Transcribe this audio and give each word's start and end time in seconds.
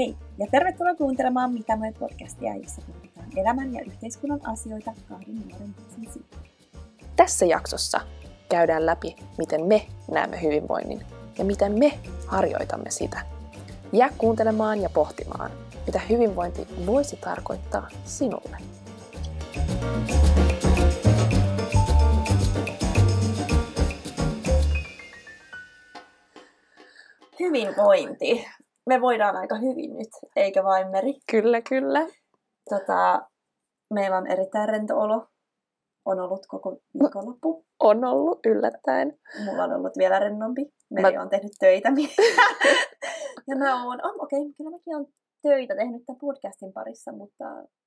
Hei 0.00 0.16
ja 0.38 0.46
tervetuloa 0.50 0.94
kuuntelemaan 0.94 1.52
Mitä 1.52 1.76
me 1.76 1.92
podcastia, 1.98 2.56
jossa 2.56 2.82
puhutaan 2.86 3.38
elämän 3.38 3.74
ja 3.74 3.82
yhteiskunnan 3.86 4.40
asioita 4.46 4.92
kahden 5.08 5.34
nuoren 5.34 5.74
ihmisen 5.96 6.24
Tässä 7.16 7.46
jaksossa 7.46 8.00
käydään 8.48 8.86
läpi, 8.86 9.16
miten 9.38 9.64
me 9.64 9.86
näemme 10.10 10.42
hyvinvoinnin 10.42 11.02
ja 11.38 11.44
miten 11.44 11.78
me 11.78 11.98
harjoitamme 12.26 12.90
sitä. 12.90 13.20
Jää 13.92 14.10
kuuntelemaan 14.18 14.80
ja 14.80 14.90
pohtimaan, 14.90 15.50
mitä 15.86 16.00
hyvinvointi 16.08 16.66
voisi 16.86 17.16
tarkoittaa 17.16 17.88
sinulle. 18.04 18.56
Hyvinvointi. 27.40 28.59
Me 28.90 29.00
voidaan 29.00 29.36
aika 29.36 29.54
hyvin 29.54 29.96
nyt, 29.96 30.08
eikä 30.36 30.64
vain 30.64 30.88
Meri? 30.88 31.14
Kyllä, 31.30 31.60
kyllä. 31.60 32.06
Tota, 32.70 33.28
meillä 33.94 34.16
on 34.16 34.26
erittäin 34.26 34.68
rento 34.68 34.98
olo. 34.98 35.26
On 36.04 36.20
ollut 36.20 36.46
koko 36.46 36.76
viikonloppu. 37.02 37.64
On 37.80 38.04
ollut 38.04 38.46
yllättäen. 38.46 39.18
Mulla 39.44 39.64
on 39.64 39.72
ollut 39.72 39.92
vielä 39.98 40.18
rennompi. 40.18 40.72
Meri 40.90 41.16
mä... 41.16 41.22
on 41.22 41.28
tehnyt 41.28 41.52
töitä. 41.60 41.88
ja 43.48 43.56
mä 43.56 43.84
oon, 43.84 44.06
oh, 44.06 44.24
okei, 44.24 44.40
okay, 44.40 44.52
kyllä 44.56 44.70
mäkin 44.70 44.96
on 44.96 45.06
töitä 45.42 45.74
tehnyt 45.74 46.02
tämän 46.06 46.18
podcastin 46.18 46.72
parissa, 46.72 47.12
mutta 47.12 47.44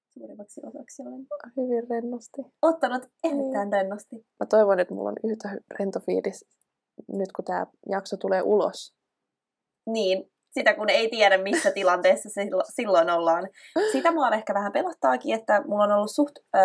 suurimmaksi 0.10 0.62
osaksi 0.64 1.02
olen 1.02 1.28
hyvin 1.58 1.90
rennosti. 1.90 2.42
Ottanut 2.62 3.04
erittäin 3.24 3.70
niin. 3.70 3.72
rennosti. 3.72 4.16
Mä 4.16 4.46
toivon, 4.50 4.80
että 4.80 4.94
mulla 4.94 5.10
on 5.10 5.32
yhtä 5.32 5.50
rento 5.80 6.00
fiilis 6.00 6.45
nyt 7.08 7.32
kun 7.32 7.45
tämä 7.45 7.67
jakso 7.90 8.17
tulee 8.17 8.42
ulos. 8.42 8.95
Niin, 9.86 10.33
sitä 10.54 10.73
kun 10.73 10.90
ei 10.90 11.09
tiedä, 11.09 11.38
missä 11.38 11.72
tilanteessa 11.72 12.30
se 12.30 12.48
silloin 12.64 13.09
ollaan. 13.09 13.50
Sitä 13.92 14.12
mua 14.12 14.30
ehkä 14.30 14.54
vähän 14.54 14.72
pelottaakin, 14.72 15.36
että 15.36 15.62
mulla 15.68 15.84
on 15.84 15.92
ollut 15.92 16.12
suht, 16.12 16.36
öö, 16.56 16.62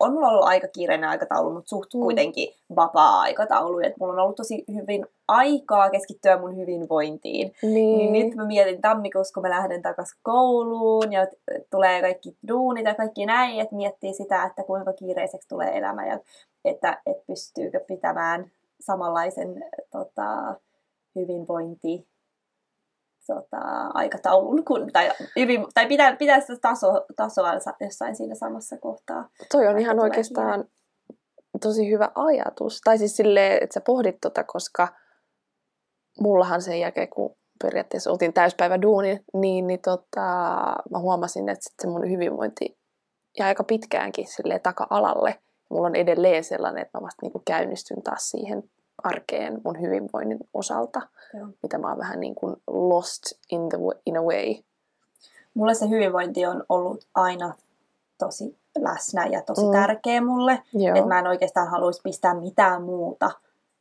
on 0.00 0.12
mulla 0.12 0.28
ollut 0.28 0.44
aika 0.44 0.68
kiireinen 0.68 1.10
aikataulu, 1.10 1.54
mutta 1.54 1.68
suht 1.68 1.94
mm. 1.94 2.00
kuitenkin 2.00 2.54
vapaa-aikataulu. 2.76 3.78
Että 3.78 3.96
mulla 4.00 4.12
on 4.12 4.18
ollut 4.18 4.36
tosi 4.36 4.64
hyvin 4.74 5.06
aikaa 5.28 5.90
keskittyä 5.90 6.38
mun 6.38 6.56
hyvinvointiin. 6.56 7.52
Niin. 7.62 8.12
niin 8.12 8.26
nyt 8.26 8.34
mä 8.34 8.46
mietin 8.46 8.80
tammikuussa, 8.80 9.34
kun 9.34 9.42
mä 9.42 9.50
lähden 9.50 9.82
takaisin 9.82 10.18
kouluun 10.22 11.12
ja 11.12 11.26
tulee 11.70 12.00
kaikki 12.00 12.36
duunit 12.48 12.84
ja 12.84 12.94
kaikki 12.94 13.26
näin, 13.26 13.60
että 13.60 13.76
miettii 13.76 14.14
sitä, 14.14 14.44
että 14.44 14.62
kuinka 14.62 14.92
kiireiseksi 14.92 15.48
tulee 15.48 15.78
elämä 15.78 16.06
ja 16.06 16.20
että, 16.64 17.02
että 17.06 17.24
pystyykö 17.26 17.80
pitämään 17.80 18.50
samanlaisen 18.80 19.64
tota, 19.90 20.54
hyvinvointi 21.14 22.06
tota, 23.26 23.58
aikataulun, 23.94 24.64
kun, 24.64 24.92
tai, 24.92 25.10
hyvin, 25.36 25.66
tai 25.74 25.86
pitää, 25.86 26.16
pitää 26.16 26.40
sitä 26.40 26.56
taso, 26.62 27.04
tasoa 27.16 27.52
jossain 27.80 28.16
siinä 28.16 28.34
samassa 28.34 28.76
kohtaa. 28.78 29.28
Toi 29.52 29.66
on 29.66 29.78
ihan 29.78 30.00
oikeastaan 30.00 30.64
kiire. 30.64 31.60
tosi 31.62 31.90
hyvä 31.90 32.10
ajatus. 32.14 32.80
Tai 32.84 32.98
siis 32.98 33.16
silleen, 33.16 33.62
että 33.62 33.74
sä 33.74 33.80
pohdit 33.80 34.16
tota, 34.22 34.44
koska 34.44 34.88
mullahan 36.20 36.62
sen 36.62 36.80
jälkeen, 36.80 37.08
kun 37.08 37.36
periaatteessa 37.62 38.10
oltiin 38.10 38.32
täyspäivä 38.32 38.82
duuni, 38.82 39.24
niin, 39.34 39.66
niin 39.66 39.80
tota, 39.84 40.26
mä 40.90 40.98
huomasin, 40.98 41.48
että 41.48 41.70
se 41.82 41.88
mun 41.88 42.10
hyvinvointi 42.10 42.78
ja 43.38 43.46
aika 43.46 43.64
pitkäänkin 43.64 44.26
silleen 44.26 44.60
taka-alalle. 44.60 45.40
Mulla 45.70 45.86
on 45.86 45.96
edelleen 45.96 46.44
sellainen, 46.44 46.82
että 46.82 46.98
mä 46.98 47.02
vasta 47.02 47.26
niin 47.26 47.42
käynnistyn 47.46 48.02
taas 48.02 48.30
siihen 48.30 48.62
arkeen 49.02 49.60
mun 49.64 49.80
hyvinvoinnin 49.80 50.38
osalta, 50.54 51.00
Joo. 51.34 51.48
mitä 51.62 51.78
mä 51.78 51.88
oon 51.88 51.98
vähän 51.98 52.20
niin 52.20 52.34
kuin 52.34 52.56
lost 52.66 53.22
in, 53.50 53.68
the, 53.68 53.78
in 54.06 54.16
a 54.16 54.22
way. 54.22 54.54
Mulle 55.54 55.74
se 55.74 55.88
hyvinvointi 55.88 56.46
on 56.46 56.64
ollut 56.68 57.06
aina 57.14 57.54
tosi 58.18 58.56
läsnä 58.78 59.26
ja 59.26 59.42
tosi 59.42 59.64
mm. 59.64 59.72
tärkeä 59.72 60.20
mulle. 60.20 60.62
Että 60.94 61.08
mä 61.08 61.18
en 61.18 61.26
oikeastaan 61.26 61.68
haluaisi 61.68 62.00
pistää 62.04 62.34
mitään 62.34 62.82
muuta 62.82 63.30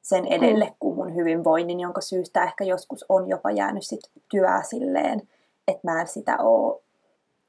sen 0.01 0.25
edelle 0.25 0.65
mm. 0.65 0.75
kuin 0.79 0.95
mun 0.95 1.15
hyvinvoinnin, 1.15 1.79
jonka 1.79 2.01
syystä 2.01 2.43
ehkä 2.43 2.63
joskus 2.63 3.05
on 3.09 3.29
jopa 3.29 3.51
jäänyt 3.51 3.85
sit 3.85 3.99
työ 4.31 4.47
silleen, 4.69 5.21
että 5.67 5.81
mä 5.83 6.01
en 6.01 6.07
sitä 6.07 6.37
ole 6.37 6.81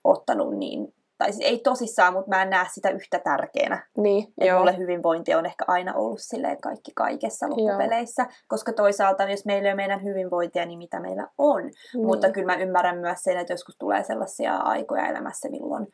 ottanut 0.05 0.57
niin 0.57 0.95
tai 1.19 1.33
siis 1.33 1.45
ei 1.45 1.59
tosissaan, 1.59 2.13
mutta 2.13 2.29
mä 2.29 2.43
en 2.43 2.51
näe 2.51 2.67
sitä 2.73 2.91
yhtä 2.91 3.19
tärkeänä. 3.19 3.87
Niin, 3.97 4.25
että 4.25 4.45
joo. 4.45 4.59
mulle 4.59 4.77
hyvinvointi 4.77 5.35
on 5.35 5.47
ehkä 5.47 5.65
aina 5.69 5.95
ollut 5.95 6.21
silleen 6.21 6.61
kaikki 6.61 6.93
kaikessa 6.95 7.47
loppupeleissä, 7.51 8.23
joo. 8.23 8.33
koska 8.49 8.73
toisaalta 8.73 9.31
jos 9.31 9.45
meillä 9.45 9.69
ei 9.69 9.73
ole 9.73 9.77
meidän 9.77 10.05
hyvinvointia, 10.05 10.67
niin 10.67 10.79
mitä 10.79 11.01
meillä 11.01 11.29
on. 11.39 11.63
Niin. 11.63 12.07
Mutta 12.07 12.31
kyllä 12.31 12.47
mä 12.47 12.63
ymmärrän 12.63 12.99
myös 12.99 13.19
sen, 13.21 13.37
että 13.37 13.53
joskus 13.53 13.77
tulee 13.79 14.05
sellaisia 14.05 14.57
aikoja 14.57 15.09
elämässä, 15.09 15.49
milloin 15.49 15.87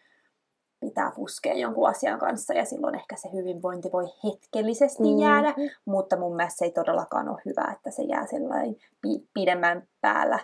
pitää 0.80 1.12
puskea 1.16 1.54
jonkun 1.54 1.88
asian 1.88 2.18
kanssa 2.18 2.54
ja 2.54 2.64
silloin 2.64 2.94
ehkä 2.94 3.16
se 3.16 3.28
hyvinvointi 3.32 3.92
voi 3.92 4.04
hetkellisesti 4.24 5.02
mm. 5.02 5.18
jäädä, 5.18 5.54
mutta 5.84 6.16
mun 6.16 6.36
mielestä 6.36 6.58
se 6.58 6.64
ei 6.64 6.70
todellakaan 6.70 7.28
ole 7.28 7.42
hyvä, 7.46 7.72
että 7.76 7.90
se 7.90 8.02
jää 8.02 8.26
sellainen 8.26 8.76
pidemmän 9.34 9.88
päällä 10.00 10.38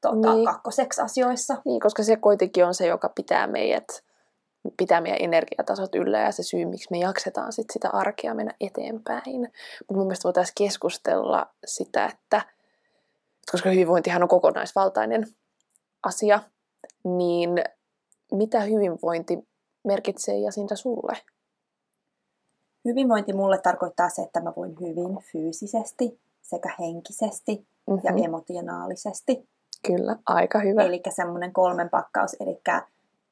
tota, 0.00 0.34
niin. 0.34 0.44
kakkoseksi 0.44 1.00
asioissa. 1.00 1.56
Niin, 1.64 1.80
koska 1.80 2.02
se 2.02 2.16
kuitenkin 2.16 2.64
on 2.64 2.74
se, 2.74 2.86
joka 2.86 3.08
pitää 3.14 3.46
meidät 3.46 4.07
pitää 4.76 5.00
meidän 5.00 5.20
energiatasot 5.22 5.94
yllä 5.94 6.18
ja 6.18 6.32
se 6.32 6.42
syy, 6.42 6.64
miksi 6.64 6.88
me 6.90 6.98
jaksetaan 6.98 7.52
sit 7.52 7.66
sitä 7.72 7.90
arkea 7.92 8.34
mennä 8.34 8.54
eteenpäin. 8.60 9.40
Mutta 9.78 9.94
mun 9.94 10.06
mielestä 10.06 10.24
voitaisiin 10.24 10.54
keskustella 10.58 11.46
sitä, 11.66 12.06
että 12.06 12.42
koska 13.52 13.70
hyvinvointihan 13.70 14.22
on 14.22 14.28
kokonaisvaltainen 14.28 15.26
asia, 16.06 16.40
niin 17.04 17.50
mitä 18.32 18.60
hyvinvointi 18.60 19.48
merkitsee 19.84 20.38
ja 20.38 20.52
siitä 20.52 20.76
sulle? 20.76 21.16
Hyvinvointi 22.84 23.32
mulle 23.32 23.58
tarkoittaa 23.58 24.08
se, 24.08 24.22
että 24.22 24.40
mä 24.40 24.52
voin 24.56 24.76
hyvin 24.80 25.18
fyysisesti 25.32 26.20
sekä 26.42 26.74
henkisesti 26.78 27.66
mm-hmm. 27.86 28.18
ja 28.18 28.24
emotionaalisesti. 28.24 29.48
Kyllä, 29.86 30.16
aika 30.26 30.58
hyvä. 30.58 30.82
Eli 30.82 31.02
semmoinen 31.08 31.52
kolmen 31.52 31.90
pakkaus, 31.90 32.36
eli 32.40 32.60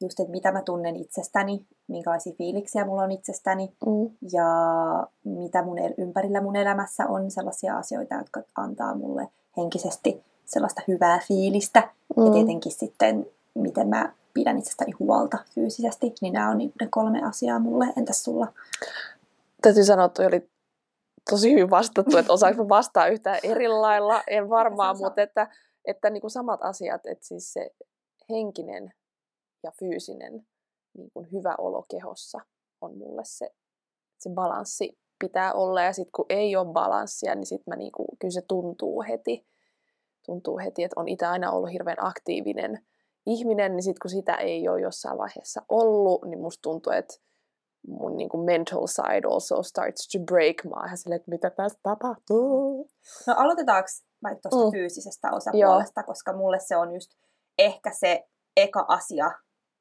just, 0.01 0.21
että 0.21 0.31
mitä 0.31 0.53
mä 0.53 0.63
tunnen 0.63 0.97
itsestäni, 0.97 1.67
minkälaisia 1.89 2.35
fiiliksiä 2.39 2.85
mulla 2.85 3.03
on 3.03 3.11
itsestäni 3.11 3.73
mm. 3.87 4.11
ja 4.33 4.47
mitä 5.25 5.63
mun 5.63 5.79
ympärillä 5.99 6.41
mun 6.41 6.57
elämässä 6.57 7.07
on 7.07 7.31
sellaisia 7.31 7.77
asioita, 7.79 8.15
jotka 8.15 8.43
antaa 8.57 8.95
mulle 8.95 9.29
henkisesti 9.57 10.23
sellaista 10.45 10.83
hyvää 10.89 11.21
fiilistä. 11.29 11.89
Mm. 12.17 12.27
Ja 12.27 12.33
tietenkin 12.33 12.73
sitten, 12.73 13.27
miten 13.55 13.89
mä 13.89 14.13
pidän 14.35 14.59
itsestäni 14.59 14.93
huolta 14.93 15.39
fyysisesti, 15.55 16.15
niin 16.21 16.33
nämä 16.33 16.51
on 16.51 16.59
niin 16.59 16.73
ne 16.81 16.89
kolme 16.91 17.23
asiaa 17.23 17.59
mulle. 17.59 17.87
Entäs 17.97 18.25
sulla? 18.25 18.53
Täytyy 19.63 19.85
sanoa, 19.85 20.07
että 20.07 20.27
oli 20.27 20.49
tosi 21.31 21.53
hyvin 21.53 21.71
vastattu, 21.71 22.17
että 22.17 22.33
osaanko 22.33 22.69
vastaa 22.69 23.09
yhtään 23.09 23.39
eri 23.43 23.69
lailla, 23.69 24.23
en 24.27 24.49
varmaan, 24.49 24.99
mutta 24.99 25.23
että, 25.23 25.49
että 25.85 26.11
niin 26.11 26.21
kuin 26.21 26.31
samat 26.31 26.61
asiat, 26.63 27.07
että 27.07 27.27
siis 27.27 27.53
se 27.53 27.71
henkinen 28.31 28.93
ja 29.67 29.73
fyysinen 29.79 30.47
niin 30.97 31.11
kuin 31.15 31.33
hyvä 31.33 31.55
olo 31.59 31.87
kehossa 31.91 32.39
on 32.81 32.99
mulle 32.99 33.23
se, 33.25 33.51
se 34.19 34.31
balanssi 34.31 34.99
pitää 35.19 35.53
olla. 35.53 35.83
Ja 35.83 35.93
sitten 35.93 36.13
kun 36.17 36.27
ei 36.29 36.57
ole 36.57 36.73
balanssia, 36.73 37.35
niin 37.35 37.47
sitten 37.47 37.73
mä 37.73 37.77
niin 37.77 37.93
kuin, 37.93 38.09
kyllä 38.19 38.33
se 38.33 38.43
tuntuu 38.49 39.03
heti. 39.09 39.47
Tuntuu 40.27 40.59
heti, 40.59 40.85
että 40.85 41.01
on 41.01 41.09
itse 41.09 41.27
aina 41.27 41.51
ollut 41.51 41.73
hirveän 41.73 42.05
aktiivinen 42.05 42.87
ihminen, 43.27 43.77
niin 43.77 43.83
sitten 43.83 44.01
kun 44.03 44.11
sitä 44.11 44.35
ei 44.35 44.69
ole 44.69 44.81
jossain 44.81 45.19
vaiheessa 45.19 45.63
ollut, 45.69 46.25
niin 46.25 46.41
musta 46.41 46.63
tuntuu, 46.63 46.93
että 46.93 47.15
mun 47.89 48.17
niin 48.17 48.29
kuin 48.29 48.45
mental 48.45 48.87
side 48.87 49.29
also 49.31 49.63
starts 49.63 50.09
to 50.09 50.19
break. 50.19 50.65
Mä 50.65 50.77
oon 50.77 50.99
silleen, 50.99 51.17
että 51.17 51.31
mitä 51.31 51.51
tässä 51.51 51.79
tapahtuu. 51.83 52.89
No 53.27 53.35
aloitetaanko 53.37 53.89
vaikka 54.23 54.49
tuosta 54.49 54.67
mm. 54.67 54.73
fyysisestä 54.73 55.29
osapuolesta, 55.33 56.01
Joo. 56.01 56.07
koska 56.07 56.33
mulle 56.33 56.59
se 56.61 56.77
on 56.77 56.95
just 56.95 57.11
ehkä 57.59 57.91
se 57.91 58.29
eka 58.57 58.85
asia, 58.89 59.31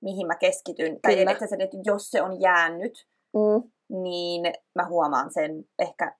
mihin 0.02 0.28
mä 0.28 0.36
keskityn. 0.36 1.00
Tai 1.02 1.22
että 1.22 1.48
se, 1.48 1.56
että 1.60 1.78
jos 1.86 2.10
se 2.10 2.22
on 2.22 2.42
jäänyt, 2.42 3.08
mm. 3.34 3.72
niin 4.02 4.54
mä 4.76 4.88
huomaan 4.88 5.34
sen 5.34 5.66
ehkä 5.80 6.16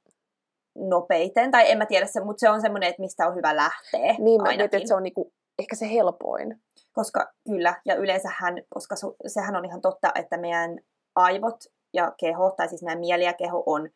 nopeiten. 0.76 1.52
Tai 1.52 1.72
en 1.72 1.78
mä 1.78 1.86
tiedä 1.86 2.06
se, 2.06 2.24
mutta 2.24 2.40
se 2.40 2.50
on 2.50 2.62
semmoinen, 2.62 2.90
että 2.90 3.02
mistä 3.02 3.28
on 3.28 3.36
hyvä 3.36 3.56
lähteä. 3.56 4.16
Niin, 4.20 4.42
mä 4.42 4.48
mietin, 4.48 4.78
että 4.78 4.88
se 4.88 4.96
on 4.96 5.04
niinku 5.04 5.34
ehkä 5.60 5.76
se 5.76 5.90
helpoin. 5.92 6.62
Koska 6.94 7.32
kyllä, 7.46 7.82
ja 7.86 7.96
yleensähän, 7.96 8.56
koska 8.70 8.96
su, 8.96 9.16
sehän 9.28 9.56
on 9.56 9.66
ihan 9.66 9.82
totta, 9.82 10.12
että 10.16 10.38
meidän 10.38 10.80
aivot 11.16 11.58
ja 11.94 12.14
keho, 12.20 12.54
tai 12.58 12.70
siis 12.70 12.84
meidän 12.84 13.00
mieli 13.00 13.24
ja 13.24 13.34
keho 13.34 13.64
on, 13.66 13.90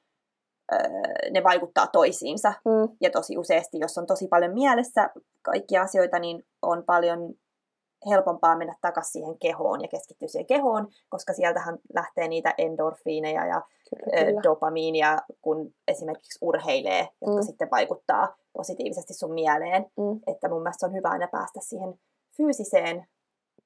öö, 0.74 0.80
ne 1.32 1.44
vaikuttaa 1.44 1.88
toisiinsa. 1.88 2.54
Mm. 2.66 2.96
Ja 3.02 3.10
tosi 3.10 3.38
useasti, 3.38 3.80
jos 3.80 3.98
on 3.98 4.08
tosi 4.08 4.28
paljon 4.28 4.54
mielessä 4.54 5.10
kaikkia 5.42 5.82
asioita, 5.82 6.20
niin 6.20 6.44
on 6.62 6.84
paljon 6.86 7.34
helpompaa 8.10 8.58
mennä 8.58 8.76
takaisin 8.82 9.12
siihen 9.12 9.40
kehoon 9.40 9.82
ja 9.82 9.88
keskittyä 9.88 10.28
siihen 10.28 10.46
kehoon, 10.46 10.88
koska 11.10 11.34
sieltähän 11.34 11.78
lähtee 11.94 12.28
niitä 12.28 12.54
endorfiineja 12.58 13.46
ja 13.46 13.62
kyllä, 13.90 14.26
kyllä. 14.26 14.44
dopamiinia, 14.44 15.18
kun 15.42 15.74
esimerkiksi 15.88 16.40
urheilee, 16.42 17.08
jotka 17.22 17.42
mm. 17.42 17.46
sitten 17.46 17.72
vaikuttaa 17.72 18.36
positiivisesti 18.54 19.14
sun 19.14 19.34
mieleen. 19.34 19.86
Mm. 19.98 20.20
Että 20.28 20.50
mun 20.50 20.62
mielestä 20.62 20.86
on 20.86 20.94
hyvä 20.94 21.10
aina 21.10 21.28
päästä 21.28 21.60
siihen 21.62 22.00
fyysiseen 22.38 23.08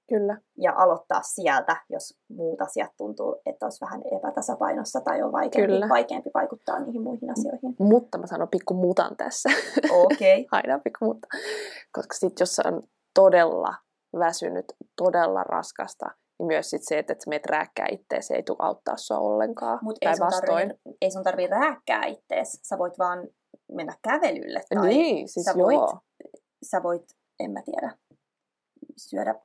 Kyllä. 0.09 0.37
Ja 0.57 0.73
aloittaa 0.75 1.21
sieltä, 1.21 1.77
jos 1.89 2.17
muut 2.29 2.61
asiat 2.61 2.91
tuntuu, 2.97 3.41
että 3.45 3.65
olisi 3.65 3.81
vähän 3.81 4.01
epätasapainossa 4.17 5.01
tai 5.01 5.21
on 5.21 5.31
vaikeampi, 5.31 5.73
Kyllä. 5.73 5.89
vaikeampi 5.89 6.29
vaikuttaa 6.33 6.79
niihin 6.79 7.01
muihin 7.01 7.29
asioihin. 7.31 7.75
Mutta 7.79 8.17
mä 8.17 8.27
sanon 8.27 8.47
pikku 8.47 8.73
mutan 8.73 9.15
tässä. 9.17 9.49
Okei. 9.91 10.41
Okay. 10.43 10.59
Aina 10.59 10.79
pikku 10.79 11.05
mutta. 11.05 11.27
Koska 11.91 12.13
sitten 12.13 12.41
jos 12.41 12.59
on 12.59 12.83
todella 13.13 13.75
väsynyt, 14.19 14.65
todella 14.97 15.43
raskasta, 15.43 16.05
niin 16.39 16.47
myös 16.47 16.69
sit 16.69 16.81
se, 16.83 16.99
että 16.99 17.13
et 17.13 17.19
meet 17.27 17.45
rääkkää 17.45 17.85
itteesi, 17.91 18.33
ei 18.33 18.43
tule 18.43 18.57
auttaa 18.59 18.97
sua 18.97 19.17
ollenkaan. 19.17 19.79
Mutta 19.81 20.09
ei, 20.09 20.17
sun 20.17 20.27
tarvii- 20.27 20.95
ei 21.01 21.11
sun 21.11 21.23
tarvii 21.23 21.47
rääkkää 21.47 22.05
ittees. 22.05 22.59
Sä 22.63 22.77
voit 22.77 22.99
vaan 22.99 23.27
mennä 23.71 23.93
kävelylle 24.03 24.61
tai 24.75 24.87
Niin, 24.87 25.29
siis 25.29 25.45
sä 25.45 25.53
joo. 25.57 25.67
voit, 25.67 25.99
sä 26.63 26.83
voit, 26.83 27.03
en 27.39 27.51
mä 27.51 27.61
tiedä, 27.65 27.97
syödä 28.97 29.35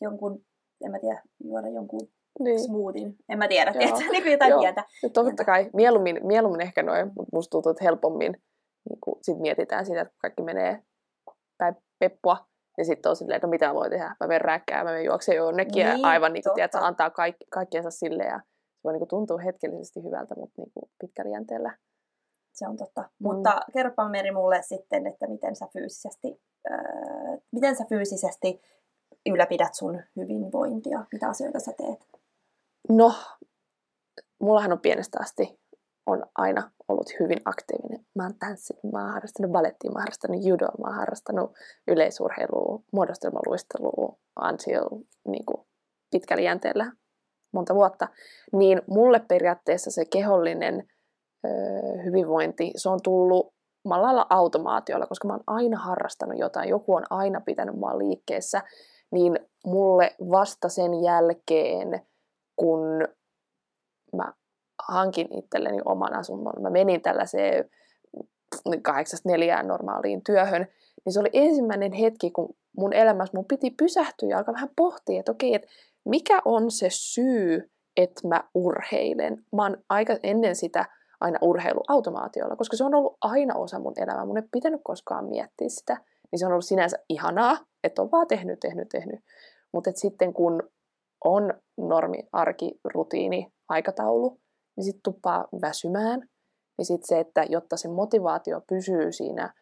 jonkun, 0.00 0.44
en 0.84 0.90
mä 0.90 0.98
tiedä, 0.98 1.22
juoda 1.44 1.68
jonkun 1.68 2.08
Niin. 2.40 2.60
smoothien. 2.60 3.14
En 3.28 3.38
mä 3.38 3.48
tiedä, 3.48 3.70
Joo. 3.70 3.78
tiedätkö, 3.78 4.10
niin 4.12 4.22
kuin 4.22 4.32
jotain 4.32 4.50
Joo. 4.50 4.60
pientä. 4.60 4.84
Ja 5.02 5.10
totta 5.10 5.44
kai, 5.44 5.70
mieluummin, 5.72 6.26
mieluummin 6.26 6.60
ehkä 6.60 6.82
noin, 6.82 7.06
mutta 7.06 7.30
musta 7.36 7.50
tuntuu, 7.50 7.70
että 7.70 7.84
helpommin 7.84 8.32
niin 8.88 8.98
kun 9.00 9.18
sit 9.22 9.38
mietitään 9.38 9.86
sitä, 9.86 10.00
että 10.00 10.14
kaikki 10.18 10.42
menee 10.42 10.82
päin 11.58 11.76
peppua, 11.98 12.46
ja 12.78 12.84
sitten 12.84 13.10
on 13.10 13.16
silleen, 13.16 13.36
että 13.36 13.46
no 13.46 13.50
mitä 13.50 13.66
mä 13.66 13.74
voin 13.74 13.90
tehdä, 13.90 14.16
mä 14.20 14.26
menen 14.26 14.40
rääkkää, 14.40 14.84
mä 14.84 14.90
menen 14.90 15.04
juokseen 15.04 15.36
jonnekin, 15.36 15.86
ja 15.86 15.94
Niin, 15.94 16.04
aivan 16.04 16.32
niin 16.32 16.42
kuin, 16.42 16.54
tiedätkö, 16.54 16.78
antaa 16.78 17.10
kaikki, 17.10 17.46
kaikkiensa 17.50 17.90
silleen, 17.90 18.28
ja 18.28 18.40
se 18.74 18.80
voi 18.84 18.92
niin 18.92 19.00
kuin 19.00 19.08
tuntua 19.08 19.38
hetkellisesti 19.38 20.02
hyvältä, 20.02 20.34
mutta 20.34 20.62
niin 20.62 20.70
kuin 20.74 20.90
pitkällä 21.00 21.30
jänteellä. 21.30 21.76
Se 22.52 22.68
on 22.68 22.76
totta. 22.76 23.00
Mm. 23.00 23.08
Mutta 23.18 23.60
kerropa 23.72 24.08
Meri 24.08 24.30
mulle 24.30 24.62
sitten, 24.62 25.06
että 25.06 25.26
miten 25.26 25.56
sä 25.56 25.66
fyysisesti, 25.72 26.40
öö, 26.70 26.78
miten 27.52 27.76
sä 27.76 27.84
fyysisesti 27.88 28.60
ylläpidät 29.26 29.74
sun 29.74 30.02
hyvinvointia, 30.16 31.04
mitä 31.12 31.28
asioita 31.28 31.60
sä 31.60 31.72
teet. 31.72 32.06
No, 32.88 33.14
mullahan 34.38 34.72
on 34.72 34.80
pienestä 34.80 35.18
asti 35.20 35.58
on 36.06 36.26
aina 36.34 36.70
ollut 36.88 37.10
hyvin 37.20 37.40
aktiivinen. 37.44 38.06
Mä 38.14 38.22
oon 38.22 38.34
tanssinut, 38.38 38.92
mä 38.92 39.02
oon 39.02 39.12
harrastanut 39.12 39.52
balettia, 39.52 39.90
mä 39.90 39.98
oon 39.98 40.02
harrastanut 40.02 40.44
judoa, 40.44 40.72
mä 40.78 40.86
oon 40.86 40.96
harrastanut 40.96 41.52
yleisurheilua, 41.88 42.82
muodostelmaluistelua, 42.92 44.18
ansio 44.36 44.80
niin 45.28 45.46
kuin 45.46 45.66
pitkällä 46.10 46.42
jänteellä 46.42 46.92
monta 47.52 47.74
vuotta. 47.74 48.08
Niin 48.52 48.82
mulle 48.86 49.20
periaatteessa 49.28 49.90
se 49.90 50.04
kehollinen 50.04 50.88
ö, 51.44 51.48
hyvinvointi, 52.04 52.72
se 52.76 52.88
on 52.88 53.00
tullut 53.02 53.56
mä 53.88 54.02
lailla 54.02 54.26
automaatiolla, 54.30 55.06
koska 55.06 55.28
mä 55.28 55.34
oon 55.34 55.44
aina 55.46 55.78
harrastanut 55.78 56.38
jotain, 56.38 56.68
joku 56.68 56.94
on 56.94 57.04
aina 57.10 57.40
pitänyt 57.40 57.74
mua 57.74 57.98
liikkeessä, 57.98 58.62
niin 59.10 59.38
mulle 59.66 60.16
vasta 60.30 60.68
sen 60.68 61.02
jälkeen, 61.02 62.06
kun 62.56 62.80
mä 64.16 64.32
hankin 64.88 65.28
itselleni 65.38 65.78
oman 65.84 66.14
asunnon, 66.14 66.62
mä 66.62 66.70
menin 66.70 67.02
tällaiseen 67.02 67.70
kahdeksasta 68.82 69.28
neljään 69.28 69.68
normaaliin 69.68 70.24
työhön, 70.24 70.66
niin 71.04 71.12
se 71.12 71.20
oli 71.20 71.30
ensimmäinen 71.32 71.92
hetki, 71.92 72.30
kun 72.30 72.54
mun 72.76 72.92
elämässä 72.92 73.36
mun 73.36 73.44
piti 73.44 73.70
pysähtyä 73.70 74.28
ja 74.28 74.38
alkaa 74.38 74.54
vähän 74.54 74.70
pohtia, 74.76 75.20
että 75.20 75.32
okei, 75.32 75.54
että 75.54 75.68
mikä 76.04 76.42
on 76.44 76.70
se 76.70 76.86
syy, 76.90 77.70
että 77.96 78.28
mä 78.28 78.44
urheilen. 78.54 79.44
Mä 79.56 79.62
oon 79.62 79.76
aika 79.88 80.16
ennen 80.22 80.56
sitä 80.56 80.84
aina 81.20 81.38
urheilu 81.42 81.80
automaatiolla, 81.88 82.56
koska 82.56 82.76
se 82.76 82.84
on 82.84 82.94
ollut 82.94 83.16
aina 83.20 83.54
osa 83.54 83.78
mun 83.78 83.92
elämää. 83.96 84.26
Mun 84.26 84.36
ei 84.36 84.48
pitänyt 84.52 84.80
koskaan 84.84 85.24
miettiä 85.24 85.68
sitä. 85.68 85.96
Niin 86.32 86.38
se 86.38 86.46
on 86.46 86.52
ollut 86.52 86.64
sinänsä 86.64 86.96
ihanaa, 87.08 87.58
että 87.84 88.02
on 88.02 88.10
vaan 88.10 88.26
tehnyt, 88.26 88.60
tehnyt, 88.60 88.88
tehnyt. 88.88 89.20
Mutta 89.72 89.90
sitten 89.94 90.32
kun 90.32 90.62
on 91.24 91.54
normi, 91.76 92.18
arki, 92.32 92.80
rutiini, 92.94 93.52
aikataulu, 93.68 94.40
niin 94.76 94.84
sitten 94.84 95.02
tuppaa 95.02 95.48
väsymään. 95.60 96.20
Niin 96.78 96.86
sitten 96.86 97.08
se, 97.08 97.20
että 97.20 97.44
jotta 97.48 97.76
se 97.76 97.88
motivaatio 97.88 98.60
pysyy 98.68 99.12
siinä 99.12 99.54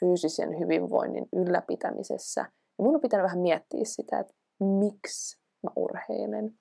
fyysisen 0.00 0.58
hyvinvoinnin 0.58 1.28
ylläpitämisessä, 1.32 2.42
niin 2.42 2.86
mun 2.86 2.94
on 2.94 3.00
pitänyt 3.00 3.24
vähän 3.24 3.38
miettiä 3.38 3.80
sitä, 3.84 4.18
että 4.18 4.34
miksi 4.60 5.38
mä 5.62 5.70
urheilen. 5.76 6.58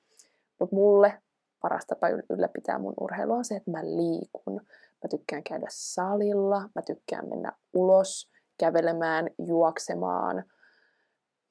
Mutta 0.60 0.76
mulle 0.76 1.22
paras 1.62 1.86
tapa 1.86 2.10
yl- 2.10 2.26
ylläpitää 2.30 2.80
mun 2.80 2.94
urheilua 3.00 3.38
on 3.38 3.46
se, 3.46 3.56
että 3.56 3.72
mä 3.72 3.86
liikun. 3.86 4.62
Mä 5.04 5.08
tykkään 5.10 5.44
käydä 5.44 5.68
salilla, 5.70 6.70
mä 6.76 6.82
tykkään 6.82 7.30
mennä 7.30 7.54
ulos 7.74 8.30
kävelemään, 8.58 9.30
juoksemaan. 9.48 10.44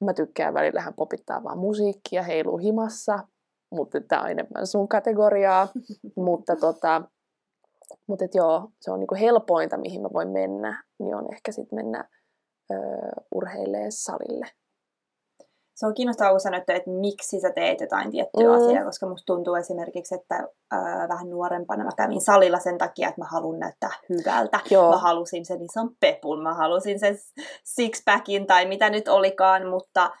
Mä 0.01 0.13
tykkään 0.13 0.53
välillähän 0.53 0.93
popittaa 0.93 1.43
vaan 1.43 1.57
musiikkia, 1.57 2.23
heiluu 2.23 2.57
himassa, 2.57 3.19
mutta 3.71 4.01
tämä 4.01 4.21
on 4.21 4.29
enemmän 4.29 4.67
sun 4.67 4.87
kategoriaa. 4.87 5.67
mutta 6.25 6.55
tota, 6.55 7.01
mutta 8.07 8.25
et 8.25 8.35
joo, 8.35 8.69
se 8.81 8.91
on 8.91 8.99
niinku 8.99 9.15
helpointa, 9.15 9.77
mihin 9.77 10.01
mä 10.01 10.09
voin 10.13 10.29
mennä, 10.29 10.83
niin 10.99 11.15
on 11.15 11.33
ehkä 11.33 11.51
sitten 11.51 11.75
mennä 11.75 12.09
öö, 12.71 12.77
urheilee 13.35 13.91
salille. 13.91 14.47
Se 15.75 15.87
on 15.87 15.93
kiinnostavaa, 15.93 16.31
kun 16.31 16.39
sanoit, 16.39 16.69
että 16.69 16.89
miksi 16.89 17.39
sä 17.39 17.51
teet 17.51 17.81
jotain 17.81 18.11
tiettyä 18.11 18.43
Mm. 18.47 18.53
asiaa, 18.53 18.85
koska 18.85 19.09
musta 19.09 19.33
tuntuu 19.33 19.55
esimerkiksi, 19.55 20.15
että 20.15 20.47
ää, 20.71 21.07
vähän 21.09 21.29
nuorempana 21.29 21.83
mä 21.83 21.89
kävin 21.97 22.21
salilla 22.21 22.59
sen 22.59 22.77
takia, 22.77 23.07
että 23.09 23.21
mä 23.21 23.27
haluan 23.31 23.59
näyttää 23.59 23.91
hyvältä. 24.09 24.59
Joo. 24.69 24.91
Mä 24.91 24.97
halusin 24.97 25.45
sen 25.45 25.61
ison 25.61 25.89
pepun, 25.99 26.43
mä 26.43 26.53
halusin 26.53 26.99
sen 26.99 27.17
sixpackin 27.63 28.47
tai 28.47 28.65
mitä 28.65 28.89
nyt 28.89 29.07
olikaan, 29.07 29.67
mutta 29.67 30.11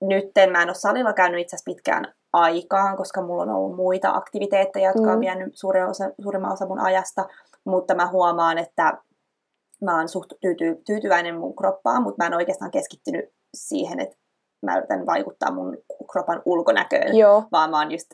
nytten 0.00 0.50
mä 0.52 0.62
en 0.62 0.68
ole 0.68 0.74
salilla 0.74 1.12
käynyt 1.12 1.40
itse 1.40 1.56
asiassa 1.56 1.70
pitkään 1.70 2.14
aikaan, 2.32 2.96
koska 2.96 3.22
mulla 3.22 3.42
on 3.42 3.50
ollut 3.50 3.76
muita 3.76 4.10
aktiviteetteja, 4.14 4.88
jotka 4.88 5.02
Mm. 5.02 5.12
on 5.14 5.20
vienyt 5.20 5.56
suurin 5.56 5.86
osa, 5.86 6.04
suurimman 6.22 6.52
osa 6.52 6.66
mun 6.66 6.78
ajasta, 6.80 7.28
mutta 7.64 7.94
mä 7.94 8.06
huomaan, 8.06 8.58
että 8.58 8.98
mä 9.84 9.96
oon 9.96 10.08
suht 10.08 10.32
tyyty, 10.40 10.82
tyytyväinen 10.86 11.38
mun 11.38 11.56
kroppaan, 11.56 12.02
mutta 12.02 12.22
mä 12.24 12.26
en 12.26 12.34
oikeastaan 12.34 12.70
keskittynyt 12.70 13.24
siihen, 13.54 14.00
että 14.00 14.16
mä 14.62 14.78
yritän 14.78 15.06
vaikuttaa 15.06 15.52
mun 15.52 15.78
kropan 16.12 16.42
ulkonäköön, 16.44 17.16
Joo, 17.16 17.44
vaan 17.52 17.70
mä 17.70 17.78
oon 17.78 17.92
just 17.92 18.10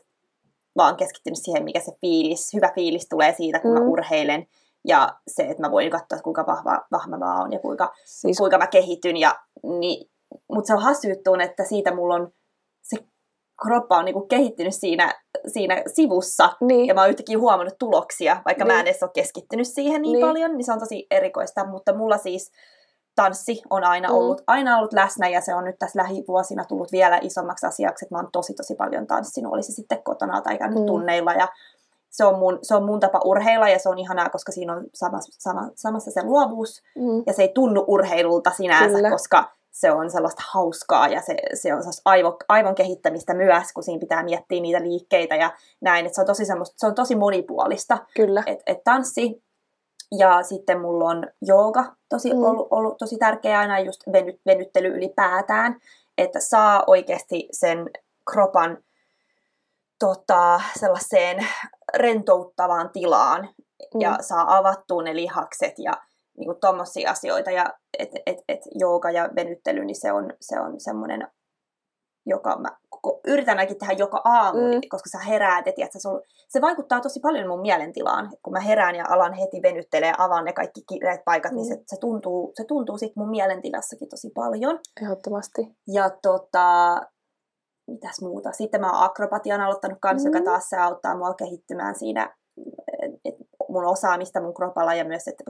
vaan 0.77 0.97
keskittynyt 0.97 1.39
siihen, 1.41 1.63
mikä 1.63 1.79
se 1.79 1.91
fiilis, 2.01 2.53
hyvä 2.53 2.71
fiilis 2.75 3.09
tulee 3.09 3.33
siitä, 3.33 3.59
kun 3.59 3.71
mm. 3.71 3.79
Mä 3.79 3.85
urheilen. 3.85 4.47
Ja 4.87 5.19
se, 5.27 5.43
että 5.43 5.63
mä 5.63 5.71
voin 5.71 5.91
katsoa, 5.91 6.19
kuinka 6.19 6.45
vahva, 6.47 6.85
vahva 6.91 7.17
mä 7.17 7.39
oon 7.39 7.53
ja 7.53 7.59
kuinka, 7.59 7.93
siis 8.05 8.37
kuinka 8.37 8.57
mä 8.57 8.67
kehityn. 8.67 9.17
Ja, 9.17 9.35
niin, 9.79 10.09
mutta 10.51 10.67
se 10.67 10.73
on 10.73 10.81
hassu 10.81 11.07
että 11.43 11.63
siitä 11.63 11.95
mulla 11.95 12.15
on, 12.15 12.31
se 12.83 12.97
kroppa 13.63 13.97
on 13.97 14.05
niinku 14.05 14.21
kehittynyt 14.21 14.75
siinä, 14.75 15.13
siinä 15.47 15.83
sivussa. 15.93 16.49
niin, 16.61 16.85
Ja 16.87 16.93
mä 16.93 17.01
oon 17.01 17.09
yhtäkkiä 17.09 17.37
huomannut 17.39 17.75
tuloksia, 17.79 18.41
vaikka 18.45 18.63
niin. 18.63 18.73
mä 18.73 18.79
en 18.79 18.85
Niin. 18.85 18.91
edes 18.91 19.03
ole 19.03 19.11
keskittynyt 19.13 19.67
siihen 19.67 20.01
niin, 20.01 20.13
Niin. 20.13 20.25
paljon, 20.27 20.57
niin 20.57 20.65
se 20.65 20.73
on 20.73 20.79
tosi 20.79 21.07
erikoista. 21.11 21.65
Mutta 21.65 21.93
mulla 21.95 22.17
siis 22.17 22.51
tanssi 23.15 23.61
on 23.69 23.83
aina 23.83 24.09
Mm. 24.09 24.15
ollut, 24.15 24.41
aina 24.47 24.77
ollut 24.77 24.93
läsnä 24.93 25.27
ja 25.29 25.41
se 25.41 25.55
on 25.55 25.63
nyt 25.63 25.79
tässä 25.79 25.99
lähivuosina 25.99 26.65
tullut 26.65 26.91
vielä 26.91 27.19
isommaksi 27.21 27.65
asiaksi, 27.65 28.05
että 28.05 28.15
mä 28.15 28.19
oon 28.19 28.31
tosi 28.31 28.53
tosi 28.53 28.75
paljon 28.75 29.07
tanssinut, 29.07 29.53
oli 29.53 29.63
se 29.63 29.71
sitten 29.71 30.03
kotona 30.03 30.41
tai 30.41 30.57
käynyt 30.57 30.75
Mm. 30.77 30.81
mm. 30.83 30.87
tunneilla 30.87 31.33
ja 31.33 31.47
se 32.09 32.25
on, 32.25 32.39
mun, 32.39 32.59
se 32.61 32.75
on 32.75 32.85
mun 32.85 32.99
tapa 32.99 33.19
urheilla 33.25 33.69
ja 33.69 33.79
se 33.79 33.89
on 33.89 33.97
ihanaa, 33.99 34.29
koska 34.29 34.51
siinä 34.51 34.73
on 34.73 34.83
sama, 34.93 35.17
sama, 35.21 35.69
samassa 35.75 36.11
se 36.11 36.23
luovuus 36.23 36.81
mm, 36.95 37.23
ja 37.27 37.33
se 37.33 37.41
ei 37.41 37.51
tunnu 37.55 37.83
urheilulta 37.87 38.51
sinänsä, 38.51 38.95
Kyllä. 38.95 39.09
koska 39.09 39.56
se 39.79 39.91
on 39.91 40.11
sellaista 40.11 40.43
hauskaa 40.51 41.07
ja 41.07 41.21
se, 41.21 41.35
se 41.53 41.73
on 41.73 41.81
sellaista 41.81 42.01
aivo, 42.05 42.37
aivon 42.47 42.75
kehittämistä 42.75 43.33
myös, 43.33 43.73
kun 43.73 43.83
siinä 43.83 43.99
pitää 43.99 44.23
miettiä 44.23 44.61
niitä 44.61 44.81
liikkeitä 44.81 45.35
ja 45.35 45.53
näin. 45.81 46.05
Et 46.05 46.13
se, 46.13 46.21
on 46.21 46.27
tosi 46.27 46.45
semmoista, 46.45 46.75
se 46.77 46.87
on 46.87 46.95
tosi 46.95 47.15
monipuolista. 47.15 47.97
kyllä. 48.15 48.43
Et, 48.45 48.59
et 48.65 48.83
tanssi 48.83 49.43
ja 50.17 50.43
sitten 50.43 50.81
mulla 50.81 51.05
on 51.09 51.27
jooga 51.41 51.83
tosi, 52.09 52.33
Mm. 52.33 52.37
mm. 52.37 52.43
ollut, 52.43 52.67
ollut 52.71 52.97
tosi 52.97 53.17
tärkeä 53.17 53.59
aina 53.59 53.79
just 53.79 54.01
veny, 54.13 54.39
venyttely 54.45 54.87
ylipäätään, 54.87 55.75
että 56.17 56.39
saa 56.39 56.83
oikeasti 56.87 57.47
sen 57.51 57.89
kropan 58.31 58.77
tota, 59.99 60.61
sellaiseen 60.79 61.47
rentouttavaan 61.95 62.89
tilaan 62.89 63.49
Mm. 63.93 64.01
ja 64.01 64.17
saa 64.21 64.57
avattua 64.57 65.03
ne 65.03 65.15
lihakset 65.15 65.73
ja 65.77 65.93
niinku 66.37 66.55
tommosia 66.61 67.11
asioita. 67.11 67.51
Ja 67.51 67.65
et, 67.99 68.09
et, 68.25 68.37
et 68.47 68.59
jooga 68.79 69.11
ja 69.11 69.29
venyttely, 69.35 69.85
niin 69.85 70.01
se 70.01 70.11
on, 70.11 70.33
se 70.41 70.59
on 70.59 70.79
semmoinen, 70.79 71.27
joka 72.25 72.57
mä 72.59 72.69
koko, 72.89 73.19
yritän 73.27 73.57
ainakin 73.57 73.77
tehdä 73.79 73.93
joka 73.93 74.21
aamu, 74.23 74.59
Mm. 74.59 74.81
koska 74.89 75.09
sä 75.09 75.19
heräät 75.19 75.65
tiedät, 75.75 75.91
sä, 75.93 75.99
sul, 75.99 76.19
se 76.49 76.61
vaikuttaa 76.61 77.01
tosi 77.01 77.19
paljon 77.19 77.47
mun 77.47 77.61
mielentilaan. 77.61 78.29
Kun 78.43 78.53
mä 78.53 78.59
herään 78.59 78.95
ja 78.95 79.05
alan 79.09 79.33
heti 79.33 79.61
venyttelee, 79.61 80.13
avaan 80.17 80.45
ne 80.45 80.53
kaikki 80.53 80.81
kireät 80.89 81.21
paikat, 81.25 81.51
mm. 81.51 81.55
niin 81.55 81.73
Mm. 81.73 81.77
se, 81.77 81.83
se 81.87 81.97
tuntuu, 81.99 82.51
se 82.55 82.63
tuntuu 82.63 82.97
sit 82.97 83.15
mun 83.15 83.29
mielentilassakin 83.29 84.09
tosi 84.09 84.29
paljon. 84.35 84.79
Ehdottomasti. 85.01 85.61
Ja 85.87 86.09
tota, 86.21 87.01
mitäs 87.87 88.21
muuta? 88.21 88.51
Sitten 88.51 88.81
mä 88.81 88.91
oon 88.91 89.03
akrobatian 89.03 89.61
aloittanut 89.61 89.97
kanssa, 90.01 90.29
mm. 90.29 90.35
Joka 90.35 90.45
taas 90.45 90.69
se 90.69 90.77
auttaa 90.77 91.17
mua 91.17 91.33
kehittymään 91.33 91.95
siinä, 91.95 92.35
et 92.96 92.96
mun 93.69 93.85
osaamista 93.85 94.41
mun 94.41 94.53
kropalla 94.53 94.93
ja 94.93 95.05
myös, 95.05 95.27
että 95.27 95.43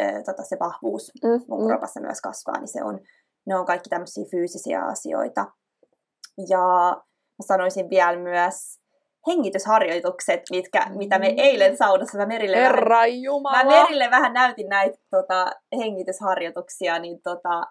äh, 0.00 0.22
tota, 0.26 0.42
se 0.42 0.56
vahvuus 0.60 1.12
Mm, 1.24 1.40
mun 1.48 1.62
mm. 1.62 1.68
kropassa 1.68 2.00
myös 2.00 2.20
kasvaa, 2.20 2.58
niin 2.58 2.68
se 2.68 2.84
on, 2.84 3.00
ne 3.46 3.56
on 3.56 3.66
kaikki 3.66 3.90
tämmöisiä 3.90 4.24
fyysisiä 4.30 4.84
asioita. 4.84 5.46
Ja 6.48 6.90
mä 7.38 7.46
sanoisin 7.46 7.90
vielä 7.90 8.16
myös 8.16 8.82
hengitysharjoitukset, 9.26 10.42
mitkä, 10.50 10.86
mm. 10.88 10.98
mitä 10.98 11.18
me 11.18 11.34
eilen 11.36 11.76
saunassa, 11.76 12.18
mä 12.18 12.26
Merille, 12.26 12.56
Herra 12.56 12.96
vähän, 12.96 13.22
Jumala. 13.22 13.56
mä 13.56 13.64
Merille 13.64 14.10
vähän 14.10 14.32
näytin 14.32 14.68
näitä 14.68 14.98
tota, 15.10 15.52
hengitysharjoituksia, 15.78 16.98
niin 16.98 17.22
tota, 17.22 17.62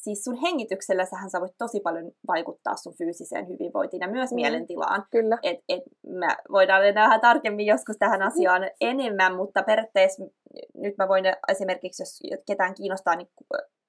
siis 0.00 0.24
sun 0.24 0.36
hengityksellä 0.36 1.04
sähän 1.04 1.30
sä 1.30 1.40
voit 1.40 1.54
tosi 1.58 1.80
paljon 1.80 2.12
vaikuttaa 2.28 2.76
sun 2.76 2.94
fyysiseen 2.98 3.48
hyvinvointiin 3.48 4.00
ja 4.00 4.08
myös 4.08 4.30
mm. 4.30 4.34
mielentilaan. 4.34 5.04
Kyllä. 5.10 5.38
Et, 5.42 5.58
et 5.68 5.82
mä 6.08 6.36
voidaan 6.52 6.82
mennä 6.82 7.02
vähän 7.02 7.20
tarkemmin 7.20 7.66
joskus 7.66 7.96
tähän 7.98 8.22
asiaan 8.22 8.70
enemmän, 8.80 9.36
mutta 9.36 9.62
periaatteessa 9.62 10.24
nyt 10.74 10.94
mä 10.98 11.08
voin 11.08 11.24
esimerkiksi, 11.48 12.02
jos 12.02 12.20
ketään 12.46 12.74
kiinnostaa, 12.74 13.16
niin 13.16 13.28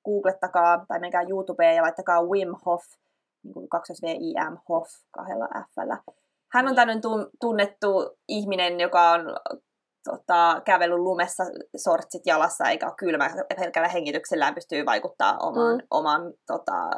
googlettakaa 0.05 0.85
tai 0.87 0.99
menkää 0.99 1.25
YouTubeen 1.29 1.75
ja 1.75 1.83
laittakaa 1.83 2.25
Wim 2.25 2.55
Hof, 2.65 2.83
niin 3.43 3.53
kuin 3.53 3.69
2 3.69 3.93
v 3.93 4.05
i 4.05 4.33
m 4.51 4.57
Hof 4.69 4.87
kahdella 5.11 5.47
f 5.47 6.15
Hän 6.53 6.67
on 6.67 6.75
tämmöinen 6.75 7.01
tunnettu 7.41 8.17
ihminen, 8.27 8.79
joka 8.79 9.11
on 9.11 9.21
tota, 10.03 10.61
kävellyt 10.65 10.99
lumessa 10.99 11.43
sortsit 11.75 12.25
jalassa 12.25 12.69
eikä 12.69 12.85
ole 12.85 12.93
kylmä. 12.97 13.29
Pelkällä 13.59 13.87
hengityksellään 13.87 14.55
pystyy 14.55 14.85
vaikuttaa 14.85 15.37
oman, 15.37 15.75
mm. 15.75 15.87
oman 15.91 16.33
tota, 16.47 16.89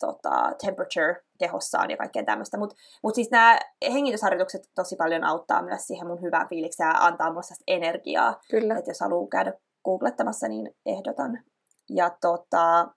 tota, 0.00 0.52
temperature 0.64 1.22
kehossaan 1.38 1.90
ja 1.90 1.96
kaikkea 1.96 2.24
tämmöistä. 2.24 2.58
Mutta 2.58 2.76
mut 3.02 3.14
siis 3.14 3.30
nämä 3.30 3.58
hengitysharjoitukset 3.92 4.62
tosi 4.74 4.96
paljon 4.96 5.24
auttaa 5.24 5.62
myös 5.62 5.86
siihen 5.86 6.06
mun 6.06 6.22
hyvään 6.22 6.48
fiilikseen 6.48 6.88
ja 6.88 7.04
antaa 7.04 7.28
mulle 7.28 7.42
energiaa. 7.66 8.40
Kyllä. 8.50 8.76
Et 8.76 8.86
jos 8.86 9.00
haluaa 9.00 9.28
käydä 9.28 9.52
googlettamassa, 9.84 10.48
niin 10.48 10.70
ehdotan. 10.86 11.42
Ja 11.90 12.10
tota, 12.20 12.88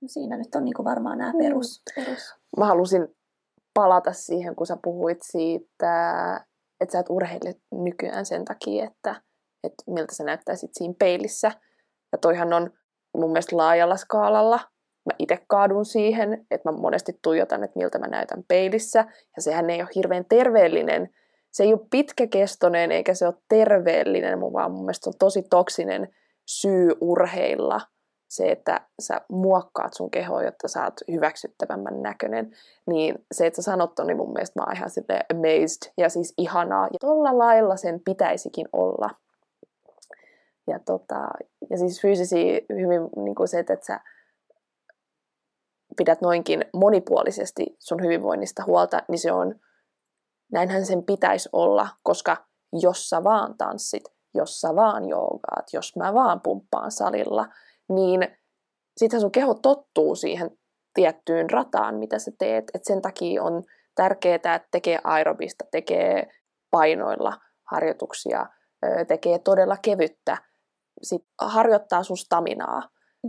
no 0.00 0.08
siinä 0.08 0.36
nyt 0.36 0.54
on 0.54 0.64
niinku 0.64 0.84
varmaan 0.84 1.18
nämä 1.18 1.32
mm. 1.32 1.38
perus, 1.38 1.82
mm. 1.96 2.04
perus. 2.04 2.34
Mä 2.56 2.66
halusin 2.66 3.08
palata 3.74 4.12
siihen, 4.12 4.56
kun 4.56 4.66
sä 4.66 4.76
puhuit 4.84 5.18
siitä, 5.22 6.44
että 6.84 6.92
sä 6.92 6.98
et 6.98 7.10
urheile 7.10 7.54
nykyään 7.72 8.26
sen 8.26 8.44
takia, 8.44 8.84
että, 8.84 9.22
että 9.64 9.84
miltä 9.86 10.14
sä 10.14 10.24
näyttäisit 10.24 10.70
siinä 10.72 10.94
peilissä. 10.98 11.52
Ja 12.12 12.18
toihan 12.18 12.52
on 12.52 12.70
mun 13.16 13.30
mielestä 13.30 13.56
laajalla 13.56 13.96
skaalalla. 13.96 14.60
Mä 15.06 15.16
itse 15.18 15.38
kaadun 15.46 15.84
siihen, 15.84 16.46
että 16.50 16.70
mä 16.70 16.78
monesti 16.78 17.18
tuijotan, 17.22 17.64
että 17.64 17.78
miltä 17.78 17.98
mä 17.98 18.06
näytän 18.06 18.44
peilissä. 18.48 19.04
Ja 19.36 19.42
sehän 19.42 19.70
ei 19.70 19.82
ole 19.82 19.88
hirveän 19.94 20.24
terveellinen. 20.24 21.10
Se 21.52 21.64
ei 21.64 21.72
ole 21.72 21.86
pitkäkestoinen 21.90 22.92
eikä 22.92 23.14
se 23.14 23.26
ole 23.26 23.34
terveellinen, 23.48 24.40
vaan 24.40 24.70
mun 24.70 24.84
mielestä 24.84 25.04
se 25.04 25.10
on 25.10 25.18
tosi 25.18 25.42
toksinen 25.42 26.08
syy 26.46 26.90
urheilla– 27.00 27.80
se, 28.36 28.50
että 28.50 28.80
sä 29.00 29.20
muokkaat 29.28 29.94
sun 29.94 30.10
kehoa, 30.10 30.42
jotta 30.42 30.68
sä 30.68 30.84
oot 30.84 31.00
hyväksyttävämmän 31.12 32.02
näköinen, 32.02 32.50
niin 32.86 33.26
se, 33.32 33.46
että 33.46 33.62
sä 33.62 33.62
sanot 33.62 33.98
on, 33.98 34.06
niin 34.06 34.16
mun 34.16 34.32
mielestä 34.32 34.60
mä 34.60 34.64
oon 34.64 34.76
ihan 34.76 34.90
amazed 35.32 35.92
ja 35.98 36.08
siis 36.08 36.34
ihanaa. 36.38 36.86
Ja 36.86 36.98
tuolla 37.00 37.38
lailla 37.38 37.76
sen 37.76 38.00
pitäisikin 38.04 38.68
olla. 38.72 39.10
Ja, 40.66 40.78
tota, 40.78 41.28
ja 41.70 41.78
siis 41.78 42.02
fyysisiä 42.02 42.60
hyvin 42.68 43.00
niin 43.16 43.34
kuin 43.34 43.48
se, 43.48 43.58
että 43.58 43.78
sä 43.82 44.00
pidät 45.96 46.20
noinkin 46.20 46.64
monipuolisesti 46.72 47.76
sun 47.78 48.02
hyvinvoinnista 48.02 48.64
huolta, 48.66 49.02
niin 49.08 49.18
se 49.18 49.32
on, 49.32 49.54
näinhän 50.52 50.86
sen 50.86 51.02
pitäisi 51.02 51.48
olla, 51.52 51.88
koska 52.02 52.36
jos 52.72 53.08
sä 53.08 53.24
vaan 53.24 53.58
tanssit, 53.58 54.04
jos 54.34 54.60
sä 54.60 54.74
vaan 54.74 55.08
joogaat, 55.08 55.72
jos 55.72 55.96
mä 55.96 56.14
vaan 56.14 56.40
pumppaan 56.40 56.90
salilla, 56.90 57.46
niin 57.88 58.28
sitten 58.96 59.20
sun 59.20 59.32
keho 59.32 59.54
tottuu 59.54 60.14
siihen 60.14 60.50
tiettyyn 60.94 61.50
rataan, 61.50 61.94
mitä 61.94 62.18
sä 62.18 62.30
teet. 62.38 62.64
Et 62.74 62.84
sen 62.84 63.02
takia 63.02 63.42
on 63.42 63.62
tärkeää, 63.94 64.34
että 64.34 64.68
tekee 64.70 64.98
aerobista, 65.04 65.64
tekee 65.70 66.26
painoilla 66.70 67.32
harjoituksia, 67.70 68.46
tekee 69.08 69.38
todella 69.38 69.76
kevyttä, 69.76 70.38
sit 71.02 71.22
harjoittaa 71.40 72.02
sun 72.02 72.16
staminaa. 72.16 72.82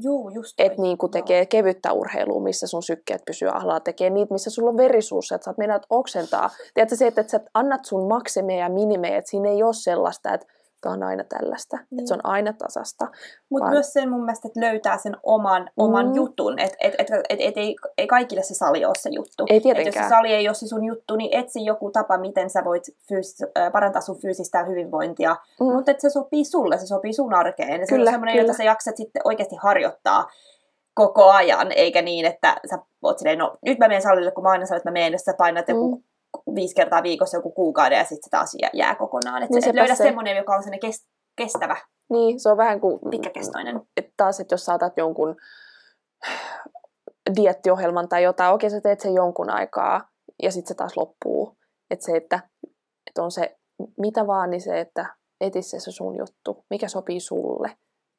Joo, 0.04 0.30
just 0.30 0.60
Että 0.60 0.82
niin 0.82 0.98
kuin 0.98 1.12
tekee 1.12 1.40
Joo. 1.40 1.48
kevyttä 1.50 1.94
urheilua, 1.94 2.44
missä 2.44 2.68
sun 2.68 2.84
sykkeet 2.84 3.22
pysyy 3.26 3.50
ahlalla, 3.50 3.80
tekee 3.80 4.10
niitä, 4.10 4.34
missä 4.34 4.50
sulla 4.50 4.70
on 4.70 4.78
verisuus, 4.78 5.32
että 5.32 5.46
sä 5.46 5.52
oot 5.52 5.58
mennä 5.58 5.80
oksentaa. 5.90 6.50
Tiedätkö 6.74 6.96
se, 6.96 7.08
että, 7.08 7.22
että 7.22 7.32
sä 7.32 7.40
annat 7.54 7.86
sun 7.86 8.08
maksimeja 8.08 8.60
ja 8.60 8.70
minimejä, 8.70 9.18
että 9.18 9.32
siinä 9.32 9.50
ei 9.50 9.64
ole 9.64 9.74
sellaista, 9.74 10.34
että 10.34 10.48
on 10.90 11.04
aina 11.04 11.24
tällaista, 11.24 11.78
mm. 11.78 12.00
että 12.00 12.08
se 12.08 12.14
on 12.14 12.18
niin. 12.18 12.32
aina 12.32 12.54
tasasta. 12.54 13.08
Mutta 13.50 13.64
vaan... 13.64 13.74
myös 13.74 13.94
sen 13.94 14.10
mun 14.10 14.26
mielestä, 14.26 14.48
että 14.48 14.60
löytää 14.60 14.98
sen 14.98 15.18
oman, 15.24 15.70
oman 15.78 16.08
mm. 16.08 16.16
jutun, 16.16 16.60
että 16.60 16.78
et, 16.80 16.94
et, 16.98 17.08
et, 17.30 17.40
et 17.40 17.58
ei, 17.58 17.76
ei 17.98 18.08
kaikille 18.08 18.44
se 18.44 18.54
sali 18.54 18.86
ole 18.86 18.96
se 19.00 19.10
juttu. 19.10 19.46
Ei 19.50 19.62
tietenkään. 19.62 19.88
Et 19.88 19.96
jos 19.96 20.06
se 20.06 20.10
sali 20.10 20.34
ei 20.34 20.48
ole 20.48 20.56
se 20.56 20.68
sun 20.68 20.86
juttu, 20.86 21.16
niin 21.16 21.40
etsi 21.40 21.66
joku 21.66 21.92
tapa, 21.92 22.18
miten 22.18 22.50
sä 22.50 22.64
voit 22.64 22.84
fyys, 23.08 23.36
parantaa 23.72 24.02
sun 24.02 24.22
fyysistä 24.22 24.64
hyvinvointia, 24.64 25.36
mm. 25.60 25.66
mutta 25.66 25.92
että 25.92 26.02
se 26.02 26.10
sopii 26.10 26.46
sulle, 26.46 26.78
se 26.78 26.88
sopii 26.88 27.14
sun 27.14 27.34
arkeen. 27.34 27.82
Ja 27.82 27.88
se 27.88 27.96
on 27.96 28.06
semmoinen, 28.06 28.38
jota 28.38 28.54
sä 28.54 28.64
jaksat 28.64 28.98
sitten 28.98 29.22
oikeasti 29.26 29.56
harjoittaa 29.56 30.28
koko 30.94 31.32
ajan, 31.32 31.72
eikä 31.72 32.02
niin, 32.02 32.26
että 32.26 32.56
sä 32.70 32.78
oot 33.02 33.18
silleen, 33.18 33.40
no 33.40 33.58
nyt 33.66 33.80
mä 33.80 33.88
menen 33.88 34.02
salille, 34.02 34.32
kun 34.32 34.44
mä 34.44 34.50
aina 34.50 34.66
sanon, 34.66 34.78
että 34.78 34.90
mä 34.90 34.94
menen, 34.94 35.12
jos 35.12 35.22
sä 35.22 35.34
painat 35.38 35.70
joku 35.70 35.96
mm 35.96 36.04
viisi 36.56 36.76
kertaa 36.76 37.04
viikossa 37.04 37.38
joku 37.38 37.52
kuukauden 37.52 37.98
ja 37.98 38.04
sitten 38.04 38.24
se 38.24 38.30
taas 38.30 38.58
jää 38.74 38.96
kokonaan. 38.96 39.44
Että 39.44 39.56
niin 39.56 39.70
et 39.70 39.76
löydä 39.76 39.96
se... 39.96 40.04
semmoinen, 40.04 40.38
joka 40.38 40.56
on 40.56 40.64
sellainen 40.64 40.92
kestävä. 41.38 41.78
Niin, 42.10 42.40
se 42.40 42.50
on 42.50 42.58
vähän 42.58 42.80
kuin... 42.80 43.00
Pitkäkestoinen. 43.10 43.82
Että 43.98 44.14
taas, 44.18 44.40
että 44.40 44.54
jos 44.54 44.66
saatat 44.66 44.98
jonkun 44.98 45.36
diettiohjelman 47.36 48.10
tai 48.10 48.24
jotain, 48.24 48.54
okei 48.54 48.70
sä 48.70 48.82
teet 48.82 49.00
sen 49.00 49.14
jonkun 49.14 49.50
aikaa 49.50 50.10
ja 50.44 50.52
sitten 50.52 50.68
se 50.68 50.74
taas 50.74 50.98
loppuu. 50.98 51.58
Että 51.90 52.06
se, 52.06 52.18
että, 52.18 52.40
että 53.08 53.24
on 53.24 53.32
se 53.32 53.58
mitä 53.98 54.28
vaan, 54.28 54.50
niin 54.50 54.62
se, 54.62 54.80
että 54.80 55.16
eti 55.42 55.62
se, 55.62 55.80
se 55.80 55.92
sun 55.92 56.18
juttu, 56.18 56.66
mikä 56.70 56.88
sopii 56.88 57.20
sulle. 57.20 57.78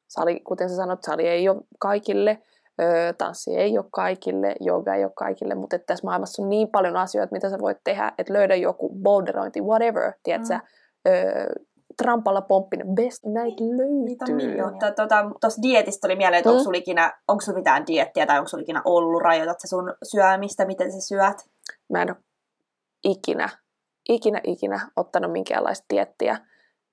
Sali, 0.09 0.39
kuten 0.39 0.69
sä 0.69 0.75
sanot, 0.75 1.03
sali 1.03 1.27
ei 1.27 1.49
ole 1.49 1.61
kaikille, 1.79 2.41
Öö, 2.81 3.13
tanssi 3.13 3.57
ei 3.57 3.77
ole 3.77 3.85
kaikille, 3.91 4.55
jooga 4.59 4.93
ei 4.93 5.03
ole 5.03 5.11
kaikille, 5.15 5.55
mutta 5.55 5.75
että 5.75 5.85
tässä 5.85 6.07
maailmassa 6.07 6.43
on 6.43 6.49
niin 6.49 6.67
paljon 6.67 6.97
asioita, 6.97 7.31
mitä 7.31 7.49
sä 7.49 7.59
voit 7.61 7.77
tehdä, 7.83 8.11
että 8.17 8.33
löydä 8.33 8.55
joku 8.55 8.89
boulderointi, 9.03 9.61
whatever, 9.61 10.13
tiedätkö, 10.23 10.53
mm. 10.53 10.61
öö, 11.07 11.45
trampalla 12.03 12.41
pomppinen, 12.41 12.87
best 12.95 13.23
night 13.25 13.59
löytyy. 13.59 14.35
Niin, 14.35 14.57
tuossa 14.57 14.91
tota, 14.91 15.61
dietistä 15.61 16.07
oli 16.07 16.15
mieleen, 16.15 16.37
että 16.37 16.49
mm. 16.49 16.53
onko 16.53 16.63
sulla 16.63 16.77
ikinä, 16.77 17.13
onko 17.27 17.41
sulla 17.41 17.57
mitään 17.57 17.87
diettiä 17.87 18.25
tai 18.25 18.37
onko 18.37 18.47
sulla 18.47 18.61
ikinä 18.61 18.81
ollut, 18.85 19.21
rajoitat 19.21 19.59
sä 19.59 19.67
sun 19.67 19.93
syömistä, 20.03 20.65
miten 20.65 20.91
sä 20.91 21.01
syöt? 21.01 21.37
Mä 21.89 22.01
en 22.01 22.09
ole 22.09 22.17
ikinä, 23.03 23.49
ikinä, 24.09 24.41
ikinä 24.43 24.79
ottanut 24.95 25.31
minkäänlaista 25.31 25.85
diettiä. 25.93 26.37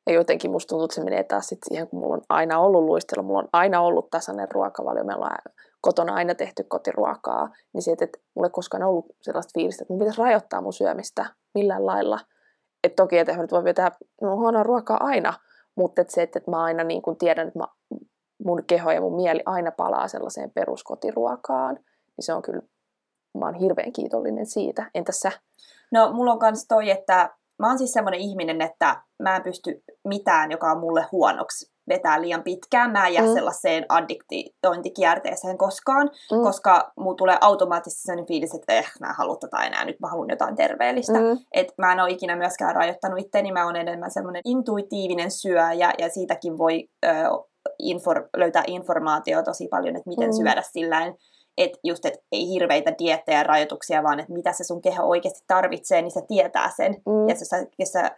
Ja 0.07 0.13
jotenkin 0.13 0.51
musta 0.51 0.69
tuntuu, 0.69 0.85
että 0.85 0.95
se 0.95 1.05
menee 1.05 1.25
taas 1.25 1.47
sit 1.47 1.59
siihen, 1.69 1.89
kun 1.89 1.99
mulla 1.99 2.15
on 2.15 2.23
aina 2.29 2.59
ollut 2.59 2.85
luistelu, 2.85 3.23
mulla 3.23 3.39
on 3.39 3.49
aina 3.53 3.81
ollut 3.81 4.11
tasainen 4.11 4.53
ruokavalio, 4.53 5.05
meillä 5.05 5.25
on 5.25 5.53
kotona 5.85 6.15
aina 6.15 6.35
tehty 6.35 6.65
kotiruokaa, 6.65 7.49
niin 7.73 7.83
se, 7.83 7.93
että 7.93 8.19
mulla 8.35 8.47
ei 8.47 8.51
koskaan 8.51 8.83
ollut 8.83 9.07
sellaista 9.21 9.51
fiilistä, 9.55 9.83
että 9.83 9.93
mun 9.93 9.99
pitäisi 9.99 10.21
rajoittaa 10.21 10.61
mun 10.61 10.73
syömistä 10.73 11.27
millään 11.55 11.87
lailla. 11.87 12.21
Että 12.85 13.03
toki, 13.03 13.19
että 13.19 13.37
nyt 13.37 13.53
voi 13.53 13.65
vetää 13.65 13.91
no, 14.23 14.37
huonoa 14.37 14.63
ruokaa 14.63 14.99
aina, 15.01 15.35
mutta 15.77 16.03
että 16.03 16.15
se, 16.15 16.23
että 16.23 16.41
mä 16.51 16.63
aina 16.63 16.85
niin 16.85 17.03
kun 17.03 17.17
tiedän, 17.17 17.49
että 17.49 17.59
mä, 17.59 17.67
mun 18.45 18.65
keho 18.67 18.91
ja 18.91 19.01
mun 19.01 19.17
mieli 19.17 19.43
aina 19.47 19.71
palaa 19.71 20.09
sellaiseen 20.09 20.51
peruskotiruokaan, 20.51 21.75
niin 21.75 22.25
se 22.25 22.33
on 22.33 22.43
kyllä, 22.43 22.63
mä 23.39 23.47
oon 23.47 23.55
hirveän 23.55 23.93
kiitollinen 23.93 24.47
siitä. 24.47 24.91
Entäs 24.95 25.21
sä? 25.21 25.33
No 25.93 26.13
mulla 26.13 26.33
on 26.33 26.39
kans 26.39 26.67
toi, 26.69 26.91
että 26.91 27.31
mä 27.59 27.69
oon 27.69 27.79
siis 27.79 27.93
semmoinen 27.93 28.21
ihminen, 28.21 28.61
että 28.61 29.03
mä 29.23 29.37
en 29.37 29.43
pysty 29.43 29.83
mitään, 30.05 30.51
joka 30.51 30.71
on 30.71 30.81
mulle 30.81 31.07
huonoksi 31.13 31.74
vetää 31.89 32.21
liian 32.21 32.43
pitkään. 32.43 32.91
Mä 32.91 33.07
en 33.07 33.15
jää 33.15 33.27
mm. 33.27 33.35
sellaiseen 33.35 33.87
addiktointikierteeseen 33.89 35.59
koskaan, 35.59 36.11
mm. 36.33 36.43
koska 36.43 36.93
mulla 36.97 37.17
tulee 37.17 37.39
automaattisesti 37.41 38.03
sellainen 38.03 38.27
fiilis, 38.27 38.55
että 38.55 38.73
eh, 38.73 38.93
mä 39.01 39.07
en 39.07 39.15
halua 39.15 39.37
tätä 39.37 39.63
enää, 39.63 39.85
nyt 39.85 40.01
mä 40.01 40.09
haluan 40.09 40.31
jotain 40.31 40.57
terveellistä. 40.57 41.21
Mm. 41.21 41.39
Et 41.53 41.73
mä 41.79 41.93
en 41.93 42.01
ole 42.01 42.11
ikinä 42.11 42.37
myöskään 42.37 42.75
rajoittanut 42.75 43.19
itteni, 43.19 43.53
mä 43.53 43.65
oon 43.65 43.77
enemmän 43.77 44.11
semmoinen 44.11 44.43
intuitiivinen 44.45 45.31
syöjä 45.31 45.93
ja 45.99 46.09
siitäkin 46.09 46.59
voi 46.59 46.89
ö, 47.07 47.09
infor, 47.79 48.29
löytää 48.37 48.65
informaatiota 48.67 49.43
tosi 49.43 49.69
paljon, 49.69 49.97
että 49.97 50.11
miten 50.11 50.29
mm. 50.29 50.37
syödä 50.37 50.63
silläin 50.63 51.15
että 51.59 51.79
just, 51.85 52.05
et 52.05 52.15
ei 52.33 52.49
hirveitä 52.49 52.95
diettejä 52.99 53.39
ja 53.39 53.45
rajoituksia, 53.45 54.03
vaan 54.03 54.21
että 54.21 54.33
mitä 54.33 54.53
se 54.53 54.65
sun 54.65 54.83
keho 54.83 55.09
oikeasti 55.09 55.45
tarvitsee, 55.47 56.03
niin 56.03 56.11
se 56.11 56.23
tietää 56.29 56.71
sen. 56.77 56.93
Mm. 56.93 57.29
Ja 57.29 57.35
jos 57.39 57.49
sä, 57.49 57.67
jos, 57.79 57.93
sä, 57.93 58.11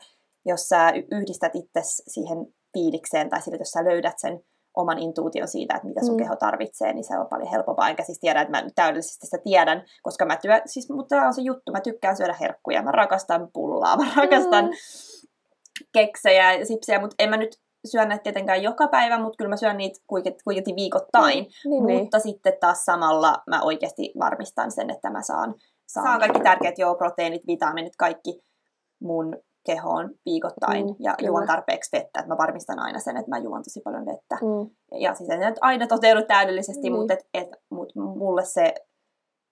jos 0.45 0.69
sä 0.69 0.93
yhdistät 1.11 1.57
itse 1.57 1.81
siihen 1.83 2.39
fiilikseen 2.77 3.31
tai 3.31 3.43
sille, 3.43 3.59
jos 3.59 3.71
sä 3.71 3.85
löydät 3.85 4.19
sen 4.19 4.41
oman 4.77 4.99
intuution 4.99 5.49
siitä, 5.49 5.75
että 5.75 5.89
mitä 5.89 6.01
sun 6.05 6.15
mm. 6.15 6.19
keho 6.19 6.37
tarvitsee, 6.37 6.93
niin 6.93 7.05
se 7.05 7.19
on 7.19 7.27
paljon 7.27 7.51
helpompaa. 7.51 7.89
Enkä 7.89 8.03
siis 8.03 8.21
tiedä, 8.21 8.41
että 8.41 8.51
mä 8.51 8.71
täydellisesti 8.75 9.27
sitä 9.27 9.39
tiedän, 9.45 9.85
koska 10.03 10.25
mä 10.25 10.37
työ, 10.37 10.61
siis, 10.67 10.91
mutta 10.91 11.17
tämä 11.17 11.27
on 11.27 11.35
se 11.35 11.43
juttu, 11.43 11.73
mä 11.73 11.81
tykkään 11.81 12.17
syödä 12.17 12.37
herkkuja, 12.41 12.83
mä 12.83 12.93
rakastan 12.93 13.49
pullaa, 13.53 13.97
mä 13.97 14.13
rakastan 14.17 14.65
mm. 14.65 14.71
keksejä 15.93 16.53
ja 16.53 16.67
sipsejä, 16.67 17.01
mutta 17.01 17.15
en 17.19 17.31
mä 17.31 17.37
nyt 17.37 17.59
syö 17.87 18.05
näitä 18.05 18.23
tietenkään 18.23 18.63
joka 18.63 18.89
päivä, 18.89 19.19
mutta 19.19 19.37
kyllä 19.37 19.49
mä 19.49 19.57
syön 19.57 19.77
niitä 19.77 20.01
kuitenkin 20.45 20.77
viikoittain. 20.77 21.47
Niin, 21.65 21.87
niin. 21.87 21.99
mutta 21.99 22.19
sitten 22.19 22.53
taas 22.61 22.85
samalla 22.85 23.43
mä 23.51 23.63
oikeasti 23.63 24.13
varmistan 24.19 24.71
sen, 24.71 24.91
että 24.91 25.11
mä 25.11 25.23
saan, 25.23 25.55
saan 25.87 26.19
kaikki 26.19 26.41
tärkeät 26.41 26.79
joo, 26.79 26.95
proteiinit, 26.95 27.47
vitamiinit, 27.47 27.97
kaikki 27.97 28.41
mun 29.01 29.37
kehoon 29.67 30.11
viikoittain 30.25 30.87
mm, 30.87 30.95
ja 30.99 31.15
kyllä. 31.19 31.29
juon 31.29 31.47
tarpeeksi 31.47 31.97
vettä. 31.97 32.21
Että 32.21 32.33
mä 32.33 32.39
varmistan 32.39 32.79
aina 32.79 32.99
sen, 32.99 33.17
että 33.17 33.31
mä 33.31 33.39
juon 33.39 33.63
tosi 33.63 33.81
paljon 33.85 34.07
vettä. 34.07 34.39
Mm. 34.43 34.71
Ja 35.01 35.15
siis 35.15 35.31
ei 35.31 35.39
aina 35.61 35.87
toteudu 35.87 36.23
täydellisesti, 36.23 36.91
mm. 36.91 36.97
mutta 36.97 37.15
et, 37.15 37.27
et, 37.35 37.49
mut 37.71 37.93
mulle 37.97 38.45
se 38.45 38.75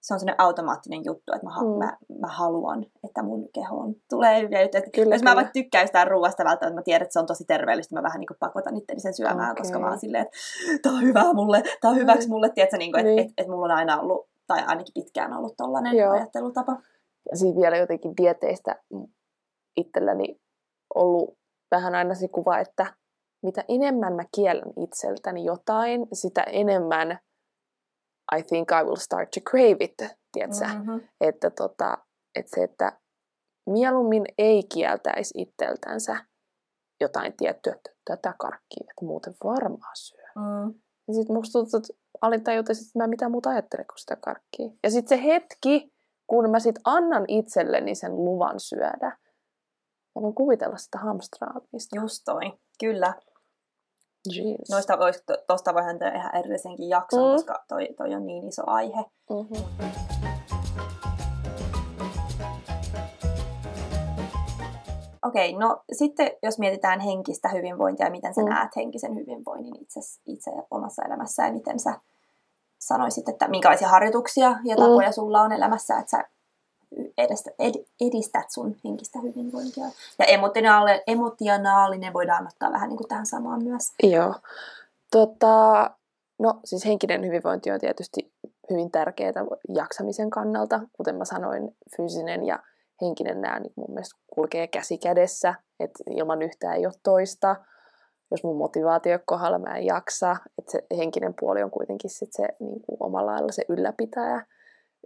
se 0.05 0.13
on 0.13 0.19
sellainen 0.19 0.41
automaattinen 0.41 1.01
juttu, 1.05 1.33
että 1.35 1.47
mä, 1.47 1.61
mm. 1.61 1.77
mä, 1.77 1.97
mä 2.19 2.27
haluan, 2.27 2.85
että 3.03 3.23
mun 3.23 3.49
kehoon 3.53 3.95
tulee 4.09 4.41
hyviä 4.41 4.61
juttuja. 4.61 4.83
Kyllä, 4.95 5.15
jos 5.15 5.23
mä 5.23 5.35
vaikka 5.35 5.53
tykkään 5.53 5.83
jostain 5.83 6.07
ruoasta 6.07 6.43
välttämättä, 6.43 6.79
mä 6.79 6.83
tiedän, 6.83 7.01
että 7.01 7.13
se 7.13 7.19
on 7.19 7.25
tosi 7.25 7.45
terveellistä, 7.45 7.95
mä 7.95 8.03
vähän 8.03 8.19
niin 8.19 8.37
pakotan 8.39 8.77
itteni 8.77 8.99
sen 8.99 9.13
syömään, 9.13 9.51
okay. 9.51 9.61
koska 9.61 9.79
mä 9.79 9.89
oon 9.89 9.99
silleen, 9.99 10.21
että 10.25 10.37
tää 10.81 10.91
on 10.91 11.01
hyvää 11.01 11.33
mulle, 11.33 11.63
tää 11.81 11.91
on 11.91 11.97
hyväksi 11.97 12.29
mulle, 12.29 12.49
tiedätkö, 12.49 12.77
niin 12.77 12.91
kuin, 12.91 12.99
että 12.99 13.15
niin. 13.15 13.29
et, 13.29 13.33
et 13.37 13.47
mulla 13.47 13.65
on 13.65 13.71
aina 13.71 13.99
ollut, 13.99 14.27
tai 14.47 14.63
ainakin 14.67 14.93
pitkään 14.93 15.33
ollut 15.33 15.57
tollainen 15.57 15.97
Joo. 15.97 16.11
ajattelutapa. 16.11 16.77
Ja 17.31 17.37
siis 17.37 17.55
vielä 17.55 17.77
jotenkin 17.77 18.13
dieteistä 18.17 18.75
itselläni 19.77 20.41
ollut 20.95 21.37
vähän 21.71 21.95
aina 21.95 22.15
se 22.15 22.27
kuva, 22.27 22.59
että 22.59 22.93
mitä 23.43 23.63
enemmän 23.67 24.13
mä 24.13 24.23
kiellän 24.35 24.73
itseltäni 24.77 25.45
jotain, 25.45 26.07
sitä 26.13 26.41
enemmän 26.41 27.19
I 28.37 28.43
think 28.43 28.71
I 28.71 28.83
will 28.83 28.95
start 28.95 29.31
to 29.31 29.41
crave 29.49 29.77
it, 29.79 29.97
tiedätkö? 30.31 30.65
Mm-hmm. 30.65 31.01
Että, 31.21 31.49
tota, 31.49 31.97
että 32.35 32.51
se, 32.55 32.63
että 32.63 32.99
mieluummin 33.69 34.25
ei 34.37 34.63
kieltäisi 34.73 35.41
itseltänsä 35.41 36.17
jotain 37.01 37.33
tiettyä, 37.37 37.73
että 37.73 37.89
tätä 38.05 38.33
karkkia, 38.39 38.87
että 38.89 39.05
muuten 39.05 39.35
varmaan 39.43 39.95
syö. 39.95 40.25
Mm. 40.35 40.73
Ja 41.07 41.13
sitten 41.13 41.35
musta 41.35 41.59
tuntuu, 41.59 41.77
että 41.77 41.93
alin 42.21 42.43
tajuta, 42.43 42.71
että 42.71 42.99
mä 42.99 43.07
mitä 43.07 43.29
muuta 43.29 43.49
ajattelen 43.49 43.87
kuin 43.87 43.99
sitä 43.99 44.15
karkkia. 44.15 44.69
Ja 44.83 44.91
sitten 44.91 45.17
se 45.17 45.23
hetki, 45.23 45.93
kun 46.27 46.49
mä 46.49 46.59
sit 46.59 46.75
annan 46.83 47.25
itselleni 47.27 47.95
sen 47.95 48.15
luvan 48.15 48.59
syödä, 48.59 49.17
mä 50.15 50.21
voin 50.21 50.35
kuvitella 50.35 50.77
sitä 50.77 50.97
hamstraamista. 50.97 51.95
Just 52.01 52.21
toi, 52.25 52.53
kyllä. 52.79 53.13
Jeez. 54.35 54.69
Noista 54.71 54.99
vois, 54.99 55.23
tosta 55.47 55.73
voihan 55.73 55.99
tehdä 55.99 56.17
ihan 56.17 56.35
erillisenkin 56.35 56.89
jakson, 56.89 57.29
mm. 57.29 57.31
koska 57.31 57.63
toi, 57.67 57.87
toi 57.97 58.15
on 58.15 58.25
niin 58.25 58.47
iso 58.47 58.63
aihe. 58.65 59.05
Mm-hmm. 59.29 59.65
Okei, 65.25 65.55
okay, 65.55 65.67
no 65.67 65.83
sitten 65.91 66.31
jos 66.43 66.59
mietitään 66.59 66.99
henkistä 66.99 67.49
hyvinvointia, 67.49 68.09
miten 68.09 68.33
sä 68.33 68.41
mm. 68.41 68.49
näet 68.49 68.75
henkisen 68.75 69.15
hyvinvoinnin 69.15 69.81
itse, 69.81 69.99
itse 70.25 70.51
omassa 70.71 71.03
elämässä 71.05 71.45
ja 71.45 71.53
miten 71.53 71.79
sä 71.79 71.99
sanoisit, 72.79 73.29
että 73.29 73.47
minkälaisia 73.47 73.87
harjoituksia 73.87 74.55
ja 74.63 74.75
tapoja 74.75 75.09
mm. 75.09 75.13
sulla 75.13 75.41
on 75.41 75.51
elämässä, 75.51 75.97
että 75.97 76.11
sä 76.11 76.23
edestä, 77.17 77.51
ed, 77.59 77.73
edistät 78.01 78.51
sun 78.51 78.75
henkistä 78.85 79.19
hyvinvointia. 79.19 79.85
Ja 80.19 80.25
emotionaalinen, 80.25 81.01
emotionaalinen 81.07 82.13
voidaan 82.13 82.47
ottaa 82.47 82.71
vähän 82.71 82.89
niin 82.89 82.97
kuin 82.97 83.07
tähän 83.07 83.25
samaan 83.25 83.63
myös. 83.63 83.93
Joo. 84.03 84.35
Tota, 85.11 85.89
no 86.39 86.59
siis 86.65 86.85
henkinen 86.85 87.25
hyvinvointi 87.25 87.71
on 87.71 87.79
tietysti 87.79 88.31
hyvin 88.69 88.91
tärkeää 88.91 89.45
jaksamisen 89.75 90.29
kannalta. 90.29 90.79
Kuten 90.93 91.15
mä 91.15 91.25
sanoin, 91.25 91.75
fyysinen 91.97 92.45
ja 92.45 92.59
henkinen 93.01 93.41
nämä 93.41 93.59
niin 93.59 93.73
mun 93.75 93.91
mielestä 93.91 94.19
kulkee 94.33 94.67
käsi 94.67 94.97
kädessä, 94.97 95.55
että 95.79 96.03
ilman 96.09 96.41
yhtään 96.41 96.75
ei 96.75 96.85
ole 96.85 96.93
toista. 97.03 97.55
Jos 98.31 98.43
mun 98.43 98.57
motivaatio 98.57 99.19
kohdalla 99.25 99.59
mä 99.59 99.77
en 99.77 99.85
jaksa, 99.85 100.35
että 100.57 100.71
se 100.71 100.83
henkinen 100.97 101.33
puoli 101.39 101.63
on 101.63 101.71
kuitenkin 101.71 102.09
sit 102.09 102.33
se 102.33 102.43
niin 102.59 102.81
kuin 102.81 102.97
omalla 102.99 103.31
lailla 103.31 103.51
se 103.51 103.65
ylläpitäjä 103.69 104.45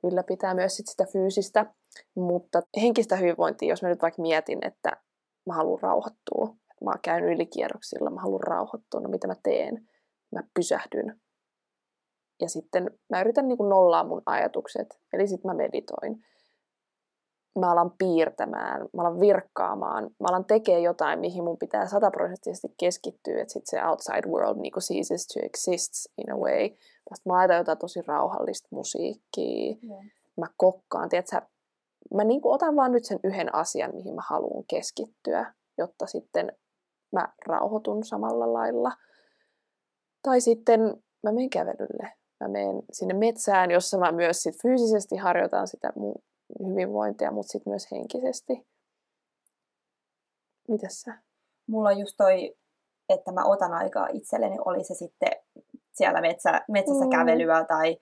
ylläpitää 0.04 0.54
myös 0.54 0.76
sit 0.76 0.88
sitä 0.88 1.06
fyysistä, 1.12 1.74
mutta 2.16 2.62
henkistä 2.82 3.16
hyvinvointia, 3.16 3.70
jos 3.70 3.82
mä 3.82 3.90
nyt 3.90 4.02
vaikka 4.02 4.22
mietin, 4.22 4.60
että 4.62 4.92
mä 5.46 5.54
haluan 5.54 5.82
rauhoittua, 5.82 6.56
mä 6.86 6.92
käyn 7.02 7.24
ylikierroksilla, 7.24 8.10
mä 8.10 8.22
haluan 8.22 8.44
rauhoittua, 8.44 9.00
no 9.00 9.10
mitä 9.10 9.28
mä 9.28 9.36
teen? 9.44 9.90
Mä 10.32 10.44
pysähdyn. 10.54 11.22
Ja 12.42 12.50
sitten 12.50 12.92
mä 13.10 13.22
yritän 13.22 13.48
niin 13.48 13.70
nollaa 13.70 14.04
mun 14.04 14.22
ajatukset, 14.26 15.00
eli 15.14 15.28
sitten 15.28 15.52
mä 15.52 15.56
meditoin. 15.56 16.26
Mä 17.60 17.72
alan 17.72 17.92
piirtämään, 17.98 18.82
mä 18.82 19.02
alan 19.02 19.20
virkkaamaan, 19.20 20.04
mä 20.04 20.28
alan 20.30 20.46
tekemään 20.46 20.84
jotain, 20.84 21.20
mihin 21.20 21.44
mun 21.44 21.58
pitää 21.58 21.88
sataprosenttisesti 21.88 22.68
keskittyä, 22.80 23.42
että 23.42 23.54
sitten 23.54 23.80
se 23.80 23.86
outside 23.86 24.28
world 24.28 24.62
niin 24.62 24.74
ceases 24.74 25.28
to 25.28 25.40
exist 25.44 25.94
in 26.18 26.34
a 26.34 26.38
way. 26.38 26.70
Vasta 27.12 27.30
mä 27.30 27.34
laitan 27.34 27.58
jotain 27.58 27.78
tosi 27.78 28.02
rauhallista 28.02 28.68
musiikkia. 28.72 29.76
Yeah. 29.84 30.06
Mä 30.38 30.46
kokkaan, 30.58 31.10
tiedätkö, 31.10 31.42
mä 32.14 32.24
niin 32.24 32.42
kuin 32.42 32.54
otan 32.54 32.76
vaan 32.76 32.92
nyt 32.92 33.06
sen 33.06 33.20
yhden 33.24 33.56
asian, 33.56 33.96
mihin 33.96 34.16
mä 34.16 34.22
haluan 34.30 34.64
keskittyä, 34.68 35.54
jotta 35.78 36.06
sitten 36.06 36.52
mä 37.12 37.28
rauhoitun 37.46 38.04
samalla 38.04 38.54
lailla. 38.54 38.92
Tai 40.22 40.42
sitten 40.42 40.80
mä 41.24 41.32
menen 41.32 41.50
kävelylle. 41.50 42.14
Mä 42.40 42.48
menen 42.48 42.82
sinne 42.92 43.14
metsään, 43.14 43.72
jossa 43.72 43.98
mä 43.98 44.12
myös 44.12 44.44
sit 44.44 44.62
fyysisesti 44.62 45.16
harjoitan 45.18 45.68
sitä 45.68 45.94
mun 45.96 46.16
hyvinvointia, 46.68 47.32
mutta 47.32 47.52
sitten 47.52 47.72
myös 47.72 47.92
henkisesti. 47.92 48.68
Mitäs 50.68 51.02
sä? 51.02 51.14
Mulla 51.68 51.90
on 51.90 52.00
just 52.00 52.14
toi, 52.18 52.56
että 53.10 53.32
mä 53.32 53.44
otan 53.46 53.74
aikaa 53.74 54.08
itselleni, 54.14 54.58
oli 54.66 54.84
se 54.84 54.94
sitten 54.94 55.30
siellä 56.00 56.22
metsä, 56.22 56.62
metsässä 56.68 57.06
mm. 57.06 57.10
kävelyä 57.10 57.64
tai, 57.64 57.98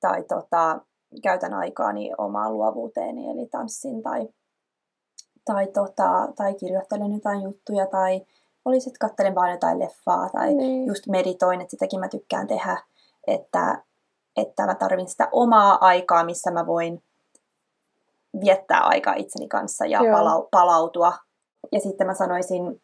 tai 0.00 0.22
tota, 0.22 0.80
käytän 1.22 1.54
aikaani 1.54 2.12
omaan 2.18 2.52
luovuuteeni, 2.52 3.30
eli 3.30 3.46
tanssin 3.46 4.02
tai, 4.02 4.28
tai, 5.44 5.66
tota, 5.66 6.28
tai 6.36 6.54
kirjoittelen 6.54 7.12
jotain 7.12 7.42
juttuja 7.42 7.86
tai 7.86 8.26
oli 8.64 8.80
sitten 8.80 9.08
katselen 9.08 9.34
vaan 9.34 9.50
jotain 9.50 9.78
leffaa 9.78 10.28
tai 10.28 10.54
niin. 10.54 10.86
just 10.86 11.06
meditoin, 11.06 11.60
että 11.60 11.70
sitäkin 11.70 12.00
mä 12.00 12.08
tykkään 12.08 12.46
tehdä, 12.46 12.82
että, 13.26 13.82
että 14.36 14.66
mä 14.66 14.74
tarvin 14.74 15.08
sitä 15.08 15.28
omaa 15.32 15.78
aikaa, 15.80 16.24
missä 16.24 16.50
mä 16.50 16.66
voin 16.66 17.02
viettää 18.40 18.80
aikaa 18.80 19.14
itseni 19.14 19.48
kanssa 19.48 19.86
ja 19.86 20.00
Joo. 20.02 20.48
palautua. 20.50 21.12
Ja 21.72 21.80
sitten 21.80 22.06
mä 22.06 22.14
sanoisin 22.14 22.82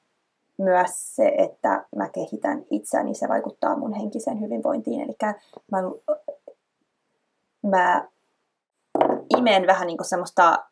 myös 0.63 1.17
se, 1.17 1.33
että 1.39 1.85
mä 1.97 2.09
kehitän 2.09 2.65
itseäni, 2.71 3.15
se 3.15 3.29
vaikuttaa 3.29 3.77
mun 3.77 3.95
henkiseen 3.95 4.41
hyvinvointiin. 4.41 5.01
Eli 5.01 5.17
mä, 5.73 5.79
mä 7.71 8.09
imen 9.39 9.67
vähän 9.67 9.87
niin 9.87 10.05
semmoista 10.05 10.65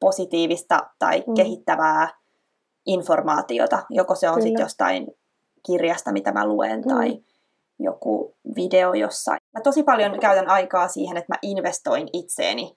positiivista 0.00 0.90
tai 0.98 1.24
mm. 1.26 1.34
kehittävää 1.34 2.08
informaatiota. 2.86 3.82
Joko 3.90 4.14
se 4.14 4.30
on 4.30 4.42
sitten 4.42 4.62
jostain 4.62 5.06
kirjasta, 5.66 6.12
mitä 6.12 6.32
mä 6.32 6.46
luen, 6.46 6.80
mm. 6.80 6.88
tai 6.88 7.22
joku 7.78 8.34
video 8.56 8.94
jossain. 8.94 9.38
Mä 9.52 9.60
tosi 9.60 9.82
paljon 9.82 10.20
käytän 10.20 10.48
aikaa 10.48 10.88
siihen, 10.88 11.16
että 11.16 11.32
mä 11.32 11.38
investoin 11.42 12.08
itseeni 12.12 12.76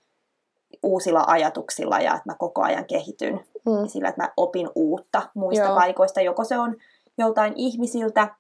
uusilla 0.84 1.24
ajatuksilla 1.28 2.00
ja 2.00 2.12
että 2.12 2.30
mä 2.30 2.36
koko 2.40 2.62
ajan 2.64 2.86
kehityn 2.86 3.34
mm. 3.66 3.88
sillä, 3.88 4.10
että 4.10 4.22
mä 4.22 4.34
opin 4.38 4.70
uutta 4.76 5.22
muista 5.34 5.66
Joo. 5.66 5.76
paikoista. 5.76 6.22
Joko 6.22 6.44
se 6.44 6.58
on 6.58 6.76
joltain 7.18 7.54
ihmisiltä 7.56 8.36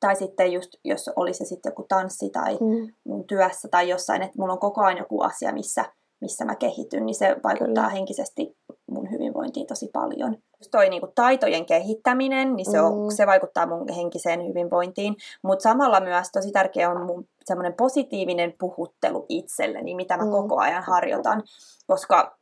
tai 0.00 0.16
sitten 0.16 0.52
just, 0.52 0.70
jos 0.84 1.10
oli 1.16 1.34
se 1.34 1.44
sitten 1.44 1.70
joku 1.70 1.86
tanssi 1.88 2.30
tai 2.30 2.58
mm. 2.60 2.94
mun 3.04 3.24
työssä 3.26 3.68
tai 3.68 3.88
jossain, 3.88 4.22
että 4.22 4.38
mulla 4.38 4.52
on 4.52 4.58
koko 4.58 4.80
ajan 4.80 4.98
joku 4.98 5.22
asia, 5.22 5.52
missä, 5.52 5.84
missä 6.20 6.44
mä 6.44 6.54
kehityn, 6.54 7.06
niin 7.06 7.14
se 7.14 7.36
vaikuttaa 7.44 7.84
Kyllä. 7.84 7.88
henkisesti 7.88 8.56
mun 8.90 9.10
hyvinvointiin 9.10 9.66
tosi 9.66 9.88
paljon. 9.92 10.36
Toi 10.70 10.88
niin 10.88 11.00
kuin 11.00 11.12
taitojen 11.14 11.66
kehittäminen, 11.66 12.56
niin 12.56 12.70
se, 12.70 12.80
on, 12.80 12.92
mm. 12.92 13.10
se 13.16 13.26
vaikuttaa 13.26 13.66
mun 13.66 13.92
henkiseen 13.96 14.48
hyvinvointiin, 14.48 15.16
mutta 15.42 15.62
samalla 15.62 16.00
myös 16.00 16.28
tosi 16.32 16.52
tärkeä 16.52 16.90
on 16.90 17.06
mun 17.06 17.24
semmoinen 17.44 17.74
positiivinen 17.74 18.54
puhuttelu 18.58 19.26
itselleni, 19.28 19.94
mitä 19.94 20.16
mä 20.16 20.24
mm. 20.24 20.30
koko 20.30 20.60
ajan 20.60 20.82
harjoitan, 20.82 21.42
koska 21.86 22.38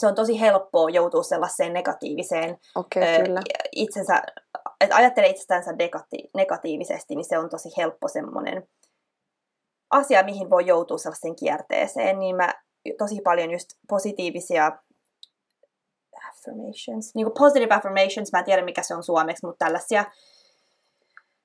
se 0.00 0.06
on 0.06 0.14
tosi 0.14 0.40
helppoa 0.40 0.90
joutua 0.90 1.22
sellaiseen 1.22 1.72
negatiiviseen 1.72 2.58
okay, 2.74 3.02
ö, 3.02 3.22
kyllä. 3.24 3.40
itsensä, 3.72 4.22
että 4.80 4.96
ajattelee 4.96 5.30
itsestänsä 5.30 5.70
negati- 5.70 6.30
negatiivisesti, 6.34 7.16
niin 7.16 7.28
se 7.28 7.38
on 7.38 7.50
tosi 7.50 7.68
helppo 7.76 8.08
semmoinen 8.08 8.68
asia, 9.90 10.22
mihin 10.22 10.50
voi 10.50 10.66
joutua 10.66 10.98
sellaiseen 10.98 11.36
kierteeseen, 11.36 12.18
niin 12.18 12.36
mä 12.36 12.54
tosi 12.98 13.20
paljon 13.20 13.50
just 13.50 13.68
positiivisia 13.88 14.72
affirmations, 16.48 17.14
niin 17.14 17.24
kuin 17.24 17.34
positive 17.38 17.74
affirmations, 17.74 18.32
mä 18.32 18.38
en 18.38 18.44
tiedä 18.44 18.64
mikä 18.64 18.82
se 18.82 18.94
on 18.94 19.02
suomeksi, 19.02 19.46
mutta 19.46 19.64
tällaisia 19.64 20.04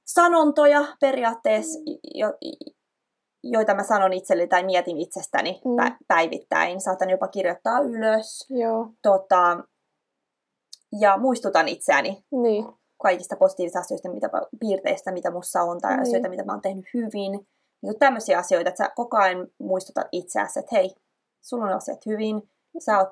sanontoja 0.05 0.85
periaatteessa, 1.01 1.79
jo, 2.15 2.33
joita 3.43 3.75
mä 3.75 3.83
sanon 3.83 4.13
itselleni 4.13 4.47
tai 4.47 4.63
mietin 4.63 4.97
itsestäni 4.97 5.61
mm. 5.65 5.95
päivittäin. 6.07 6.81
Saatan 6.81 7.09
jopa 7.09 7.27
kirjoittaa 7.27 7.79
ylös. 7.79 8.45
Joo. 8.49 8.89
Tota, 9.01 9.63
ja 10.99 11.17
muistutan 11.17 11.67
itseäni 11.67 12.23
niin. 12.31 12.65
kaikista 13.01 13.35
positiivisista 13.35 13.79
asioista, 13.79 14.09
mitä, 14.09 14.29
piirteistä, 14.59 15.11
mitä 15.11 15.31
mussa 15.31 15.61
on, 15.61 15.81
tai 15.81 15.91
Niin. 15.91 16.01
asioita, 16.01 16.29
mitä 16.29 16.43
mä 16.43 16.51
oon 16.51 16.61
tehnyt 16.61 16.85
hyvin. 16.93 17.47
Niin 17.81 17.99
tämmöisiä 17.99 18.37
asioita, 18.37 18.69
että 18.69 18.83
sä 18.83 18.91
koko 18.95 19.17
ajan 19.17 19.47
muistutat 19.59 20.07
itseäsi, 20.11 20.59
että 20.59 20.75
hei, 20.75 20.95
sulla 21.41 21.65
on 21.65 21.73
asiat 21.73 22.05
hyvin, 22.05 22.49
sä 22.79 22.97
oot 22.97 23.09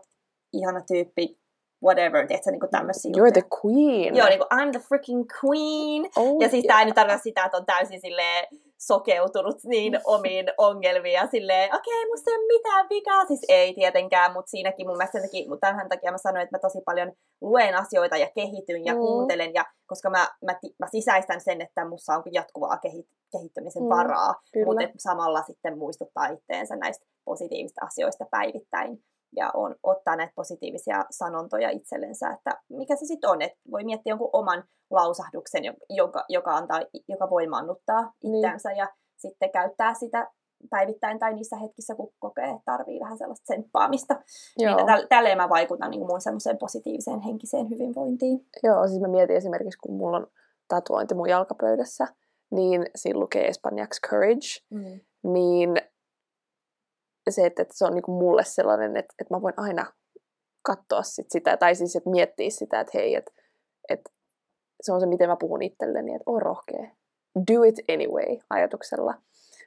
ihana 0.53 0.81
tyyppi, 0.81 1.39
whatever, 1.83 2.27
tiedätkö, 2.27 2.51
niin 2.51 2.61
tämmöisiä 2.71 3.11
You're 3.11 3.31
the 3.31 3.41
juttuja. 3.41 3.73
queen. 3.75 4.15
Joo, 4.15 4.27
niin 4.27 4.39
kuin, 4.39 4.59
I'm 4.59 4.71
the 4.71 4.79
freaking 4.87 5.25
queen. 5.43 6.11
oh, 6.17 6.41
Ja 6.41 6.49
siis 6.49 6.65
tää 6.67 6.79
ei 6.79 6.85
nyt 6.85 6.95
tarkoita 6.95 7.23
sitä, 7.23 7.45
että 7.45 7.57
on 7.57 7.65
täysin 7.65 8.01
silleen 8.01 8.47
sokeutunut 8.77 9.63
niin 9.63 9.99
omiin 10.15 10.45
ongelmiin 10.57 11.13
ja 11.13 11.27
silleen, 11.27 11.75
okei, 11.75 11.93
okay, 12.01 12.09
musta 12.11 12.31
ei 12.31 12.37
ole 12.37 12.47
mitään 12.47 12.85
vikaa. 12.89 13.25
Siis 13.25 13.45
ei 13.49 13.73
tietenkään, 13.73 14.33
mutta 14.33 14.49
siinäkin 14.49 14.87
mun 14.87 14.97
mielestä 14.97 15.19
sen 15.19 15.27
takia, 15.27 15.49
mutta 15.49 15.67
tämän 15.67 15.89
takia 15.89 16.11
mä 16.11 16.17
sanoin, 16.17 16.43
että 16.43 16.55
mä 16.55 16.59
tosi 16.59 16.81
paljon 16.85 17.11
luen 17.41 17.75
asioita 17.75 18.17
ja 18.17 18.29
kehityn 18.35 18.85
ja 18.85 18.93
Mm. 18.93 18.99
kuuntelen, 18.99 19.53
ja, 19.53 19.65
koska 19.85 20.09
mä, 20.09 20.27
mä, 20.45 20.51
mä 20.79 20.87
sisäistän 20.91 21.41
sen, 21.41 21.61
että 21.61 21.89
mussa 21.89 22.13
on 22.13 22.23
jatkuvaa 22.31 22.77
kehi- 22.77 23.07
kehittymisen 23.31 23.83
Mm, 23.83 23.89
varaa, 23.89 24.33
mutta 24.65 24.83
samalla 24.97 25.41
sitten 25.41 25.77
muistuttaa 25.77 26.27
itteensä 26.27 26.75
näistä 26.75 27.05
positiivista 27.25 27.85
asioista 27.85 28.25
päivittäin 28.31 28.99
ja 29.35 29.51
on, 29.53 29.75
ottaa 29.83 30.15
näitä 30.15 30.33
positiivisia 30.35 31.05
sanontoja 31.11 31.69
itsellensä, 31.69 32.29
että 32.29 32.61
mikä 32.69 32.95
se 32.95 33.05
sitten 33.05 33.29
on, 33.29 33.41
että 33.41 33.57
voi 33.71 33.83
miettiä 33.83 34.11
jonkun 34.11 34.29
oman 34.33 34.63
lausahduksen, 34.91 35.65
jo- 35.65 35.73
joka, 35.89 36.25
joka, 36.29 36.55
antaa, 36.55 36.81
joka 37.07 37.29
voimaannuttaa 37.29 38.11
Niin. 38.23 38.35
itseänsä 38.35 38.71
ja 38.71 38.87
sitten 39.17 39.51
käyttää 39.51 39.93
sitä 39.93 40.31
päivittäin 40.69 41.19
tai 41.19 41.33
niissä 41.33 41.55
hetkissä, 41.57 41.95
kun 41.95 42.09
kokee, 42.19 42.45
että 42.45 42.61
tarvii 42.65 42.99
vähän 42.99 43.17
sellaista 43.17 43.43
tsemppaamista. 43.43 44.15
Joo. 44.57 44.75
Niin 44.75 44.87
täl- 44.87 45.07
tälleen 45.09 45.37
mä 45.37 45.49
vaikutan 45.49 45.91
niin 45.91 46.07
mun 46.07 46.21
semmoiseen 46.21 46.57
positiiviseen 46.57 47.19
henkiseen 47.19 47.69
hyvinvointiin. 47.69 48.39
Joo, 48.63 48.87
siis 48.87 49.01
mä 49.01 49.07
mietin 49.07 49.35
esimerkiksi, 49.35 49.79
kun 49.83 49.95
mulla 49.97 50.17
on 50.17 50.27
tatuointi 50.67 51.13
mun 51.15 51.29
jalkapöydässä, 51.29 52.07
niin 52.51 52.85
siinä 52.95 53.19
lukee 53.19 53.47
espanjaksi 53.47 54.01
courage, 54.09 54.47
Mm. 54.69 54.99
niin 55.33 55.75
se, 57.31 57.45
että, 57.45 57.61
että 57.61 57.77
se 57.77 57.85
on 57.85 57.93
niin 57.93 58.03
kuin 58.03 58.17
mulle 58.17 58.43
sellainen, 58.43 58.97
että, 58.97 59.13
että 59.19 59.33
mä 59.33 59.41
voin 59.41 59.53
aina 59.57 59.93
katsoa 60.61 61.03
sit 61.03 61.31
sitä, 61.31 61.57
tai 61.57 61.75
siis 61.75 61.95
että 61.95 62.09
miettiä 62.09 62.49
sitä, 62.49 62.79
että 62.79 62.91
hei, 62.97 63.15
että, 63.15 63.31
että 63.89 64.11
se 64.81 64.93
on 64.93 64.99
se, 64.99 65.05
miten 65.05 65.29
mä 65.29 65.35
puhun 65.35 65.61
itselleni, 65.61 66.15
että 66.15 66.31
on 66.31 66.41
rohkea. 66.41 66.91
Do 67.51 67.63
it 67.63 67.75
anyway 67.89 68.37
ajatuksella. 68.49 69.13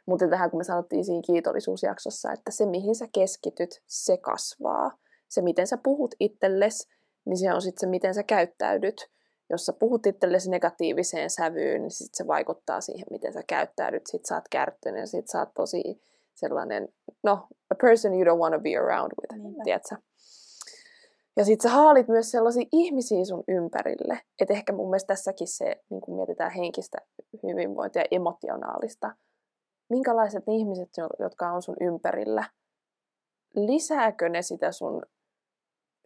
Mutta 0.07 0.29
tähän, 0.29 0.51
kun 0.51 0.61
me 0.61 0.65
sanottiin 0.65 1.05
siinä 1.05 1.23
kiitollisuusjaksossa, 1.27 2.33
että 2.33 2.51
se, 2.51 2.67
mihin 2.67 2.95
sä 2.95 3.09
keskityt, 3.13 3.83
se 3.87 4.17
kasvaa. 4.17 4.91
Se, 5.29 5.43
miten 5.43 5.67
sä 5.67 5.79
puhut 5.83 6.15
itsellesi, 6.21 6.89
niin 7.25 7.39
se 7.39 7.55
on 7.55 7.63
sitten 7.63 7.81
se, 7.81 7.87
miten 7.87 8.15
sä 8.15 8.23
käyttäydyt. 8.23 9.11
Jos 9.51 9.67
sä 9.67 9.73
puhut 9.73 10.07
itsellesi 10.07 10.51
negatiiviseen 10.51 11.31
sävyyn, 11.31 11.83
niin 11.83 11.91
sit 11.91 12.15
se 12.15 12.27
vaikuttaa 12.27 12.81
siihen, 12.81 13.07
miten 13.11 13.33
sä 13.33 13.43
käyttäydyt. 13.47 14.07
Sit 14.07 14.27
sä 14.27 14.35
oot 14.35 14.49
kärttynyt 14.51 15.01
ja 15.01 15.07
sit 15.07 15.29
sä 15.29 15.39
oot 15.39 15.55
tosi 15.55 16.03
sellainen, 16.39 16.89
no, 17.25 17.47
a 17.71 17.75
person 17.75 18.13
you 18.15 18.23
don't 18.25 18.39
want 18.39 18.55
to 18.55 18.61
be 18.61 18.77
around 18.77 19.13
with, 19.23 19.43
Niinpä. 19.43 19.63
tiedätkö? 19.65 19.97
Ja 21.37 21.45
sit 21.45 21.61
sä 21.61 21.69
haalit 21.69 22.09
myös 22.09 22.31
sellaisia 22.31 22.67
ihmisiä 22.73 23.25
sun 23.25 23.45
ympärille. 23.49 24.21
Et 24.41 24.51
ehkä 24.51 24.73
mun 24.73 24.91
mielestä 24.91 25.07
tässäkin 25.07 25.49
se, 25.49 25.77
niin 25.91 26.01
kun 26.01 26.17
mietitään 26.17 26.51
henkistä 26.51 26.99
hyvinvointia 27.43 28.03
ja 28.03 28.09
emotionaalista, 28.11 29.15
minkälaiset 29.91 30.47
ne 30.47 30.55
ihmiset, 30.55 30.89
jo- 30.97 31.09
jotka 31.19 31.53
on 31.53 31.63
sun 31.63 31.77
ympärillä, 31.81 32.45
lisääkö 33.55 34.29
ne 34.29 34.43
sitä 34.43 34.73
sun 34.73 35.03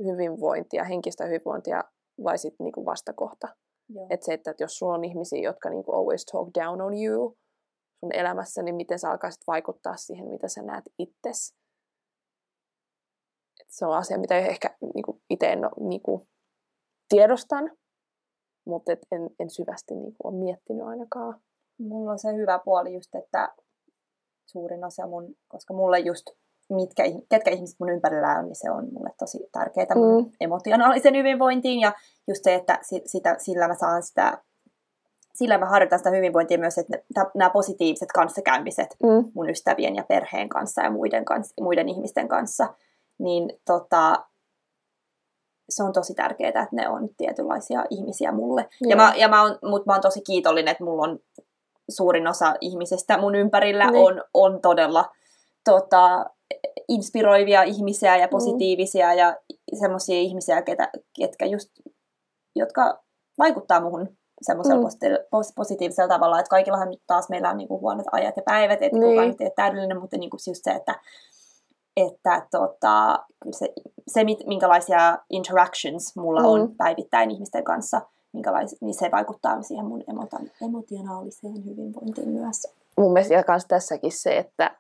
hyvinvointia, 0.05 0.85
henkistä 0.85 1.25
hyvinvointia 1.25 1.85
vai 2.25 2.39
sitten 2.39 2.65
niinku 2.65 2.85
vastakohta? 2.87 3.49
Että 4.11 4.27
se, 4.27 4.33
että 4.35 4.51
että 4.51 4.65
jos 4.65 4.79
sulla 4.79 4.95
on 4.95 5.05
ihmisiä, 5.05 5.41
jotka 5.43 5.71
niinku 5.71 5.93
always 5.93 6.25
talk 6.25 6.49
down 6.61 6.81
on 6.81 6.93
you 7.05 7.37
sun 8.03 8.15
elämässä, 8.15 8.63
niin 8.63 8.75
miten 8.75 8.99
sä 8.99 9.11
alkaisit 9.11 9.47
vaikuttaa 9.47 9.97
siihen, 9.97 10.29
mitä 10.29 10.49
sä 10.49 10.63
näet 10.63 10.85
itses. 10.99 11.55
Et 13.61 13.67
se 13.71 13.87
on 13.87 13.97
asia, 13.97 14.19
mitä 14.19 14.37
ehkä 14.39 14.77
niinku 14.95 15.21
itse 15.31 15.47
en 15.53 15.61
niinku, 15.81 16.27
tiedostan, 17.09 17.71
mutta 18.67 18.93
et 18.93 19.07
en, 19.13 19.31
en 19.41 19.51
syvästi 19.51 19.95
niinku, 19.95 20.17
ole 20.25 20.35
miettinyt 20.35 20.87
ainakaan. 20.87 21.41
Mulla 21.79 22.13
on 22.13 22.19
se 22.19 22.35
hyvä 22.35 22.59
puoli 22.65 22.95
just, 22.95 23.15
että 23.15 23.55
suurin 24.47 24.85
osa 24.85 25.07
mun, 25.07 25.35
koska 25.49 25.75
mulle 25.75 25.99
just 25.99 26.27
mitkä, 26.71 27.03
ketkä 27.31 27.51
ihmiset 27.51 27.77
mun 27.81 27.89
ympärillä 27.89 28.39
on, 28.39 28.45
niin 28.45 28.57
se 28.57 28.71
on 28.71 28.89
mulle 28.93 29.11
tosi 29.19 29.39
tärkeää 29.53 29.95
mun 29.95 30.25
Mm. 30.25 30.31
emotionaalisen 30.41 31.17
hyvinvointiin 31.17 31.81
ja 31.81 31.93
just 32.29 32.45
se, 32.45 32.55
että 32.55 32.79
si- 32.83 33.03
sitä, 33.07 33.35
sillä 33.39 33.69
mä 33.69 33.75
saan 33.75 34.03
sitä, 34.03 34.43
sillä 35.35 35.59
mä 35.59 35.67
harjoitan 35.67 35.99
sitä 35.99 36.11
hyvinvointia 36.11 36.59
myös, 36.59 36.79
että 36.79 36.97
ne- 37.17 37.31
nämä 37.35 37.51
positiiviset 37.51 38.13
kanssakäymiset 38.13 38.97
Mm. 39.03 39.31
mun 39.35 39.51
ystävien 39.51 39.97
ja 39.97 40.05
perheen 40.09 40.49
kanssa 40.49 40.83
ja 40.83 40.91
muiden, 40.91 41.25
kanssa, 41.25 41.55
muiden 41.63 41.89
ihmisten 41.89 42.29
kanssa, 42.29 42.75
niin 43.19 43.53
tota, 43.67 44.25
se 45.69 45.83
on 45.83 45.93
tosi 45.93 46.15
tärkeää, 46.15 46.49
että 46.49 46.69
ne 46.73 46.89
on 46.89 47.09
tietynlaisia 47.17 47.85
ihmisiä 47.91 48.33
mulle. 48.33 48.69
Ja 48.81 48.89
Joo. 48.89 48.97
mä, 48.97 49.15
ja 49.17 49.29
mä 49.29 49.43
oon, 49.43 49.59
mut 49.63 49.87
mä 49.87 49.93
oon 49.93 50.03
tosi 50.03 50.21
kiitollinen, 50.21 50.73
että 50.73 50.85
mulla 50.85 51.03
on 51.03 51.19
suurin 51.91 52.27
osa 52.27 52.55
ihmisistä 52.61 53.19
mun 53.19 53.35
ympärillä 53.35 53.91
Niin. 53.91 54.05
on, 54.07 54.23
on 54.35 54.61
todella 54.61 55.11
tota, 55.65 56.27
inspiroivia 56.89 57.63
ihmisiä 57.63 58.17
ja 58.17 58.29
positiivisia 58.29 59.15
ja 59.15 59.37
semmoisia 59.81 60.17
ihmisiä, 60.17 60.63
ketä, 60.63 60.91
ketkä 61.21 61.47
just, 61.47 61.71
jotka 62.57 63.03
vaikuttaa 63.39 63.81
muhun 63.81 64.17
semmoisella 64.43 64.81
Mm. 64.81 64.85
posi- 64.87 65.25
pos- 65.37 65.53
positiivisella 65.57 66.09
tavalla, 66.09 66.39
että 66.41 66.51
kaikillahan 66.51 66.91
nyt 66.91 67.03
taas 67.07 67.29
meillä 67.29 67.51
on 67.51 67.57
niinku 67.57 67.81
huonot 67.81 68.07
ajat 68.13 68.37
ja 68.37 68.43
päivät, 68.43 68.83
että 68.83 68.99
Niin. 68.99 69.11
kukaan 69.11 69.29
ei 69.41 69.47
ole 69.47 69.53
täydellinen, 69.57 70.01
mutta 70.01 70.17
niinku 70.19 70.37
just 70.49 70.65
se, 70.65 70.71
että, 70.71 70.95
että 71.97 72.47
tota, 72.51 73.25
kyllä 73.43 73.59
se, 73.59 73.69
se, 74.09 74.25
minkälaisia 74.47 75.19
interactions 75.31 76.17
mulla 76.17 76.41
Mm. 76.41 76.47
on 76.47 76.75
päivittäin 76.77 77.31
ihmisten 77.31 77.65
kanssa, 77.65 78.01
minkälais, 78.33 78.77
niin 78.81 78.95
se 78.95 79.11
vaikuttaa 79.11 79.63
siihen 79.63 79.85
mun 79.87 80.01
emota- 80.11 80.51
emotionaaliseen 80.67 81.65
hyvinvointiin 81.67 82.29
myös. 82.29 82.67
mun 82.99 83.13
mielestä 83.13 83.35
ja 83.35 83.43
tässäkin 83.69 84.13
se, 84.13 84.39
että, 84.39 84.71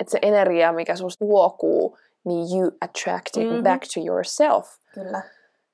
että 0.00 0.10
se 0.10 0.18
energia, 0.22 0.72
mikä 0.72 0.96
susta 0.96 1.24
huokuu, 1.24 1.98
niin 2.24 2.58
you 2.60 2.70
attract 2.80 3.36
it 3.36 3.50
Mhm. 3.52 3.62
back 3.64 3.82
to 3.94 4.00
yourself. 4.06 4.68
Kyllä. 4.94 5.22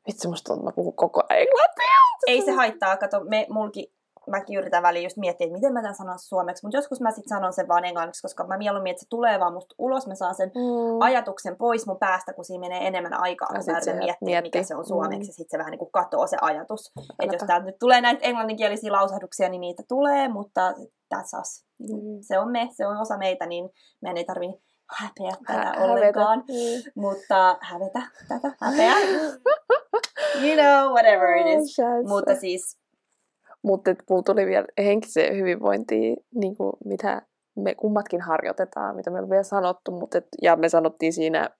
Vitsi, 0.08 0.28
musta 0.28 0.46
tuntuu, 0.48 0.68
että 0.68 0.80
mä 0.80 0.82
puhun 0.82 0.96
koko 0.96 1.22
ajan 1.28 1.42
englantia. 1.42 1.84
Ei 2.26 2.42
se 2.42 2.50
haittaa, 2.52 2.96
kato, 2.96 3.20
me, 3.24 3.46
mulki, 3.50 3.92
mäkin 4.30 4.58
yritän 4.58 4.82
väliin 4.82 5.04
just 5.04 5.16
miettiä, 5.16 5.44
että 5.44 5.54
miten 5.54 5.72
mä 5.72 5.80
tämän 5.82 5.94
sanon 5.94 6.18
suomeksi, 6.18 6.66
mutta 6.66 6.76
joskus 6.78 7.00
mä 7.00 7.10
sitten 7.10 7.28
sanon 7.28 7.52
sen 7.52 7.68
vaan 7.68 7.84
englanniksi, 7.84 8.22
koska 8.22 8.46
mä 8.46 8.56
mieluummin, 8.58 8.90
että 8.90 9.00
se 9.00 9.06
tulee 9.08 9.40
vaan 9.40 9.52
musta 9.52 9.74
ulos, 9.78 10.06
mä 10.06 10.14
saan 10.14 10.34
sen 10.34 10.48
Mm. 10.54 11.00
ajatuksen 11.00 11.56
pois 11.56 11.86
mun 11.86 11.98
päästä, 11.98 12.32
kun 12.32 12.44
siinä 12.44 12.60
menee 12.60 12.86
enemmän 12.86 13.14
aikaa, 13.14 13.48
kun 13.48 13.56
mä 13.56 13.72
yritän 13.76 13.96
miettiä, 13.96 14.16
miettii. 14.20 14.42
mikä 14.60 14.62
se 14.62 14.74
on 14.76 14.86
suomeksi, 14.86 15.18
Mm. 15.18 15.28
ja 15.28 15.32
sitten 15.32 15.50
se 15.50 15.58
vähän 15.58 15.70
niin 15.70 15.78
kuin 15.78 15.92
katoo 15.92 16.26
se 16.26 16.36
ajatus. 16.40 16.92
Että 17.22 17.34
jos 17.36 17.42
täältä 17.46 17.66
nyt 17.66 17.78
tulee 17.78 18.00
näitä 18.00 18.20
englanninkielisiä 18.22 18.92
lausahduksia, 18.92 19.48
niin 19.48 19.60
niitä 19.60 19.82
tulee, 19.88 20.28
mutta 20.28 20.74
us. 21.40 21.64
Mm. 21.80 22.18
Se 22.20 22.38
on 22.38 22.50
me, 22.52 22.68
se 22.72 22.86
on 22.86 22.96
osa 22.96 23.16
meitä, 23.18 23.46
niin 23.46 23.70
meidän 24.02 24.16
ei 24.16 24.24
tarvitse 24.24 24.62
häpeä 25.00 25.30
tätä 25.46 25.58
Hä- 25.58 25.74
ollenkaan. 25.84 26.38
hävetä. 26.38 26.52
Mm. 26.52 26.92
Mutta 27.02 27.58
hävetä 27.60 28.02
tätä, 28.28 28.48
häpeä. 28.64 28.92
you 30.44 30.54
know, 30.54 30.92
whatever 30.92 31.36
it 31.36 31.46
is. 31.60 31.74
Shazza. 31.74 32.08
Mutta 32.08 32.34
siis, 32.34 32.78
Mutta 33.62 33.90
mulla 34.10 34.22
tuli 34.22 34.46
vielä 34.46 34.66
henkiseen 34.78 35.36
hyvinvointiin, 35.36 36.16
niin 36.34 36.56
kuin 36.56 36.72
mitä 36.84 37.22
me 37.56 37.74
kummatkin 37.74 38.20
harjoitetaan, 38.20 38.96
mitä 38.96 39.10
me 39.10 39.18
on 39.20 39.30
vielä 39.30 39.42
sanottu, 39.42 39.90
mutta 39.90 40.18
et, 40.18 40.26
ja 40.42 40.56
me 40.56 40.68
sanottiin 40.68 41.12
siinä 41.12 41.50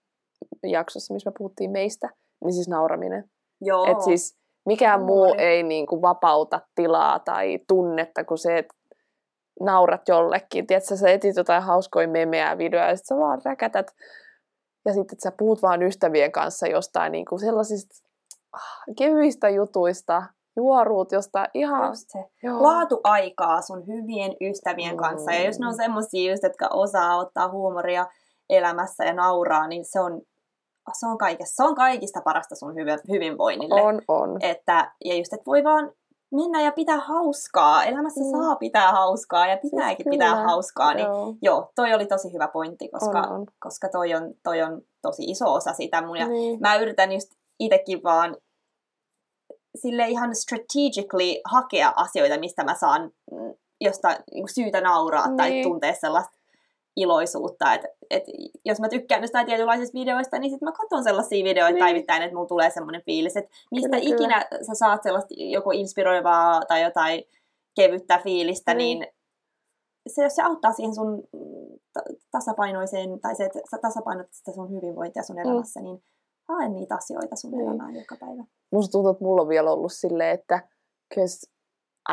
jaksossa, 0.63 1.13
missä 1.13 1.29
me 1.29 1.33
puhuttiin 1.37 1.71
meistä, 1.71 2.09
niin 2.43 2.53
siis 2.53 2.67
nauraminen. 2.67 3.23
joo. 3.61 3.85
Et 3.91 4.01
siis 4.01 4.37
mikään 4.65 5.01
muu 5.01 5.35
ei 5.37 5.63
niinku 5.63 6.01
vapauta 6.01 6.61
tilaa 6.75 7.19
tai 7.19 7.59
tunnetta 7.67 8.23
kuin 8.23 8.37
se, 8.37 8.57
että 8.57 8.73
naurat 9.59 10.07
jollekin. 10.07 10.67
Tiedätkö, 10.67 10.95
sä 10.95 11.09
etit 11.09 11.35
jotain 11.35 11.63
hauskoja 11.63 12.07
memeä 12.07 12.57
videoja 12.57 12.89
ja 12.89 12.95
sit 12.95 13.05
sä 13.05 13.17
vaan 13.17 13.41
räkätät. 13.45 13.95
Ja 14.85 14.93
sitten, 14.93 15.15
että 15.15 15.23
sä 15.23 15.31
puhut 15.37 15.61
vaan 15.61 15.83
ystävien 15.83 16.31
kanssa 16.31 16.67
jostain 16.67 17.11
niinku 17.11 17.37
sellaisista 17.37 17.95
ah, 18.53 18.83
kevyistä 18.97 19.49
jutuista, 19.49 20.23
juoruut 20.55 21.11
jostain 21.11 21.47
ihan... 21.53 21.87
Just 21.87 22.09
se. 22.09 22.25
Joo. 22.43 22.63
Laatu 22.63 22.99
aikaa 23.03 23.61
sun 23.61 23.87
hyvien 23.87 24.31
ystävien 24.41 24.95
Mm. 24.95 24.97
kanssa. 24.97 25.31
Ja 25.31 25.45
jos 25.45 25.59
ne 25.59 25.67
on 25.67 25.75
semmosia 25.75 26.31
just, 26.31 26.43
jotka 26.43 26.67
osaa 26.73 27.17
ottaa 27.17 27.51
huumoria 27.51 28.07
elämässä 28.49 29.05
ja 29.05 29.13
nauraa, 29.13 29.67
niin 29.67 29.85
se 29.85 29.99
on, 29.99 30.21
se 30.99 31.07
on, 31.07 31.17
kaikessa, 31.17 31.55
se 31.55 31.69
on 31.69 31.75
kaikista 31.75 32.21
parasta 32.21 32.55
sun 32.55 32.73
hyvinvoinnille. 33.09 33.81
On, 33.81 34.01
on. 34.07 34.37
Että, 34.41 34.91
ja 35.05 35.15
just, 35.15 35.33
että 35.33 35.45
voi 35.45 35.63
vaan 35.63 35.91
mennä 36.31 36.61
ja 36.61 36.71
pitää 36.71 36.99
hauskaa. 36.99 37.83
Elämässä 37.83 38.21
Mm. 38.23 38.31
saa 38.31 38.55
pitää 38.55 38.91
hauskaa 38.91 39.47
ja 39.47 39.57
pitääkin 39.57 40.03
Siis 40.03 40.13
pitää 40.13 40.35
hauskaa. 40.43 40.93
Niin 40.93 41.05
Joo. 41.07 41.33
joo, 41.41 41.71
toi 41.75 41.93
oli 41.93 42.05
tosi 42.05 42.33
hyvä 42.33 42.47
pointti, 42.47 42.89
koska, 42.89 43.21
On, 43.21 43.31
on. 43.31 43.45
koska 43.59 43.89
toi, 43.89 44.13
on, 44.15 44.33
toi 44.43 44.61
on 44.61 44.81
tosi 45.01 45.23
iso 45.23 45.53
osa 45.53 45.73
sitä 45.73 46.01
mun. 46.01 46.17
Ja 46.17 46.27
Niin. 46.27 46.59
mä 46.59 46.75
yritän 46.75 47.11
just 47.11 47.31
itekin 47.59 48.03
vaan 48.03 48.37
sille 49.75 50.07
ihan 50.07 50.35
strategically 50.35 51.41
hakea 51.45 51.93
asioita, 51.95 52.39
mistä 52.39 52.63
mä 52.63 52.75
saan 52.75 53.11
mm, 53.31 53.53
josta 53.81 54.09
niin 54.33 54.49
syytä 54.53 54.81
nauraa 54.81 55.27
niin. 55.27 55.37
tai 55.37 55.61
tuntea 55.63 55.93
sellaista 55.93 56.37
iloisuutta. 56.95 57.73
Et, 57.73 57.81
et, 58.09 58.23
jos 58.65 58.79
mä 58.79 58.89
tykkään 58.89 59.21
jostain 59.21 59.45
tietynlaisista 59.45 59.99
videoista, 59.99 60.39
niin 60.39 60.51
sitten 60.51 60.67
mä 60.67 60.71
katson 60.71 61.03
sellaisia 61.03 61.43
videoita 61.43 61.73
niin. 61.73 61.83
päivittäin, 61.85 62.21
että 62.21 62.35
mulla 62.35 62.47
tulee 62.47 62.69
semmoinen 62.69 63.01
fiilis, 63.05 63.37
että 63.37 63.51
mistä 63.71 63.97
kyllä, 63.97 64.15
ikinä 64.15 64.45
kyllä. 64.49 64.63
sä 64.63 64.73
saat 64.73 65.03
sellaista 65.03 65.33
joko 65.37 65.71
inspiroivaa 65.71 66.61
tai 66.65 66.83
jotain 66.83 67.23
kevyttä 67.75 68.19
fiilistä, 68.23 68.73
niin, 68.73 68.99
niin 68.99 69.13
se, 70.07 70.23
jos 70.23 70.35
se 70.35 70.41
auttaa 70.41 70.73
siihen 70.73 70.95
sun 70.95 71.23
tasapainoiseen, 72.31 73.19
tai 73.19 73.35
se, 73.35 73.45
että 73.45 73.59
sä 73.71 73.77
tasapainot 73.81 74.27
sitä 74.31 74.51
sun 74.51 74.71
hyvinvointia 74.71 75.23
sun 75.23 75.35
mm. 75.35 75.41
elämässä, 75.41 75.79
mm. 75.79 75.83
niin 75.83 76.03
hae 76.47 76.69
niitä 76.69 76.95
asioita 76.95 77.35
sun 77.35 77.51
mm. 77.51 77.59
elämään 77.59 77.95
joka 77.95 78.15
päivä. 78.19 78.43
Musta 78.71 78.91
tuntuu, 78.91 79.11
että 79.11 79.23
mulla 79.23 79.41
on 79.41 79.47
vielä 79.47 79.71
ollut 79.71 79.93
silleen, 79.93 80.39
että 80.39 80.67
cause 81.15 81.47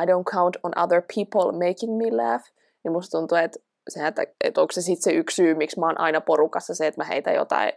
I 0.03 0.05
don't 0.07 0.25
count 0.35 0.57
on 0.63 0.73
other 0.79 1.03
people 1.15 1.69
making 1.69 1.97
me 1.97 2.11
laugh, 2.17 2.45
niin 2.85 2.93
musta 2.93 3.19
tuntuu, 3.19 3.39
että, 3.39 3.59
se, 3.89 4.07
että, 4.07 4.23
että 4.45 4.61
onko 4.61 4.73
se 4.73 4.83
sitten 4.83 5.03
se 5.03 5.19
yksi 5.19 5.35
syy, 5.35 5.55
miksi 5.55 5.81
mä 5.81 5.87
oon 5.87 6.01
aina 6.01 6.21
porukassa 6.21 6.75
se, 6.75 6.87
että 6.87 7.01
mä 7.01 7.05
heitän 7.05 7.35
jotain, 7.35 7.73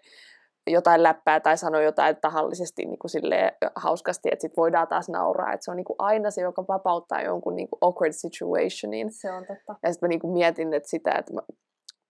jotain 0.67 1.03
läppää 1.03 1.39
tai 1.39 1.57
sanon 1.57 1.83
jotain 1.83 2.17
tahallisesti 2.21 2.85
niin 2.85 2.99
kuin 2.99 3.11
silleen, 3.11 3.51
hauskasti, 3.75 4.29
että 4.31 4.41
sit 4.41 4.57
voidaan 4.57 4.87
taas 4.87 5.09
nauraa. 5.09 5.53
Että 5.53 5.65
se 5.65 5.71
on 5.71 5.77
niin 5.77 5.85
kuin 5.85 5.95
aina 5.99 6.31
se, 6.31 6.41
joka 6.41 6.65
vapauttaa 6.67 7.21
jonkun 7.21 7.55
niin 7.55 7.69
kuin 7.69 7.77
awkward 7.81 8.13
situationin. 8.13 9.11
Se 9.11 9.31
on 9.31 9.45
totta. 9.45 9.75
Ja 9.83 9.93
sitten 9.93 10.07
mä 10.07 10.09
niin 10.09 10.19
kuin 10.19 10.33
mietin 10.33 10.73
että 10.73 10.89
sitä, 10.89 11.11
että 11.11 11.33
mä, 11.33 11.41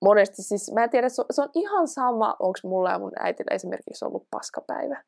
monesti 0.01 0.43
siis, 0.43 0.71
mä 0.73 0.83
en 0.83 0.89
tiedä, 0.89 1.09
se 1.09 1.21
on, 1.21 1.25
se 1.31 1.41
on 1.41 1.49
ihan 1.53 1.87
sama, 1.87 2.35
onko 2.39 2.59
mulla 2.63 2.91
ja 2.91 2.99
mun 2.99 3.11
äitillä 3.19 3.55
esimerkiksi 3.55 4.05
ollut 4.05 4.27
paskapäivä. 4.31 5.03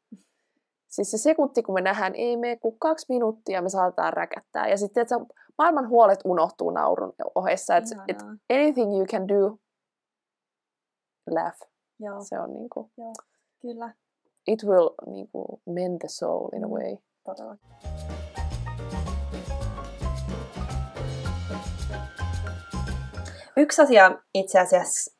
Siis 0.87 1.11
se 1.11 1.17
sekunti, 1.17 1.63
kun 1.63 1.75
me 1.75 1.81
nähdään, 1.81 2.15
ei 2.15 2.37
mene 2.37 2.57
kuin 2.57 2.79
kaksi 2.79 3.05
minuuttia, 3.09 3.61
me 3.61 3.69
saatetaan 3.69 4.13
räkättää. 4.13 4.67
Ja 4.67 4.77
sitten, 4.77 5.01
että 5.01 5.15
maailman 5.61 5.89
huolet 5.89 6.19
unohtuu 6.25 6.69
naurun 6.69 7.13
ohessa. 7.35 7.77
Että 7.77 7.95
et 8.07 8.21
anything 8.53 8.97
you 8.97 9.05
can 9.05 9.27
do, 9.27 9.57
laugh. 11.29 11.59
Joo. 11.99 12.23
Se 12.23 12.39
on 12.39 12.53
niinku... 12.53 12.91
Joo, 12.97 13.13
kyllä. 13.61 13.93
It 14.47 14.63
will 14.63 14.89
niinku 15.05 15.61
mend 15.65 15.99
the 15.99 16.07
soul 16.07 16.49
in 16.53 16.63
a 16.63 16.67
mm. 16.67 16.73
way. 16.73 16.97
Todella. 17.23 17.57
Yksi 23.57 23.81
asia 23.81 24.11
itse 24.33 24.59
asiassa, 24.59 25.11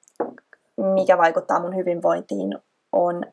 mikä 0.94 1.18
vaikuttaa 1.18 1.62
mun 1.62 1.76
hyvinvointiin, 1.76 2.60
on 2.92 3.24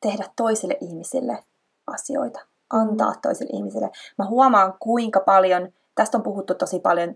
tehdä 0.00 0.24
toisille 0.36 0.76
ihmisille 0.80 1.44
asioita, 1.86 2.40
antaa 2.70 3.12
toisille 3.22 3.50
ihmisille. 3.56 3.90
Mä 4.18 4.26
huomaan 4.26 4.74
kuinka 4.80 5.20
paljon, 5.20 5.72
tästä 5.98 6.18
on 6.18 6.22
puhuttu 6.22 6.54
tosi 6.54 6.80
paljon 6.80 7.14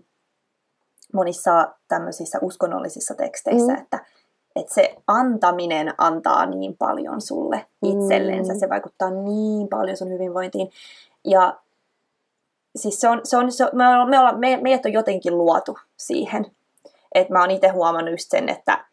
monissa 1.13 1.73
tämmöisissä 1.87 2.39
uskonnollisissa 2.41 3.15
teksteissä, 3.15 3.73
mm. 3.73 3.79
että, 3.81 3.99
että 4.55 4.73
se 4.73 4.95
antaminen 5.07 5.93
antaa 5.97 6.45
niin 6.45 6.77
paljon 6.77 7.21
sulle 7.21 7.65
itsellensä, 7.83 8.53
mm. 8.53 8.59
se 8.59 8.69
vaikuttaa 8.69 9.09
niin 9.09 9.67
paljon 9.67 9.97
sun 9.97 10.09
hyvinvointiin. 10.09 10.69
Ja 11.25 11.59
siis 12.75 13.01
se 13.01 13.09
on, 13.09 13.21
se 13.23 13.37
on, 13.37 13.51
se 13.51 13.63
on, 13.63 13.69
me, 13.73 13.87
ollaan, 13.87 14.09
me, 14.09 14.19
ollaan, 14.19 14.39
me, 14.39 14.59
meidät 14.61 14.85
on 14.85 14.93
jotenkin 14.93 15.37
luotu 15.37 15.77
siihen. 15.97 16.45
Että 17.15 17.33
mä 17.33 17.41
oon 17.41 17.51
itse 17.51 17.67
huomannut 17.67 18.13
just 18.13 18.29
sen, 18.29 18.49
että 18.49 18.85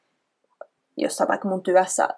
jossain 0.96 1.29
vaikka 1.29 1.48
mun 1.48 1.62
työssä 1.62 2.09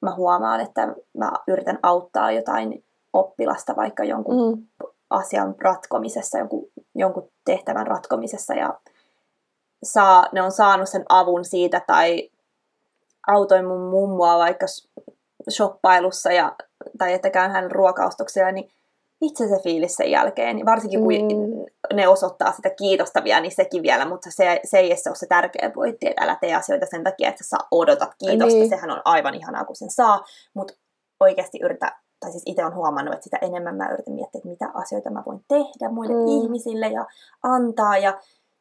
mä 0.00 0.14
huomaan, 0.14 0.60
että 0.60 0.94
mä 1.18 1.32
yritän 1.48 1.78
auttaa 1.82 2.32
jotain 2.32 2.84
oppilasta 3.12 3.76
vaikka 3.76 4.04
jonkun 4.04 4.56
mm. 4.56 4.66
Asian 5.10 5.54
ratkomisessa, 5.58 6.38
jonkun, 6.38 6.70
jonkun 6.94 7.30
tehtävän 7.44 7.86
ratkomisessa 7.86 8.54
ja 8.54 8.80
saa, 9.82 10.28
ne 10.32 10.42
on 10.42 10.52
saanut 10.52 10.88
sen 10.88 11.04
avun 11.08 11.44
siitä 11.44 11.80
tai 11.86 12.30
autoin 13.26 13.66
mun 13.66 13.90
mummoa 13.90 14.38
vaikka 14.38 14.66
shoppailussa 15.50 16.32
ja, 16.32 16.56
tai 16.98 17.12
että 17.12 17.30
käyn 17.30 17.50
hänen 17.50 17.70
ruokaustoksilla, 17.70 18.52
niin 18.52 18.70
itse 19.20 19.48
se 19.48 19.62
fiilis 19.62 19.94
sen 19.94 20.10
jälkeen, 20.10 20.56
niin 20.56 20.66
varsinkin 20.66 21.00
kun 21.00 21.12
mm. 21.12 21.96
ne 21.96 22.08
osoittaa 22.08 22.52
sitä 22.52 22.70
kiitosta 22.70 23.24
vielä, 23.24 23.40
niin 23.40 23.54
sekin 23.54 23.82
vielä, 23.82 24.04
mutta 24.04 24.30
se, 24.30 24.60
se 24.64 24.78
ei 24.78 24.96
se 24.96 25.10
ole 25.10 25.16
se 25.16 25.26
tärkeä 25.26 25.70
pointti, 25.74 26.06
että 26.06 26.24
älä 26.24 26.36
tee 26.40 26.54
asioita 26.54 26.86
sen 26.86 27.04
takia, 27.04 27.28
että 27.28 27.44
sä 27.44 27.56
odotat 27.70 28.10
kiitosta, 28.18 28.58
niin. 28.58 28.68
sehän 28.68 28.90
on 28.90 29.02
aivan 29.04 29.34
ihanaa, 29.34 29.64
kun 29.64 29.76
sen 29.76 29.90
saa, 29.90 30.24
mutta 30.54 30.74
oikeasti 31.20 31.58
yritä, 31.62 31.96
tai 32.20 32.30
siis 32.30 32.42
itse 32.46 32.64
on 32.64 32.74
huomannut, 32.74 33.14
että 33.14 33.24
sitä 33.24 33.36
enemmän 33.40 33.76
mä 33.76 33.90
yritän 33.90 34.14
miettiä, 34.14 34.38
että 34.38 34.48
mitä 34.48 34.70
asioita 34.74 35.10
mä 35.10 35.22
voin 35.26 35.44
tehdä 35.48 35.88
muille 35.90 36.14
mm. 36.14 36.26
ihmisille 36.26 36.88
ja 36.88 37.06
antaa, 37.42 37.98
ja 37.98 38.20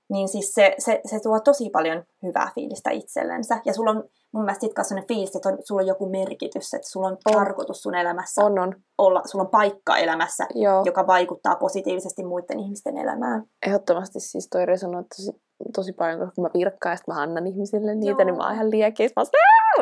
niin 0.10 0.28
siis 0.28 0.54
se, 0.54 0.76
se, 0.78 1.02
se 1.06 1.20
tuo 1.20 1.39
tosi 1.39 1.70
paljon 1.70 2.04
hyvää 2.24 2.52
fiilistä 2.56 2.89
itsellensä. 2.89 3.62
Ja 3.65 3.74
sulla 3.74 3.91
on 3.91 4.04
mun 4.32 4.43
mielestä 4.46 4.62
sit 4.62 4.74
sellainen 4.82 5.08
fiilis, 5.08 5.36
että 5.36 5.50
on, 5.50 5.58
sulla 5.63 5.82
on 5.82 5.88
joku 5.88 6.10
merkitys, 6.10 6.74
että 6.74 6.89
sulla 6.89 7.08
on, 7.08 7.17
on. 7.26 7.34
tarkoitus 7.34 7.82
sun 7.82 7.96
elämässä. 7.96 8.46
On, 8.46 8.60
on. 8.60 8.76
Olla, 8.98 9.22
sulla 9.26 9.43
on 9.43 9.52
paikka 9.52 9.98
elämässä, 9.98 10.48
Joo. 10.56 10.84
joka 10.86 11.08
vaikuttaa 11.08 11.56
positiivisesti 11.56 12.24
muiden 12.24 12.60
ihmisten 12.60 12.98
elämään. 12.98 13.43
Ehdottomasti 13.65 14.20
siis 14.20 14.48
toi 14.50 14.65
resonoi 14.65 15.04
tosi, 15.04 15.32
tosi 15.76 15.93
paljon, 15.93 16.20
koska 16.20 16.41
mä 16.41 16.50
virkkaan 16.54 16.98
ja 17.08 17.13
mä 17.13 17.22
annan 17.22 17.48
ihmisille 17.48 17.96
niitä, 17.96 18.22
Joo. 18.22 18.26
niin 18.26 18.38
mä 18.38 18.43
oon 18.43 18.54
ihan 18.54 18.72
liekeis. 18.72 19.12
Mä 19.15 19.24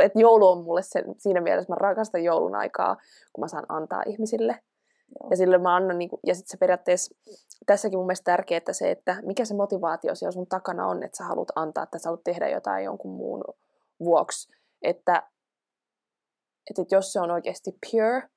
että 0.01 0.19
joulu 0.19 0.47
on 0.47 0.63
mulle 0.63 0.81
sen, 0.83 1.15
siinä 1.17 1.41
mielessä, 1.41 1.73
mä 1.73 1.77
rakastan 1.79 2.23
joulun 2.23 2.55
aikaa, 2.55 2.97
kun 3.33 3.43
mä 3.43 3.47
saan 3.47 3.65
antaa 3.69 4.03
ihmisille. 4.05 4.59
Joo. 5.07 5.29
Ja 5.29 5.37
silloin 5.37 5.61
mä 5.61 5.75
annan, 5.75 5.97
niin 5.97 6.09
kuin, 6.09 6.19
ja 6.25 6.35
sitten 6.35 6.51
se 6.51 6.57
periaatteessa, 6.57 7.15
tässäkin 7.65 7.99
mun 7.99 8.05
mielestä 8.05 8.31
tärkeää 8.31 8.61
se, 8.71 8.91
että 8.91 9.21
mikä 9.25 9.45
se 9.45 9.55
motivaatio 9.55 10.15
siellä 10.15 10.31
sun 10.31 10.47
takana 10.47 10.87
on, 10.87 11.03
että 11.03 11.17
sä 11.17 11.23
haluat 11.23 11.51
antaa, 11.55 11.83
että 11.83 11.99
sä 11.99 12.09
haluat 12.09 12.23
tehdä 12.23 12.49
jotain 12.49 12.85
jonkun 12.85 13.11
muun 13.11 13.43
vuoksi, 13.99 14.53
että, 14.81 15.29
että 16.69 16.95
jos 16.95 17.13
se 17.13 17.19
on 17.19 17.31
oikeasti 17.31 17.71
pure, 17.91 18.29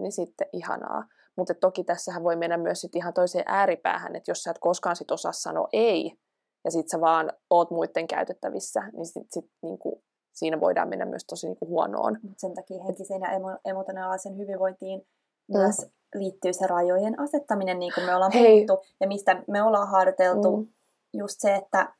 niin 0.00 0.12
sitten 0.12 0.48
ihanaa. 0.52 1.04
Mutta 1.36 1.54
toki 1.54 1.84
tässähän 1.84 2.24
voi 2.24 2.36
mennä 2.36 2.56
myös 2.56 2.80
sit 2.80 2.96
ihan 2.96 3.14
toiseen 3.14 3.44
ääripäähän, 3.46 4.16
että 4.16 4.30
jos 4.30 4.42
sä 4.42 4.50
et 4.50 4.58
koskaan 4.60 4.96
sit 4.96 5.10
osaa 5.10 5.32
sanoa 5.32 5.68
ei, 5.72 6.18
ja 6.64 6.70
sit 6.70 6.88
sä 6.88 7.00
vaan 7.00 7.32
oot 7.50 7.70
muiden 7.70 8.08
käytettävissä, 8.08 8.80
niin 8.92 9.06
sit, 9.06 9.26
sit 9.30 9.50
niinku, 9.62 10.02
siinä 10.32 10.60
voidaan 10.60 10.88
mennä 10.88 11.04
myös 11.04 11.24
tosi 11.24 11.46
niinku 11.46 11.66
huonoon. 11.66 12.18
Sen 12.36 12.54
takia 12.54 12.84
henkiseen 12.84 13.20
ja 13.20 13.28
emo- 13.28 13.60
emotionaalisen 13.64 14.38
hyvinvointiin. 14.38 15.06
Myös 15.48 15.86
liittyy 16.14 16.52
se 16.52 16.66
rajojen 16.66 17.20
asettaminen, 17.20 17.78
niin 17.78 17.92
kuin 17.94 18.06
me 18.06 18.14
ollaan 18.14 18.32
Hei. 18.32 18.66
puhuttu, 18.66 18.86
ja 19.00 19.08
mistä 19.08 19.42
me 19.48 19.62
ollaan 19.62 19.88
harjoiteltu 19.88 20.56
mm. 20.56 20.66
just 21.14 21.36
se, 21.38 21.54
että 21.54 21.92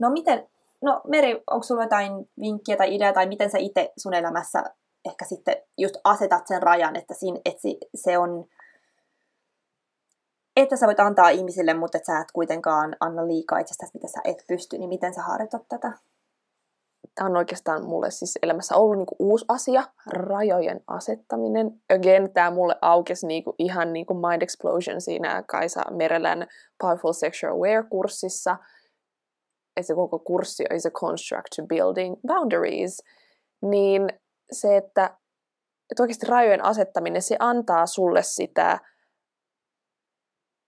no 0.00 0.10
miten, 0.10 0.48
no 0.82 1.00
Meri, 1.06 1.42
onko 1.50 1.62
sulla 1.62 1.82
jotain 1.82 2.30
vinkkiä 2.40 2.76
tai 2.76 2.94
idea, 2.94 3.12
tai 3.12 3.26
miten 3.26 3.50
sä 3.50 3.58
itse 3.58 3.92
sun 3.96 4.14
elämässä 4.14 4.64
ehkä 5.04 5.24
sitten 5.24 5.56
just 5.78 5.94
asetat 6.04 6.46
sen 6.46 6.62
rajan, 6.62 6.96
että, 6.96 7.14
siinä, 7.14 7.40
että 7.44 7.60
se 7.94 8.18
on, 8.18 8.44
että 10.56 10.76
sä 10.76 10.86
voit 10.86 11.00
antaa 11.00 11.28
ihmisille, 11.28 11.74
mutta 11.74 11.98
että 11.98 12.12
sä 12.12 12.20
et 12.20 12.32
kuitenkaan 12.32 12.96
anna 13.00 13.26
liikaa 13.26 13.58
itsestäsi, 13.58 13.92
mitä 13.94 14.08
sä 14.08 14.20
et 14.24 14.44
pysty, 14.48 14.78
niin 14.78 14.88
miten 14.88 15.14
sä 15.14 15.22
harjoitat 15.22 15.62
tätä? 15.68 15.92
Tämä 17.14 17.30
on 17.30 17.36
oikeastaan 17.36 17.84
mulle 17.84 18.10
siis 18.10 18.38
elämässä 18.42 18.76
ollut 18.76 18.96
niinku 18.96 19.16
uusi 19.18 19.44
asia, 19.48 19.82
rajojen 20.06 20.80
asettaminen. 20.86 21.70
Again, 21.94 22.32
tämä 22.32 22.50
mulle 22.50 22.76
aukesi 22.82 23.26
niinku 23.26 23.54
ihan 23.58 23.92
niinku 23.92 24.14
Mind 24.14 24.42
Explosion 24.42 25.00
siinä 25.00 25.42
Kaisa 25.46 25.82
Merelän 25.90 26.46
Powerful 26.82 27.12
Sexual 27.12 27.52
Aware-kurssissa– 27.52 28.56
että 29.76 29.86
se 29.86 29.94
koko 29.94 30.18
kurssi 30.18 30.64
is 30.74 30.86
a 30.86 30.90
construct 30.90 31.48
to 31.56 31.66
building 31.66 32.16
boundaries, 32.26 33.02
niin 33.62 34.08
se, 34.52 34.76
että, 34.76 35.04
että 35.90 36.02
oikeasti 36.02 36.26
rajojen 36.26 36.64
asettaminen, 36.64 37.22
se 37.22 37.36
antaa 37.38 37.86
sulle 37.86 38.22
sitä, 38.22 38.78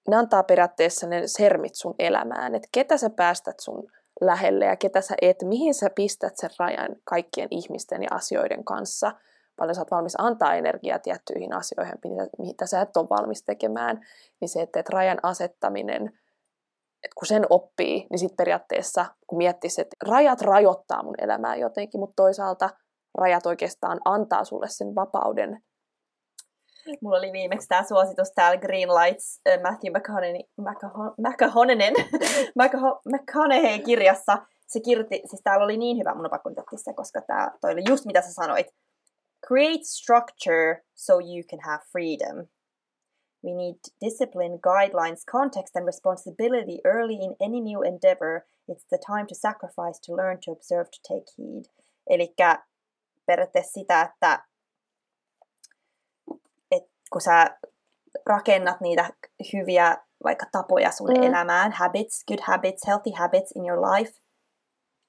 ne 0.08 0.16
antaa 0.16 0.42
periaatteessa 0.42 1.06
ne 1.06 1.22
sermit 1.26 1.74
sun 1.74 1.94
elämään, 1.98 2.54
että 2.54 2.68
ketä 2.72 2.96
sä 2.96 3.10
päästät 3.10 3.60
sun 3.60 3.92
lähelle 4.26 4.64
ja 4.64 4.76
ketä 4.76 5.00
sä 5.00 5.14
et, 5.22 5.36
mihin 5.42 5.74
sä 5.74 5.90
pistät 5.94 6.36
sen 6.36 6.50
rajan 6.58 6.96
kaikkien 7.04 7.48
ihmisten 7.50 8.02
ja 8.02 8.08
asioiden 8.10 8.64
kanssa. 8.64 9.12
Paljon 9.56 9.74
sä 9.74 9.80
oot 9.80 9.90
valmis 9.90 10.14
antaa 10.18 10.54
energiaa 10.54 10.98
tiettyihin 10.98 11.52
asioihin, 11.52 11.94
mitä, 12.04 12.26
mitä 12.38 12.66
sä 12.66 12.80
et 12.80 12.96
ole 12.96 13.08
valmis 13.10 13.42
tekemään, 13.42 14.00
niin 14.40 14.48
se, 14.48 14.62
että, 14.62 14.80
että 14.80 14.92
rajan 14.92 15.18
asettaminen 15.22 16.12
että 17.04 17.14
kun 17.18 17.26
sen 17.26 17.46
oppii, 17.50 18.06
niin 18.10 18.18
sitten 18.18 18.36
periaatteessa, 18.36 19.06
kun 19.26 19.38
miettisi, 19.38 19.80
että 19.80 19.96
rajat 20.06 20.40
rajoittaa 20.40 21.02
mun 21.02 21.14
elämää 21.18 21.56
jotenkin, 21.56 22.00
mutta 22.00 22.22
toisaalta 22.22 22.70
rajat 23.18 23.46
oikeastaan 23.46 24.00
antaa 24.04 24.44
sulle 24.44 24.68
sen 24.68 24.94
vapauden. 24.94 25.62
Mulla 27.00 27.18
oli 27.18 27.32
viimeksi 27.32 27.68
tämä 27.68 27.82
suositus 27.82 28.32
täällä 28.34 28.60
Green 28.60 28.88
Lights 28.88 29.40
Matthew 29.62 29.92
McConaughey, 29.96 30.42
McConaughey 33.12 33.78
kirjassa. 33.78 34.38
Se 34.66 34.80
kirti, 34.80 35.22
siis 35.24 35.42
täällä 35.44 35.64
oli 35.64 35.76
niin 35.76 35.98
hyvä, 35.98 36.14
mun 36.14 36.24
on 36.24 36.30
pakko 36.30 36.76
se, 36.76 36.92
koska 36.92 37.20
tää, 37.20 37.50
toi 37.60 37.72
oli 37.72 37.82
just 37.88 38.04
mitä 38.04 38.22
sä 38.22 38.32
sanoit. 38.32 38.66
Create 39.46 39.84
structure 39.84 40.82
so 40.94 41.12
you 41.12 41.42
can 41.50 41.60
have 41.66 41.82
freedom. 41.92 42.46
We 43.44 43.52
need 43.54 43.76
discipline, 44.00 44.58
guidelines, 44.58 45.24
context, 45.26 45.76
and 45.76 45.86
responsibility 45.86 46.78
early 46.84 47.14
in 47.14 47.36
any 47.40 47.60
new 47.60 47.82
endeavor. 47.82 48.44
It's 48.70 48.86
the 48.88 48.98
time 48.98 49.26
to 49.26 49.34
sacrifice, 49.34 49.98
to 50.06 50.16
learn, 50.16 50.38
to 50.44 50.52
observe, 50.52 50.90
to 50.90 51.14
take 51.14 51.26
heed. 51.38 51.64
Eli 52.06 52.34
periaatteessa 53.26 53.72
sitä, 53.72 54.02
että 54.02 54.44
kun 57.12 57.20
sä 57.20 57.58
rakennat 58.26 58.80
niitä 58.80 59.10
hyviä 59.52 59.96
vaikka 60.24 60.46
tapoja 60.52 60.90
sun 60.90 61.10
mm. 61.10 61.22
elämään, 61.22 61.72
habits, 61.72 62.24
good 62.28 62.40
habits, 62.42 62.86
healthy 62.86 63.10
habits 63.18 63.52
in 63.56 63.68
your 63.68 63.80
life, 63.80 64.12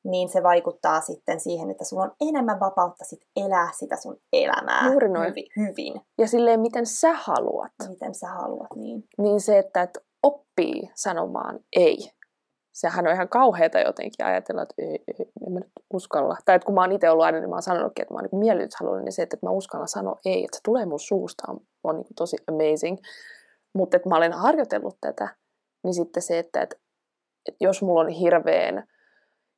niin 0.03 0.29
se 0.29 0.43
vaikuttaa 0.43 1.01
sitten 1.01 1.39
siihen, 1.39 1.71
että 1.71 1.85
sulla 1.85 2.03
on 2.03 2.15
enemmän 2.21 2.59
vapautta 2.59 3.05
sit 3.05 3.19
elää 3.35 3.69
sitä 3.79 3.95
sun 3.95 4.17
elämää 4.33 4.87
Juuri 4.91 5.09
noin. 5.09 5.29
Hyvin, 5.29 5.45
hyvin. 5.57 6.01
Ja 6.17 6.27
silleen, 6.27 6.59
miten 6.59 6.85
sä 6.85 7.13
haluat. 7.13 7.71
Miten 7.89 8.15
sä 8.15 8.27
haluat, 8.27 8.75
niin. 8.75 9.03
Niin 9.17 9.41
se, 9.41 9.57
että 9.57 9.81
et 9.81 9.97
oppii 10.23 10.89
sanomaan 10.95 11.59
ei. 11.75 11.97
Sehän 12.73 13.07
on 13.07 13.13
ihan 13.13 13.29
kauheata 13.29 13.79
jotenkin 13.79 14.25
ajatella, 14.25 14.61
että 14.61 14.75
ei, 14.77 15.03
ei, 15.07 15.31
en 15.47 15.53
mä 15.53 15.59
nyt 15.59 15.71
uskalla. 15.93 16.37
Tai 16.45 16.55
että 16.55 16.65
kun 16.65 16.75
mä 16.75 16.81
oon 16.81 16.91
itse 16.91 17.09
ollut 17.09 17.25
aina, 17.25 17.39
niin 17.39 17.49
mä 17.49 17.55
oon 17.55 17.61
sanonutkin, 17.61 18.03
että 18.03 18.13
mä 18.13 18.17
oon 18.17 18.29
niin 18.31 18.39
miellytyshaluinen, 18.39 19.05
niin 19.05 19.13
se, 19.13 19.21
että 19.21 19.37
mä 19.41 19.49
uskallan 19.49 19.87
sanoa 19.87 20.19
ei, 20.25 20.43
että 20.43 20.57
se 20.57 20.61
tulee 20.63 20.85
mun 20.85 20.99
suusta, 20.99 21.43
on, 21.47 21.59
on 21.83 21.95
niin 21.95 22.15
tosi 22.15 22.37
amazing. 22.47 22.97
Mutta 23.73 23.97
että 23.97 24.09
mä 24.09 24.17
olen 24.17 24.33
harjoitellut 24.33 24.97
tätä, 25.01 25.27
niin 25.83 25.93
sitten 25.93 26.23
se, 26.23 26.39
että, 26.39 26.61
että, 26.61 26.75
että 27.47 27.63
jos 27.63 27.81
mulla 27.81 28.01
on 28.01 28.07
hirveän 28.07 28.87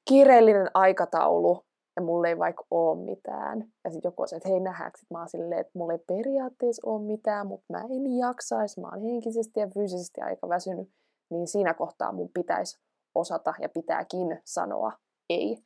kiireellinen 0.09 0.71
aikataulu 0.73 1.65
ja 1.95 2.01
mulla 2.01 2.27
ei 2.27 2.37
vaikka 2.37 2.65
ole 2.71 3.05
mitään. 3.05 3.59
Ja 3.83 3.91
sitten 3.91 4.09
joku 4.09 4.21
on 4.21 4.27
se, 4.27 4.35
että 4.35 4.49
hei 4.49 4.59
nähdäänkö, 4.59 4.99
mä 5.09 5.19
oon 5.19 5.29
silleen, 5.29 5.61
että 5.61 5.71
mulla 5.75 5.93
ei 5.93 5.99
periaatteessa 6.07 6.89
ole 6.89 7.01
mitään, 7.01 7.47
mutta 7.47 7.65
mä 7.69 7.81
en 7.81 8.17
jaksaisi, 8.17 8.81
mä 8.81 8.87
oon 8.87 9.01
henkisesti 9.01 9.59
ja 9.59 9.67
fyysisesti 9.73 10.21
aika 10.21 10.49
väsynyt, 10.49 10.89
niin 11.29 11.47
siinä 11.47 11.73
kohtaa 11.73 12.11
mun 12.11 12.29
pitäisi 12.33 12.84
osata 13.15 13.53
ja 13.61 13.69
pitääkin 13.69 14.41
sanoa 14.45 14.91
ei. 15.29 15.57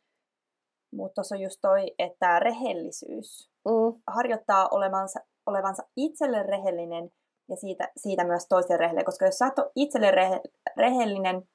Mutta 0.93 1.13
tuossa 1.13 1.35
on 1.35 1.41
just 1.41 1.59
toi, 1.61 1.95
että 1.99 2.39
rehellisyys 2.39 3.51
mm. 3.65 4.01
harjoittaa 4.07 4.67
olevansa, 4.71 5.19
olevansa 5.45 5.83
itselle 5.97 6.43
rehellinen 6.43 7.11
ja 7.49 7.55
siitä, 7.55 7.91
siitä 7.97 8.23
myös 8.23 8.45
toiselle 8.49 8.77
rehellinen, 8.77 9.05
koska 9.05 9.25
jos 9.25 9.37
sä 9.37 9.47
et 9.47 9.59
ole 9.59 9.71
itselle 9.75 10.11
rehe, 10.11 10.41
rehellinen, 10.77 11.49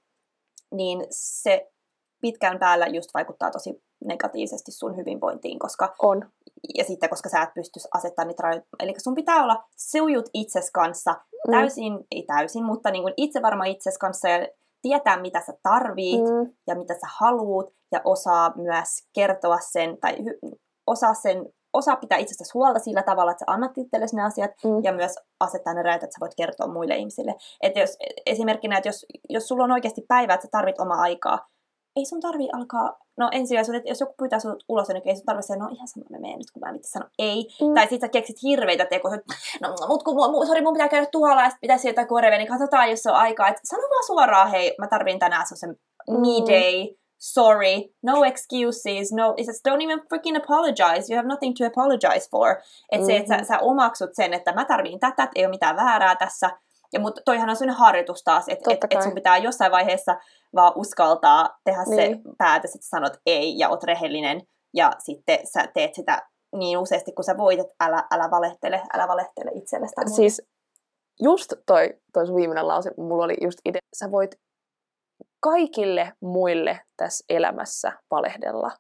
niin 0.73 1.07
se 1.11 1.71
pitkään 2.21 2.59
päällä 2.59 2.87
just 2.87 3.11
vaikuttaa 3.15 3.51
tosi 3.51 3.83
negatiivisesti 4.05 4.73
sun 4.73 4.97
hyvinvointiin, 4.97 5.59
koska 5.59 5.95
on. 6.03 6.31
Ja 6.75 6.85
sitten, 6.85 7.11
koska 7.11 7.29
sä 7.29 7.43
et 7.43 7.55
pysty 7.55 7.81
asettamaan 7.95 8.29
niitä 8.29 8.43
rajoja. 8.43 8.63
Eli 8.81 8.95
sun 8.99 9.15
pitää 9.15 9.43
olla 9.43 9.65
sujut 9.77 10.29
itses 10.35 10.71
kanssa, 10.71 11.13
mm. 11.13 11.51
täysin, 11.51 11.93
mm. 11.93 12.05
ei 12.11 12.23
täysin, 12.23 12.65
mutta 12.65 12.91
niin 12.91 13.03
kuin 13.03 13.15
itse 13.17 13.43
varma 13.43 13.65
itses 13.65 13.99
kanssa 13.99 14.29
ja 14.29 14.49
tietää, 14.85 15.21
mitä 15.21 15.41
sä 15.41 15.53
tarvit 15.63 16.23
mm. 16.23 16.53
ja 16.67 16.75
mitä 16.75 16.95
sä 16.95 17.07
haluut 17.19 17.75
ja 17.93 18.01
osaa 18.05 18.53
myös 18.57 18.89
kertoa 19.15 19.59
sen 19.61 19.99
tai 20.01 20.13
hy- 20.13 20.59
osaa 20.87 21.15
sen 21.15 21.47
osaa 21.73 21.97
pitää 21.97 22.19
itsestäsi 22.19 22.51
huolta 22.55 22.79
sillä 22.79 23.03
tavalla, 23.03 23.31
että 23.31 23.45
sä 23.47 23.53
annat 23.53 23.79
itsellesi 23.79 24.17
ne 24.17 24.23
asiat 24.23 24.51
mm. 24.65 24.85
ja 24.85 24.93
myös 24.93 25.15
asettaa 25.41 25.75
ne 25.75 25.83
rajat, 25.83 26.03
että 26.03 26.15
sä 26.15 26.21
voit 26.21 26.35
kertoa 26.37 26.73
muille 26.73 26.97
ihmisille. 26.97 27.35
Että 27.63 27.81
jos, 27.81 27.97
esimerkkinä, 28.27 28.77
että 28.77 28.89
jos, 28.89 29.07
jos 29.29 29.49
sulla 29.49 29.65
on 29.65 29.73
oikeasti 29.73 30.03
päivä, 30.09 30.35
että 30.35 30.47
sä 30.47 30.51
tarvit 30.51 30.81
omaa 30.81 31.01
aikaa, 31.01 31.47
ei 31.97 32.07
sun 32.07 32.21
tarvi 32.21 32.49
alkaa, 32.53 32.99
no 33.17 33.29
että 33.33 33.89
jos 33.89 34.01
joku 34.01 34.15
pyytää 34.19 34.39
sinut 34.39 34.65
ulos, 34.69 34.89
niin 34.89 35.03
ei 35.05 35.17
sun 35.17 35.25
tarvi 35.25 35.43
sanoa, 35.43 35.69
no 35.69 35.75
ihan 35.75 35.89
sama, 35.89 36.05
mä 36.11 36.19
menen 36.19 36.39
nyt, 36.39 36.51
kun 36.51 36.61
mä 36.61 36.71
en 36.71 36.79
sano 36.83 37.07
ei. 37.19 37.49
Mm. 37.61 37.75
Tai 37.75 37.87
sit 37.87 38.01
sä 38.01 38.09
keksit 38.09 38.43
hirveitä 38.43 38.87
tekoja, 38.87 39.19
no 39.63 39.75
mut 39.89 40.03
kun 40.03 40.15
mun, 40.15 40.47
sorry, 40.47 40.63
mun 40.63 40.73
pitää 40.73 40.89
käydä 40.89 41.07
tuolla 41.13 41.43
ja 41.43 41.51
sit 41.51 41.61
pitää 41.61 41.79
sieltä 41.79 42.07
korveen, 42.07 42.39
niin 42.39 42.49
katsotaan, 42.49 42.91
jos 42.91 43.03
se 43.03 43.11
on 43.11 43.17
aikaa. 43.17 43.49
Et 43.49 43.57
sano 43.65 43.83
vaan 43.83 44.07
suoraan, 44.07 44.51
hei, 44.51 44.75
mä 44.79 44.87
tarvin 44.87 45.19
tänään 45.19 45.47
se 45.47 45.67
mm. 45.67 45.75
me 46.09 46.53
day, 46.53 46.95
sorry, 47.19 47.95
no 48.03 48.25
excuses, 48.25 49.13
no, 49.13 49.35
it 49.37 49.47
says, 49.47 49.61
don't 49.69 49.83
even 49.83 50.01
freaking 50.09 50.37
apologize, 50.37 51.13
you 51.13 51.17
have 51.17 51.29
nothing 51.29 51.55
to 51.59 51.67
apologize 51.67 52.29
for. 52.31 52.51
Että 52.51 52.67
mm-hmm. 52.93 53.07
se, 53.07 53.17
että 53.17 53.39
sä, 53.39 53.45
sä 53.45 53.59
omaksut 53.59 54.11
sen, 54.13 54.35
että 54.35 54.53
mä 54.53 54.65
tarviin 54.65 55.01
tätä, 55.01 55.23
että 55.23 55.33
ei 55.35 55.45
ole 55.45 55.51
mitään 55.51 55.77
väärää 55.77 56.17
tässä, 56.17 56.51
ja 56.93 57.01
mutta 57.01 57.21
toihan 57.25 57.51
on 57.51 57.57
sellainen 57.57 57.79
harjoitus 57.79 58.23
taas, 58.23 58.49
että 58.49 58.73
et, 58.73 58.79
et 58.91 59.03
sun 59.03 59.15
pitää 59.15 59.37
jossain 59.37 59.73
vaiheessa 59.73 60.17
vaan 60.55 60.73
uskaltaa 60.77 61.59
tehdä 61.65 61.83
niin. 61.83 61.97
se 61.97 62.21
päätös, 62.39 62.75
että 62.75 62.87
sanot 62.87 63.13
ei 63.27 63.59
ja 63.59 63.69
oot 63.69 63.83
rehellinen 63.83 64.43
ja 64.75 64.93
sitten 64.99 65.39
sä 65.47 65.67
teet 65.75 65.95
sitä 65.95 66.23
niin 66.57 66.79
useasti 66.79 67.13
kuin 67.13 67.25
sä 67.25 67.37
voit, 67.37 67.61
että 67.61 67.75
älä, 67.81 68.05
älä 68.11 68.31
valehtele, 68.31 68.83
älä 68.95 69.09
valehtele 69.09 69.51
itsellesi. 69.55 69.95
Siis 70.15 70.43
just 71.23 71.53
toi, 71.67 71.95
toi 72.13 72.27
sun 72.27 72.37
viimeinen 72.37 72.69
lause, 72.69 72.91
mulla 72.97 73.25
oli 73.25 73.37
just 73.41 73.59
idea, 73.65 73.81
sä 73.99 74.11
voit 74.11 74.35
kaikille 75.41 76.13
muille 76.21 76.81
tässä 76.97 77.25
elämässä 77.29 77.93
valehdella, 78.11 78.71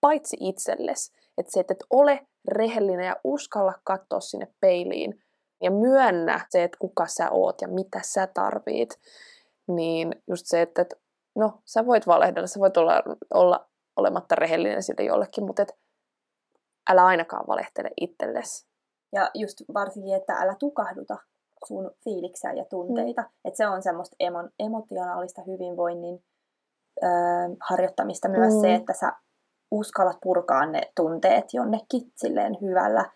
paitsi 0.00 0.36
itsellesi. 0.40 1.12
Että 1.38 1.52
se, 1.52 1.60
että 1.60 1.74
et 1.74 1.84
ole 1.90 2.26
rehellinen 2.48 3.06
ja 3.06 3.16
uskalla 3.24 3.74
katsoa 3.84 4.20
sinne 4.20 4.48
peiliin 4.60 5.24
ja 5.62 5.70
myönnä 5.70 6.46
se, 6.50 6.64
että 6.64 6.78
kuka 6.80 7.06
sä 7.06 7.30
oot 7.30 7.60
ja 7.60 7.68
mitä 7.68 8.00
sä 8.02 8.26
tarvit, 8.26 9.00
niin 9.68 10.22
just 10.28 10.46
se, 10.46 10.62
että, 10.62 10.82
että 10.82 10.96
no, 11.36 11.62
sä 11.64 11.86
voit 11.86 12.06
valehdella, 12.06 12.46
sä 12.46 12.60
voit 12.60 12.76
olla, 12.76 13.02
olla 13.34 13.68
olematta 13.96 14.34
rehellinen 14.34 14.82
sille 14.82 15.06
jollekin, 15.06 15.44
mutta 15.44 15.62
et, 15.62 15.72
älä 16.90 17.04
ainakaan 17.04 17.46
valehtele 17.46 17.90
itsellesi. 18.00 18.66
Ja 19.12 19.30
just 19.34 19.56
varsinkin, 19.74 20.14
että 20.14 20.34
älä 20.34 20.54
tukahduta 20.58 21.16
sun 21.66 21.90
fiiliksiä 22.04 22.52
ja 22.52 22.64
tunteita. 22.64 23.22
Mm. 23.22 23.28
Että 23.44 23.56
se 23.56 23.66
on 23.66 23.82
semmoista 23.82 24.16
emo- 24.20 24.50
emotionaalista 24.58 25.42
hyvinvoinnin 25.46 26.24
ö, 27.02 27.06
harjoittamista 27.60 28.28
myös 28.28 28.54
mm. 28.54 28.60
se, 28.60 28.74
että 28.74 28.92
sä 28.92 29.12
uskallat 29.70 30.18
purkaa 30.22 30.66
ne 30.66 30.80
tunteet 30.96 31.44
jonnekin 31.52 32.12
silleen 32.16 32.56
hyvällä 32.60 33.10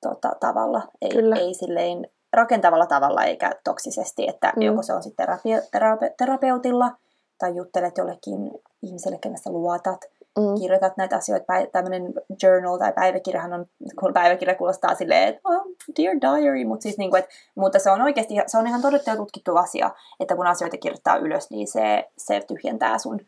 tota, 0.00 0.32
tavalla, 0.40 0.82
ei, 1.02 1.10
Kyllä. 1.10 1.36
ei 1.36 1.54
silleen 1.54 2.06
rakentavalla 2.32 2.86
tavalla 2.86 3.24
eikä 3.24 3.50
toksisesti, 3.64 4.28
että 4.28 4.52
mm. 4.56 4.62
joko 4.62 4.82
se 4.82 4.92
on 4.92 5.02
sitten 5.02 5.28
terape- 5.28 5.68
terape- 5.76 6.14
terapeutilla 6.18 6.90
tai 7.38 7.56
juttelet 7.56 7.98
jollekin 7.98 8.50
ihmiselle, 8.82 9.18
kenestä 9.18 9.50
luotat, 9.50 10.00
mm. 10.38 10.60
kirjoitat 10.60 10.96
näitä 10.96 11.16
asioita, 11.16 11.46
tämmöinen 11.72 12.12
journal 12.42 12.78
tai 12.78 12.92
päiväkirjahan 12.92 13.52
on, 13.52 13.66
kun 14.00 14.12
päiväkirja 14.12 14.54
kuulostaa 14.54 14.94
silleen, 14.94 15.28
että 15.28 15.40
oh, 15.44 15.62
dear 15.96 16.16
diary, 16.20 16.64
mutta 16.64 16.82
siis 16.82 16.98
niin 16.98 17.10
kuin, 17.10 17.18
että, 17.18 17.30
mutta 17.54 17.78
se 17.78 17.90
on 17.90 18.02
oikeasti, 18.02 18.34
se 18.46 18.58
on 18.58 18.66
ihan 18.66 18.82
todettu 18.82 19.10
ja 19.10 19.16
tutkittu 19.16 19.56
asia, 19.56 19.90
että 20.20 20.36
kun 20.36 20.46
asioita 20.46 20.76
kirjoittaa 20.76 21.16
ylös, 21.16 21.50
niin 21.50 21.66
se, 21.66 22.10
se 22.18 22.40
tyhjentää 22.48 22.98
sun 22.98 23.20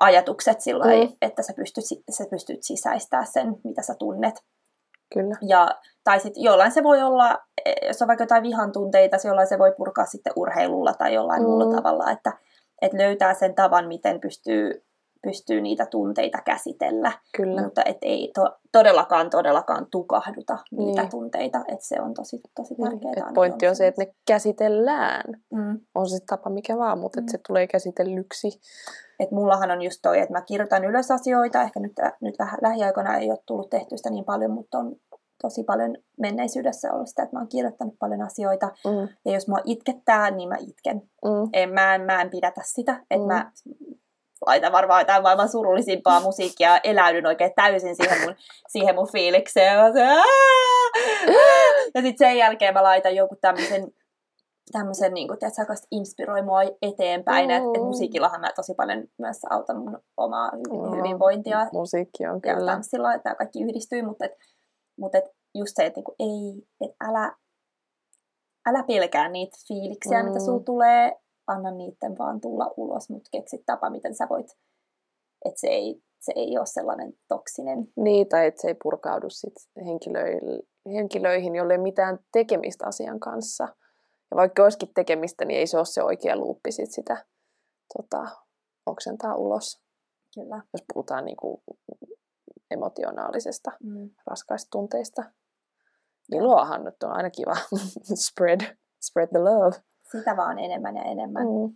ajatukset 0.00 0.60
sillä 0.60 0.84
mm. 0.84 1.12
että 1.22 1.42
sä 1.42 1.52
pystyt, 1.56 1.84
sä 2.10 2.24
pystyt 2.30 2.62
sisäistämään 2.62 3.26
sen, 3.26 3.56
mitä 3.64 3.82
sä 3.82 3.94
tunnet. 3.98 4.34
Kyllä. 5.14 5.36
Ja, 5.42 5.68
tai 6.04 6.20
sitten 6.20 6.42
jollain 6.42 6.72
se 6.72 6.82
voi 6.82 7.02
olla, 7.02 7.38
jos 7.86 8.02
on 8.02 8.08
vaikka 8.08 8.24
jotain 8.24 8.42
vihan 8.42 8.72
tunteita, 8.72 9.16
jollain 9.24 9.48
se 9.48 9.58
voi 9.58 9.72
purkaa 9.76 10.06
sitten 10.06 10.32
urheilulla 10.36 10.92
tai 10.92 11.14
jollain 11.14 11.42
mm. 11.42 11.48
muulla 11.48 11.76
tavalla, 11.76 12.10
että, 12.10 12.32
että 12.82 12.98
löytää 12.98 13.34
sen 13.34 13.54
tavan, 13.54 13.88
miten 13.88 14.20
pystyy, 14.20 14.84
pystyy 15.22 15.60
niitä 15.60 15.86
tunteita 15.86 16.38
käsitellä. 16.44 17.12
Kyllä. 17.36 17.62
Mutta 17.62 17.82
et 17.84 17.98
ei 18.02 18.30
to, 18.34 18.58
todellakaan, 18.72 19.30
todellakaan 19.30 19.86
tukahduta 19.90 20.58
niitä 20.70 21.02
niin. 21.02 21.10
tunteita, 21.10 21.58
että 21.58 21.86
se 21.86 22.00
on 22.00 22.14
tosi, 22.14 22.40
tosi 22.56 22.74
tärkeää. 22.74 23.26
Niin. 23.26 23.34
pointti 23.34 23.68
on 23.68 23.76
se, 23.76 23.86
että 23.86 24.04
ne 24.04 24.14
käsitellään. 24.26 25.42
Mm. 25.50 25.80
On 25.94 26.08
se 26.08 26.18
tapa 26.26 26.50
mikä 26.50 26.78
vaan, 26.78 26.98
mutta 26.98 27.20
mm. 27.20 27.22
että 27.22 27.32
se 27.32 27.38
tulee 27.48 27.66
käsitellyksi. 27.66 28.60
Et 29.20 29.30
mullahan 29.30 29.70
on 29.70 29.82
just 29.82 29.98
toi, 30.02 30.18
että 30.18 30.32
mä 30.32 30.40
kirjoitan 30.40 30.84
ylös 30.84 31.10
asioita, 31.10 31.62
ehkä 31.62 31.80
nyt, 31.80 31.92
nyt 32.20 32.38
vähän 32.38 32.58
lähiaikoina 32.62 33.16
ei 33.16 33.30
ole 33.30 33.38
tullut 33.46 33.70
tehty 33.70 33.96
sitä 33.96 34.10
niin 34.10 34.24
paljon, 34.24 34.50
mutta 34.50 34.78
on 34.78 34.96
tosi 35.42 35.64
paljon 35.64 35.96
menneisyydessä 36.20 36.92
ollut 36.92 37.08
sitä, 37.08 37.22
että 37.22 37.36
mä 37.36 37.40
oon 37.40 37.48
kirjoittanut 37.48 37.94
paljon 37.98 38.22
asioita. 38.22 38.66
Mm. 38.66 39.08
Ja 39.24 39.32
jos 39.32 39.48
mua 39.48 39.58
itkettää, 39.64 40.30
niin 40.30 40.48
mä 40.48 40.56
itken. 40.60 41.02
Mm. 41.24 41.48
En, 41.52 41.70
mä, 41.70 41.94
en, 41.94 42.00
mä 42.00 42.20
en 42.20 42.30
pidätä 42.30 42.60
sitä, 42.64 42.92
että 43.10 43.26
mm. 43.26 43.32
mä 43.32 43.52
laitan 44.46 44.72
varmaan 44.72 45.00
jotain 45.00 45.22
maailman 45.22 45.48
surullisimpaa 45.48 46.20
musiikkia 46.20 46.70
ja 46.70 46.80
eläydyn 46.84 47.26
oikein 47.26 47.52
täysin 47.56 47.96
siihen 47.96 48.20
mun, 48.20 48.34
siihen 48.68 48.94
mun 48.94 49.12
fiilikseen. 49.12 49.78
Ja, 49.78 49.92
se, 49.92 50.00
ja 51.94 52.02
sitten 52.02 52.28
sen 52.28 52.38
jälkeen 52.38 52.74
mä 52.74 52.82
laitan 52.82 53.16
joku 53.16 53.36
tämmöisen 53.40 53.92
tämmöisen, 54.72 55.14
niin 55.14 55.28
kuin, 55.28 55.34
että 55.34 55.50
sä 55.50 55.86
inspiroi 55.90 56.42
mua 56.42 56.62
eteenpäin. 56.82 57.48
Mm. 57.48 57.50
Että 57.50 57.68
et 57.74 57.84
musiikillahan 57.84 58.40
mä 58.40 58.52
tosi 58.56 58.74
paljon 58.74 59.04
myös 59.18 59.40
autan 59.50 59.78
mun 59.78 59.98
omaa 60.16 60.50
mm. 60.50 60.96
hyvinvointia. 60.96 61.66
Musiikki 61.72 62.26
on 62.26 62.40
kyllä. 62.40 62.60
Ja 62.60 62.66
tanssilla, 62.66 63.14
että 63.14 63.22
tämä 63.22 63.34
kaikki 63.34 63.62
yhdistyy, 63.62 64.02
mutta, 64.02 64.24
et, 64.24 64.32
mutta 64.98 65.18
et 65.18 65.24
just 65.54 65.72
se, 65.76 65.86
että 65.86 65.98
niin 65.98 66.04
kuin, 66.04 66.16
ei, 66.18 66.66
että 66.80 66.96
älä, 67.08 67.36
älä 68.66 68.82
pelkää 68.82 69.28
niitä 69.28 69.56
fiiliksiä, 69.68 70.22
mm. 70.22 70.28
mitä 70.28 70.40
sulla 70.40 70.64
tulee, 70.64 71.12
anna 71.46 71.70
niiden 71.70 72.18
vaan 72.18 72.40
tulla 72.40 72.74
ulos, 72.76 73.10
mutta 73.10 73.28
keksit 73.32 73.62
tapa, 73.66 73.90
miten 73.90 74.14
sä 74.14 74.26
voit, 74.30 74.46
että 75.44 75.60
se 75.60 75.66
ei, 75.66 76.02
se 76.20 76.32
ei 76.36 76.58
ole 76.58 76.66
sellainen 76.66 77.12
toksinen. 77.28 77.88
Niin, 77.96 78.28
tai 78.28 78.46
että 78.46 78.60
se 78.60 78.68
ei 78.68 78.76
purkaudu 78.82 79.30
sit 79.30 79.54
henkilöihin, 79.86 80.40
henkilöihin, 80.86 81.54
jolle 81.54 81.74
ei 81.74 81.78
mitään 81.78 82.18
tekemistä 82.32 82.86
asian 82.86 83.20
kanssa 83.20 83.64
Ja 84.30 84.36
vaikka 84.36 84.62
olisikin 84.62 84.94
tekemistä, 84.94 85.44
niin 85.44 85.60
ei 85.60 85.66
se 85.66 85.76
ole 85.76 85.84
se 85.84 86.02
oikea 86.02 86.36
luuppi 86.36 86.72
sit 86.72 86.90
sitä 86.92 87.26
tota, 87.96 88.28
oksentaa 88.86 89.36
ulos. 89.36 89.80
Kyllä. 90.34 90.62
Jos 90.72 90.84
puhutaan 90.92 91.24
niin 91.24 91.36
kuin 91.36 91.62
emotionaalisesta, 92.70 93.70
Mm. 93.82 94.10
raskaista 94.26 94.68
tunteista. 94.70 95.22
Niin 96.30 96.42
luohan 96.42 96.84
nyt 96.84 97.02
on 97.02 97.16
aina 97.16 97.30
kiva 97.30 97.56
spread, 98.26 98.60
spread 99.02 99.28
the 99.28 99.38
love. 99.38 99.76
Sitä 100.12 100.36
vaan 100.36 100.58
enemmän 100.58 100.96
ja 100.96 101.02
enemmän. 101.02 101.46
Mm. 101.46 101.74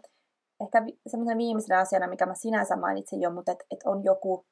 Ehkä 0.61 0.83
semmoinen 1.07 1.39
viimeisenä 1.39 1.79
asiana, 1.81 2.07
mikä 2.09 2.27
mä 2.27 2.35
sinänsä 2.35 2.77
mainitsin 2.77 3.21
jo, 3.21 3.31
mutta 3.31 3.53
että 3.53 3.65
et 3.71 3.81
on 3.85 4.05
joku 4.05 4.47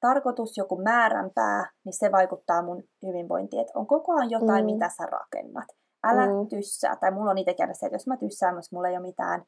tarkoitus, 0.00 0.56
joku 0.56 0.82
määränpää, 0.82 1.70
niin 1.84 1.92
se 1.92 2.12
vaikuttaa 2.12 2.62
mun 2.62 2.82
hyvinvointiin. 3.06 3.60
Että 3.60 3.78
on 3.78 3.86
koko 3.86 4.12
ajan 4.12 4.30
jotain, 4.30 4.64
Mm. 4.64 4.72
mitä 4.72 4.88
sä 4.88 5.06
rakennat. 5.06 5.68
Älä 6.04 6.26
Mm. 6.26 6.48
tyssää. 6.48 6.96
Tai 6.96 7.10
mulla 7.10 7.30
on 7.30 7.38
itse 7.38 7.54
käynyt 7.54 7.78
se, 7.78 7.86
että 7.86 7.94
jos 7.94 8.06
mä 8.06 8.16
tyssään, 8.16 8.56
jos 8.56 8.72
mulla 8.72 8.88
ei 8.88 8.94
ole 8.96 9.02
mitään, 9.06 9.42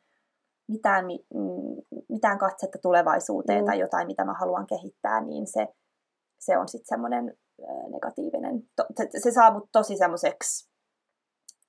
mitään, 0.69 1.07
mi- 1.07 1.27
mm, 1.35 2.03
mitään 2.09 2.39
katsetta 2.39 2.79
tulevaisuuteen 2.83 3.61
Mm. 3.63 3.67
tai 3.67 3.79
jotain, 3.79 4.07
mitä 4.07 4.25
mä 4.25 4.35
haluan 4.35 4.67
kehittää, 4.67 5.21
niin 5.21 5.47
se, 5.47 5.69
se 6.39 6.59
on 6.59 6.69
sitten 6.69 6.89
semmoinen 6.89 7.35
negatiivinen. 7.91 8.63
To, 8.77 8.85
se, 8.97 9.09
se 9.21 9.31
saa 9.31 9.53
mut 9.53 9.69
tosi 9.73 9.97
semmoiseksi 9.97 10.72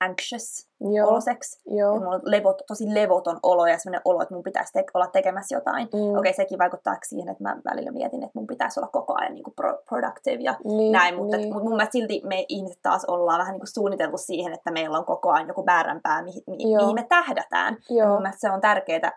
anxious 0.00 0.68
Joo, 0.80 1.08
oloseksi. 1.08 1.60
joo. 1.66 1.94
Ja 1.94 2.00
mulla 2.00 2.14
on 2.14 2.20
levot, 2.24 2.62
tosi 2.66 2.94
levoton 2.94 3.38
olo 3.42 3.66
ja 3.66 3.78
sellainen 3.78 4.02
olo, 4.04 4.22
että 4.22 4.34
mun 4.34 4.42
pitäisi 4.42 4.72
te- 4.72 4.84
olla 4.94 5.06
tekemässä 5.06 5.56
jotain. 5.56 5.88
Mm. 5.92 6.00
Okei, 6.00 6.16
okay, 6.18 6.32
sekin 6.32 6.58
vaikuttaa 6.58 6.96
siihen, 7.02 7.28
että 7.28 7.42
mä 7.42 7.56
välillä 7.64 7.92
mietin, 7.92 8.22
että 8.22 8.38
mun 8.38 8.46
pitäisi 8.46 8.80
olla 8.80 8.88
koko 8.92 9.14
ajan 9.20 9.34
niin 9.34 9.44
kuin 9.44 9.54
pro- 9.54 9.82
productive 9.88 10.42
ja 10.42 10.56
niin, 10.64 10.92
näin, 10.92 11.14
mutta 11.16 11.36
niin. 11.36 11.50
niin. 11.50 11.62
mun 11.62 11.68
mielestä 11.72 11.92
silti 11.92 12.22
me 12.24 12.44
ihmiset 12.48 12.78
taas 12.82 13.04
ollaan 13.04 13.38
vähän 13.38 13.52
niin 13.52 13.60
kuin 13.60 13.74
suunniteltu 13.74 14.18
siihen, 14.18 14.52
että 14.52 14.70
meillä 14.70 14.98
on 14.98 15.04
koko 15.04 15.30
ajan 15.30 15.48
joku 15.48 15.64
määränpää, 15.64 16.22
mihin, 16.22 16.42
mi- 16.46 16.72
Joo. 16.72 16.82
mihin 16.82 16.94
me 16.94 17.06
tähdätään. 17.08 17.76
Ja 17.90 17.96
Joo, 17.96 18.08
mun 18.12 18.22
mielestä 18.22 18.40
se 18.40 18.50
on 18.50 18.60
tärkeää 18.60 19.12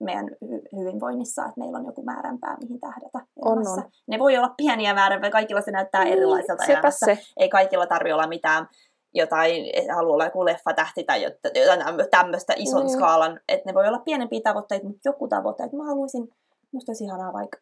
meidän 0.00 0.28
hy- 0.44 0.78
hyvinvoinnissa, 0.78 1.42
että 1.42 1.60
meillä 1.60 1.78
on 1.78 1.86
joku 1.86 2.02
määränpää, 2.02 2.56
mihin 2.60 2.80
tähdätä 2.80 3.18
On, 3.44 3.52
elämässä. 3.52 3.80
on. 3.80 3.90
Ne 4.06 4.18
voi 4.18 4.36
olla 4.36 4.54
pieniä 4.56 4.94
määränpää, 4.94 5.30
kaikilla 5.30 5.60
se 5.60 5.70
näyttää 5.70 6.02
erilaiselta 6.04 6.62
sepä 6.62 6.72
elämässä 6.78 7.06
se. 7.06 7.18
ei 7.36 7.48
kaikilla 7.48 7.86
tarvitse 7.86 8.14
olla 8.14 8.26
mitään 8.26 8.68
jotain, 9.14 9.64
haluaa 9.94 10.14
olla 10.14 10.24
joku 10.24 10.44
leffatähti 10.44 11.04
tai 11.04 11.24
jot- 11.26 11.58
jotain 11.60 12.10
tämmöistä 12.10 12.52
ison 12.56 12.80
Niin. 12.86 12.90
skaalan, 12.96 13.40
että 13.48 13.70
ne 13.70 13.74
voi 13.74 13.88
olla 13.88 13.98
pienempiä 13.98 14.40
tavoitteita, 14.44 14.86
mutta 14.86 15.08
joku 15.08 15.28
tavoite, 15.28 15.64
että 15.64 15.76
mä 15.76 15.84
haluaisin, 15.84 16.28
musta 16.72 16.90
olisi 16.90 17.04
ihanaa 17.04 17.32
vaikka 17.32 17.58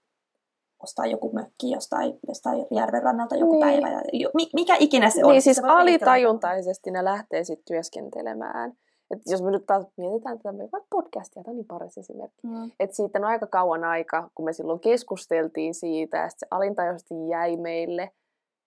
ostaa 0.82 1.06
joku 1.06 1.32
mökki 1.32 1.70
jostain, 1.70 2.18
jostain 2.28 2.66
järven 2.70 3.02
rannalta 3.02 3.36
joku 3.36 3.52
Niin. 3.52 3.60
päivä. 3.60 3.90
Ja, 3.90 4.00
jo, 4.12 4.30
mi, 4.34 4.50
mikä 4.54 4.76
ikinä 4.78 5.10
se 5.10 5.24
on. 5.24 5.30
Niin 5.32 5.42
siis 5.42 5.60
alitajuntaisesti 5.64 6.90
ne 6.90 7.04
lähtee 7.04 7.44
sitten 7.44 7.64
työskentelemään. 7.66 8.72
Et 9.10 9.18
jos 9.26 9.42
me 9.42 9.50
nyt 9.50 9.66
taas 9.66 9.86
mietitään 9.96 10.38
tätä 10.38 10.52
meidän 10.52 10.68
vaikka 10.72 10.86
podcastia, 10.90 11.42
tämä 11.42 11.52
on 11.52 11.56
niin 11.56 11.66
paras 11.66 11.98
esimerkki. 11.98 12.46
Mm. 12.46 12.70
Et 12.80 12.94
siitä 12.94 13.18
on 13.18 13.24
aika 13.24 13.46
kauan 13.46 13.84
aika, 13.84 14.30
kun 14.34 14.44
me 14.44 14.52
silloin 14.52 14.80
keskusteltiin 14.80 15.74
siitä, 15.74 16.16
ja 16.16 16.28
sit 16.28 16.38
se 16.38 16.46
alintajuisesti 16.50 17.14
jäi 17.28 17.56
meille. 17.56 18.10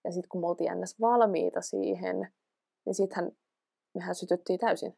Ja 0.04 0.12
sitten 0.12 0.28
kun 0.28 0.40
me 0.40 0.46
oltiin 0.46 0.72
valmiita 1.00 1.60
siihen, 1.60 2.28
niin 2.86 2.94
sittenhän 2.94 3.32
mehän 3.94 4.14
sytyttiin 4.14 4.58
täysin. 4.58 4.96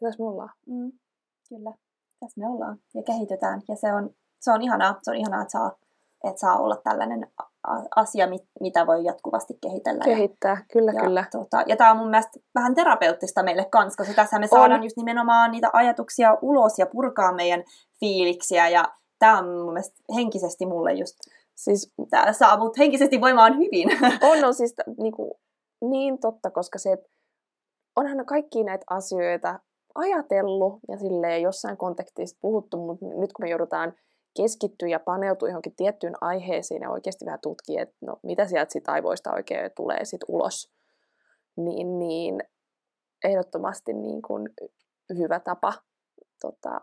Tässä 0.00 0.22
me 0.22 0.28
ollaan. 0.28 0.50
Mm. 0.66 0.92
Kyllä, 1.48 1.72
tässä 2.20 2.40
me 2.40 2.48
ollaan 2.48 2.78
ja 2.94 3.02
kehitytään. 3.02 3.62
Ja 3.68 3.76
se 3.76 3.92
on, 3.92 4.10
se 4.40 4.52
on 4.52 4.62
ihanaa, 4.62 4.98
se 5.02 5.10
on 5.10 5.16
ihanaa, 5.16 5.42
että 5.42 5.52
saa, 5.52 5.72
että 6.24 6.40
saa 6.40 6.58
olla 6.58 6.76
tällainen 6.84 7.26
asia, 7.96 8.26
mit- 8.26 8.48
mitä 8.60 8.86
voi 8.86 9.04
jatkuvasti 9.04 9.58
kehitellä. 9.62 9.98
ja- 9.98 10.16
Kehittää, 10.16 10.64
kyllä, 10.72 10.92
ja, 10.92 11.00
kyllä. 11.00 11.24
Tota, 11.30 11.62
ja 11.66 11.76
tämä 11.76 11.90
on 11.90 11.96
mun 11.96 12.10
mielestä 12.10 12.40
vähän 12.54 12.74
terapeuttista 12.74 13.42
meille 13.42 13.64
kanssa, 13.64 13.96
koska 13.96 14.14
tässä 14.14 14.38
me 14.38 14.46
saadaan 14.46 14.82
just 14.84 14.96
nimenomaan 14.96 15.50
niitä 15.50 15.70
ajatuksia 15.72 16.38
ulos 16.42 16.78
ja 16.78 16.86
purkaa 16.86 17.32
meidän 17.32 17.64
fiiliksiä. 18.00 18.68
Ja 18.68 18.84
tämä 19.18 19.38
on 19.38 19.44
mun 19.44 19.72
mielestä 19.72 20.02
henkisesti 20.14 20.66
mulle 20.66 20.92
just, 20.92 21.14
Siis 21.54 21.92
tää 22.10 22.32
saa 22.32 22.58
mut 22.58 22.78
henkisesti 22.78 23.20
voimaan 23.20 23.56
hyvin. 23.58 23.88
on, 24.30 24.44
on 24.44 24.54
siis 24.54 24.74
t- 24.74 24.98
niinku, 24.98 25.40
niin 25.80 26.18
totta, 26.18 26.50
koska 26.50 26.78
se, 26.78 26.92
että 26.92 27.08
onhan 27.96 28.26
kaikki 28.26 28.64
näitä 28.64 28.84
asioita 28.90 29.60
ajatellut 29.94 30.80
ja 30.88 30.98
silleen 30.98 31.42
jossain 31.42 31.76
kontekstissa 31.76 32.36
puhuttu, 32.40 32.76
mutta 32.76 33.06
nyt 33.06 33.32
kun 33.32 33.44
me 33.44 33.50
joudutaan 33.50 33.94
keskittyä 34.36 34.88
ja 34.88 35.00
paneutua 35.00 35.48
johonkin 35.48 35.76
tiettyyn 35.76 36.14
aiheeseen 36.20 36.82
ja 36.82 36.90
oikeasti 36.90 37.24
vähän 37.24 37.40
tutkia, 37.42 37.82
että 37.82 37.96
no, 38.00 38.16
mitä 38.22 38.46
sieltä 38.46 38.72
sit 38.72 38.88
aivoista 38.88 39.32
oikein 39.32 39.70
tulee 39.76 40.04
sit 40.04 40.20
ulos, 40.28 40.72
niin, 41.56 41.98
niin 41.98 42.42
ehdottomasti 43.24 43.92
niin 43.92 44.22
kuin 44.22 44.48
hyvä 45.18 45.40
tapa 45.40 45.72
tota, 46.40 46.80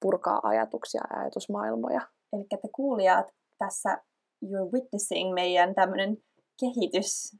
purkaa 0.00 0.40
ajatuksia 0.42 1.00
ja 1.10 1.20
ajatusmaailmoja. 1.20 2.00
Eli 2.32 2.44
te 2.50 2.68
kuulijat 2.72 3.34
tässä 3.58 3.98
you're 4.44 4.72
witnessing 4.72 5.34
meidän 5.34 5.74
tämmöinen 5.74 6.16
kehitys 6.60 7.36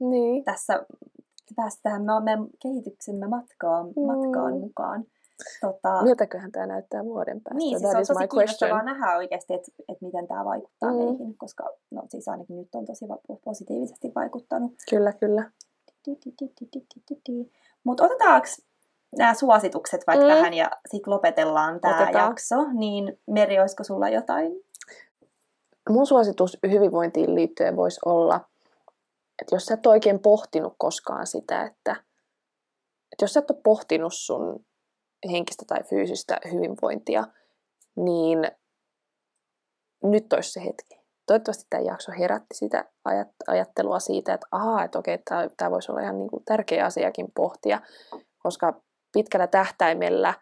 Niin. 0.00 0.44
tässä 0.44 0.86
päästään 1.56 2.02
me- 2.02 2.48
kehityksemme 2.62 3.26
matkaan, 3.28 3.86
matkaan 3.86 4.54
Mm. 4.54 4.60
mukaan. 4.60 5.04
Tota, 5.60 6.02
Miltäköhän 6.02 6.52
tämä 6.52 6.66
näyttää 6.66 7.04
vuoden 7.04 7.40
päästä? 7.40 7.58
Niin, 7.58 7.78
siis 7.78 7.90
That 7.90 8.00
on 8.10 8.16
tosi 8.16 8.28
kiinnostavaa 8.28 8.82
nähdä 8.82 9.16
oikeasti, 9.16 9.54
että, 9.54 9.72
että 9.88 10.04
miten 10.04 10.28
tämä 10.28 10.44
vaikuttaa 10.44 10.90
Mm. 10.90 10.96
meihin, 10.96 11.36
koska 11.38 11.70
no 11.90 12.02
siis 12.08 12.28
ainakin 12.28 12.56
nyt 12.56 12.74
on 12.74 12.84
tosi 12.86 13.04
positiivisesti 13.44 14.12
vaikuttanut. 14.14 14.72
Kyllä, 14.90 15.12
kyllä. 15.12 15.50
Mutta 17.84 18.04
otetaanko 18.04 18.46
nämä 19.18 19.34
suositukset 19.34 20.00
vaikka 20.06 20.24
Mm. 20.24 20.30
tähän 20.32 20.54
ja 20.54 20.70
sitten 20.90 21.12
lopetellaan 21.12 21.80
tämä 21.80 22.10
jakso, 22.12 22.56
niin 22.72 23.18
Meri, 23.26 23.60
olisiko 23.60 23.84
sulla 23.84 24.08
jotain? 24.08 24.52
Mun 25.90 26.06
suositus 26.06 26.58
hyvinvointiin 26.70 27.34
liittyen 27.34 27.76
voisi 27.76 28.00
olla, 28.04 28.40
että 29.44 29.56
jos 29.56 29.66
sä 29.66 29.74
et 29.74 29.86
ole 29.86 29.92
oikein 29.92 30.20
pohtinut 30.20 30.74
koskaan 30.78 31.26
sitä, 31.26 31.62
että, 31.62 31.92
että 33.12 33.22
jos 33.22 33.32
sä 33.32 33.40
et 33.40 33.50
ole 33.50 33.60
pohtinut 33.64 34.12
sun 34.14 34.64
henkistä 35.32 35.64
tai 35.68 35.82
fyysistä 35.82 36.40
hyvinvointia, 36.52 37.24
niin 37.96 38.38
nyt 40.02 40.32
olisi 40.32 40.52
se 40.52 40.60
hetki. 40.60 41.04
Toivottavasti 41.26 41.66
tämä 41.70 41.82
jakso 41.82 42.12
herätti 42.18 42.54
sitä 42.54 42.84
ajat- 43.08 43.34
ajattelua 43.46 43.98
siitä, 43.98 44.34
että 44.34 44.46
ahaa, 44.50 44.84
että 44.84 44.98
okei, 44.98 45.18
tämä, 45.18 45.48
tämä 45.56 45.70
voisi 45.70 45.92
olla 45.92 46.00
ihan 46.00 46.18
niin 46.18 46.30
kuin 46.30 46.44
tärkeä 46.44 46.84
asiakin 46.84 47.26
pohtia, 47.36 47.80
koska 48.38 48.82
pitkällä 49.12 49.46
tähtäimellä, 49.46 50.34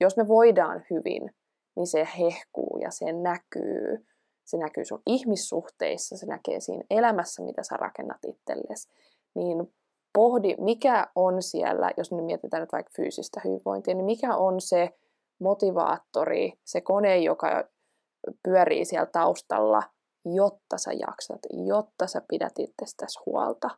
jos 0.00 0.16
me 0.16 0.28
voidaan 0.28 0.84
hyvin, 0.90 1.34
niin 1.76 1.86
se 1.86 2.08
hehkuu 2.18 2.78
ja 2.82 2.90
se 2.90 3.12
näkyy. 3.12 4.06
Se 4.50 4.56
näkyy 4.56 4.84
sun 4.84 5.02
ihmissuhteissa, 5.06 6.16
se 6.16 6.26
näkee 6.26 6.60
siinä 6.60 6.84
elämässä, 6.90 7.42
mitä 7.42 7.62
sä 7.62 7.76
rakennat 7.76 8.18
itsellesi. 8.26 8.88
Niin 9.34 9.74
pohdi, 10.12 10.56
mikä 10.58 11.06
on 11.14 11.42
siellä, 11.42 11.90
jos 11.96 12.12
me 12.12 12.22
mietitään 12.22 12.60
nyt 12.60 12.72
vaikka 12.72 12.92
fyysistä 12.96 13.40
hyvinvointia, 13.44 13.94
niin 13.94 14.04
mikä 14.04 14.36
on 14.36 14.60
se 14.60 14.98
motivaattori, 15.40 16.52
se 16.64 16.80
kone, 16.80 17.18
joka 17.18 17.64
pyörii 18.42 18.84
siellä 18.84 19.06
taustalla, 19.06 19.82
jotta 20.24 20.78
sä 20.78 20.92
jaksat, 20.92 21.40
jotta 21.66 22.06
sä 22.06 22.22
pidät 22.28 22.52
itsestäsi 22.58 23.18
huolta. 23.26 23.70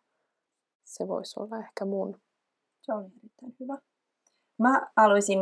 Se 0.84 1.08
voisi 1.08 1.40
olla 1.40 1.58
ehkä 1.58 1.84
mun. 1.84 2.20
Se 2.82 2.92
oli 2.92 3.04
erittäin 3.04 3.56
hyvä. 3.60 3.78
Mä 4.58 4.90
haluaisin 4.96 5.38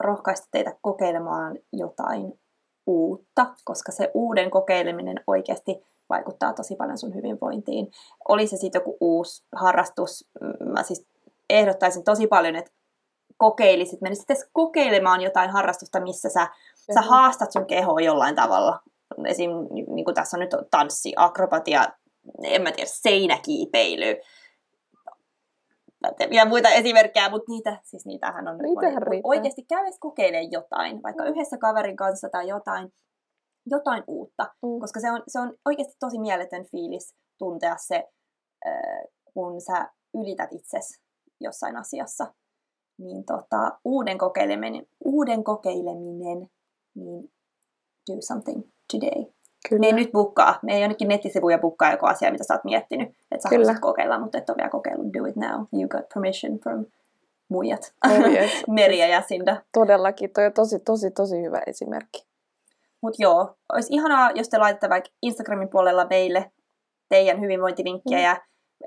rohkaista 0.00 0.48
teitä 0.50 0.76
kokeilemaan 0.82 1.58
jotain 1.72 2.39
uutta, 2.90 3.46
koska 3.64 3.92
se 3.92 4.10
uuden 4.14 4.50
kokeileminen 4.50 5.20
oikeasti 5.26 5.80
vaikuttaa 6.08 6.52
tosi 6.52 6.76
paljon 6.76 6.98
sun 6.98 7.14
hyvinvointiin. 7.14 7.90
Oli 8.28 8.46
se 8.46 8.56
sitten 8.56 8.80
joku 8.80 8.96
uusi 9.00 9.44
harrastus, 9.56 10.28
mm, 10.40 10.72
mä 10.72 10.82
siis 10.82 11.06
ehdottaisin 11.50 12.04
tosi 12.04 12.26
paljon, 12.26 12.56
että 12.56 12.72
kokeilisit, 13.36 14.00
menisit 14.00 14.30
edes 14.30 14.48
kokeilemaan 14.52 15.20
jotain 15.20 15.50
harrastusta, 15.50 16.00
missä 16.00 16.28
sä, 16.28 16.48
sä 16.94 17.00
haastat 17.00 17.52
sun 17.52 17.66
kehoa 17.66 18.00
jollain 18.00 18.34
tavalla. 18.34 18.80
Esim. 19.26 19.50
niin 19.70 20.04
kuin 20.04 20.14
tässä 20.14 20.36
on 20.36 20.40
nyt 20.40 20.50
tanssi, 20.70 21.12
akrobatia, 21.16 21.88
en 22.42 22.62
mä 22.62 22.72
tiedä, 22.72 22.90
seinäkiipeily, 22.92 24.16
ja 26.30 26.46
muita 26.46 26.68
esimerkkejä, 26.68 27.28
mutta 27.30 27.44
niitä, 27.52 27.80
siis 27.84 28.06
niitähän 28.06 28.48
on 28.48 28.58
Niitähän 28.58 29.02
oikeasti 29.24 29.62
käy 29.68 29.82
edes 29.82 29.98
kokeilemaan 30.00 30.52
jotain, 30.52 31.02
vaikka 31.02 31.24
Mm. 31.24 31.30
yhdessä 31.30 31.58
kaverin 31.58 31.96
kanssa 31.96 32.28
tai 32.28 32.48
jotain, 32.48 32.92
jotain 33.66 34.04
uutta, 34.06 34.42
Mm. 34.62 34.80
koska 34.80 35.00
se 35.00 35.10
on, 35.12 35.22
se 35.28 35.40
on 35.40 35.54
oikeasti 35.66 35.94
tosi 36.00 36.18
mieletön 36.18 36.64
fiilis 36.70 37.14
tuntea 37.38 37.76
se, 37.78 38.04
kun 39.34 39.60
sä 39.60 39.88
ylität 40.14 40.52
itses 40.52 41.00
jossain 41.40 41.76
asiassa. 41.76 42.34
Niin 42.98 43.24
tota, 43.24 43.78
uuden 43.84 44.18
kokeileminen, 44.18 44.86
uuden 45.04 45.44
kokeileminen, 45.44 46.48
niin 46.94 47.32
do 48.10 48.16
something 48.20 48.62
today. 48.92 49.32
Kyllä. 49.68 49.80
Me 49.80 49.86
ei 49.86 49.92
nyt 49.92 50.12
bukkaa. 50.12 50.58
Me 50.62 50.74
ei 50.74 50.80
jonnekin 50.80 51.08
nettisivuja 51.08 51.58
bukkaa 51.58 51.90
joku 51.90 52.06
asia, 52.06 52.30
mitä 52.30 52.44
sä 52.44 52.54
oot 52.54 52.64
miettinyt. 52.64 53.08
Että 53.08 53.42
sä 53.42 53.48
Kyllä. 53.48 53.62
haluaisit 53.62 53.80
kokeilla, 53.82 54.18
mutta 54.18 54.38
et 54.38 54.50
ole 54.50 54.56
vielä 54.56 54.70
kokeillut. 54.70 55.14
Do 55.14 55.26
it 55.26 55.36
now. 55.36 55.60
You 55.72 55.88
got 55.88 56.08
permission 56.14 56.58
from 56.58 56.86
muijat. 57.48 57.92
Oh 58.06 58.32
yes. 58.32 58.50
Meriä 58.68 59.06
ja 59.06 59.22
Sinda. 59.22 59.62
Todellakin, 59.72 60.30
toi 60.30 60.46
on 60.46 60.52
tosi, 60.52 60.78
tosi, 60.78 61.10
tosi 61.10 61.42
hyvä 61.42 61.62
esimerkki. 61.66 62.26
Mutta 63.02 63.22
joo, 63.22 63.56
olisi 63.72 63.94
ihanaa, 63.94 64.30
jos 64.34 64.48
te 64.48 64.58
laitatte 64.58 64.88
vaikka 64.88 65.10
Instagramin 65.22 65.68
puolella 65.68 66.06
meille 66.10 66.50
teidän 67.08 67.40
hyvinvointivinkkejä 67.40 68.18
mm. 68.18 68.24
ja 68.24 68.36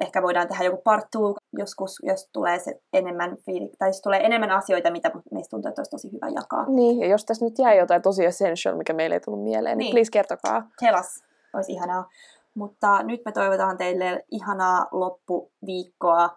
ehkä 0.02 0.22
voidaan 0.22 0.48
tehdä 0.48 0.64
joku 0.64 0.82
part 0.84 1.06
two 1.12 1.36
joskus, 1.58 2.00
jos 2.04 2.30
tulee 2.34 2.60
se 2.60 2.82
enemmän 2.94 3.38
fiili, 3.38 3.72
tai 3.80 3.90
jos 3.90 4.02
tulee 4.02 4.26
enemmän 4.26 4.52
asioita, 4.52 4.92
mitä 4.92 5.12
meistä 5.32 5.50
tuntuu, 5.50 5.70
että 5.70 5.80
olisi 5.80 5.92
tosi 5.92 6.12
hyvä 6.12 6.28
jakaa. 6.36 6.66
Niin, 6.70 7.00
ja 7.00 7.08
jos 7.08 7.26
tässä 7.26 7.46
nyt 7.46 7.60
jäi 7.60 7.78
jotain 7.78 8.02
tosi 8.02 8.26
essential, 8.26 8.76
mikä 8.76 8.94
meille 8.94 9.16
ei 9.16 9.20
tullut 9.20 9.44
mieleen, 9.44 9.78
niin, 9.78 9.86
niin 9.86 9.94
please 9.94 10.12
kertokaa. 10.12 10.68
Tell 10.80 11.00
us. 11.00 11.24
Olisi 11.54 11.72
ihanaa. 11.72 12.10
Mutta 12.56 13.04
nyt 13.04 13.22
me 13.26 13.32
toivotaan 13.32 13.78
teille 13.78 14.24
ihanaa 14.32 14.88
loppuviikkoa 14.92 16.30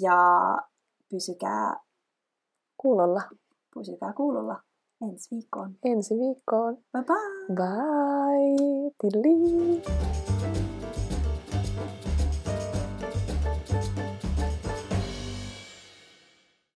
ja 0.00 0.18
pysykää 1.10 1.76
kuulolla. 2.76 3.22
Pysykää 3.74 4.12
kuulolla. 4.12 4.60
Ensi 5.02 5.30
viikkoon. 5.30 5.74
Ensi 5.84 6.14
viikkoon. 6.14 6.76
Bye 6.92 7.04
bye. 7.04 7.56
Bye. 7.56 8.90
Tidli. 9.00 10.29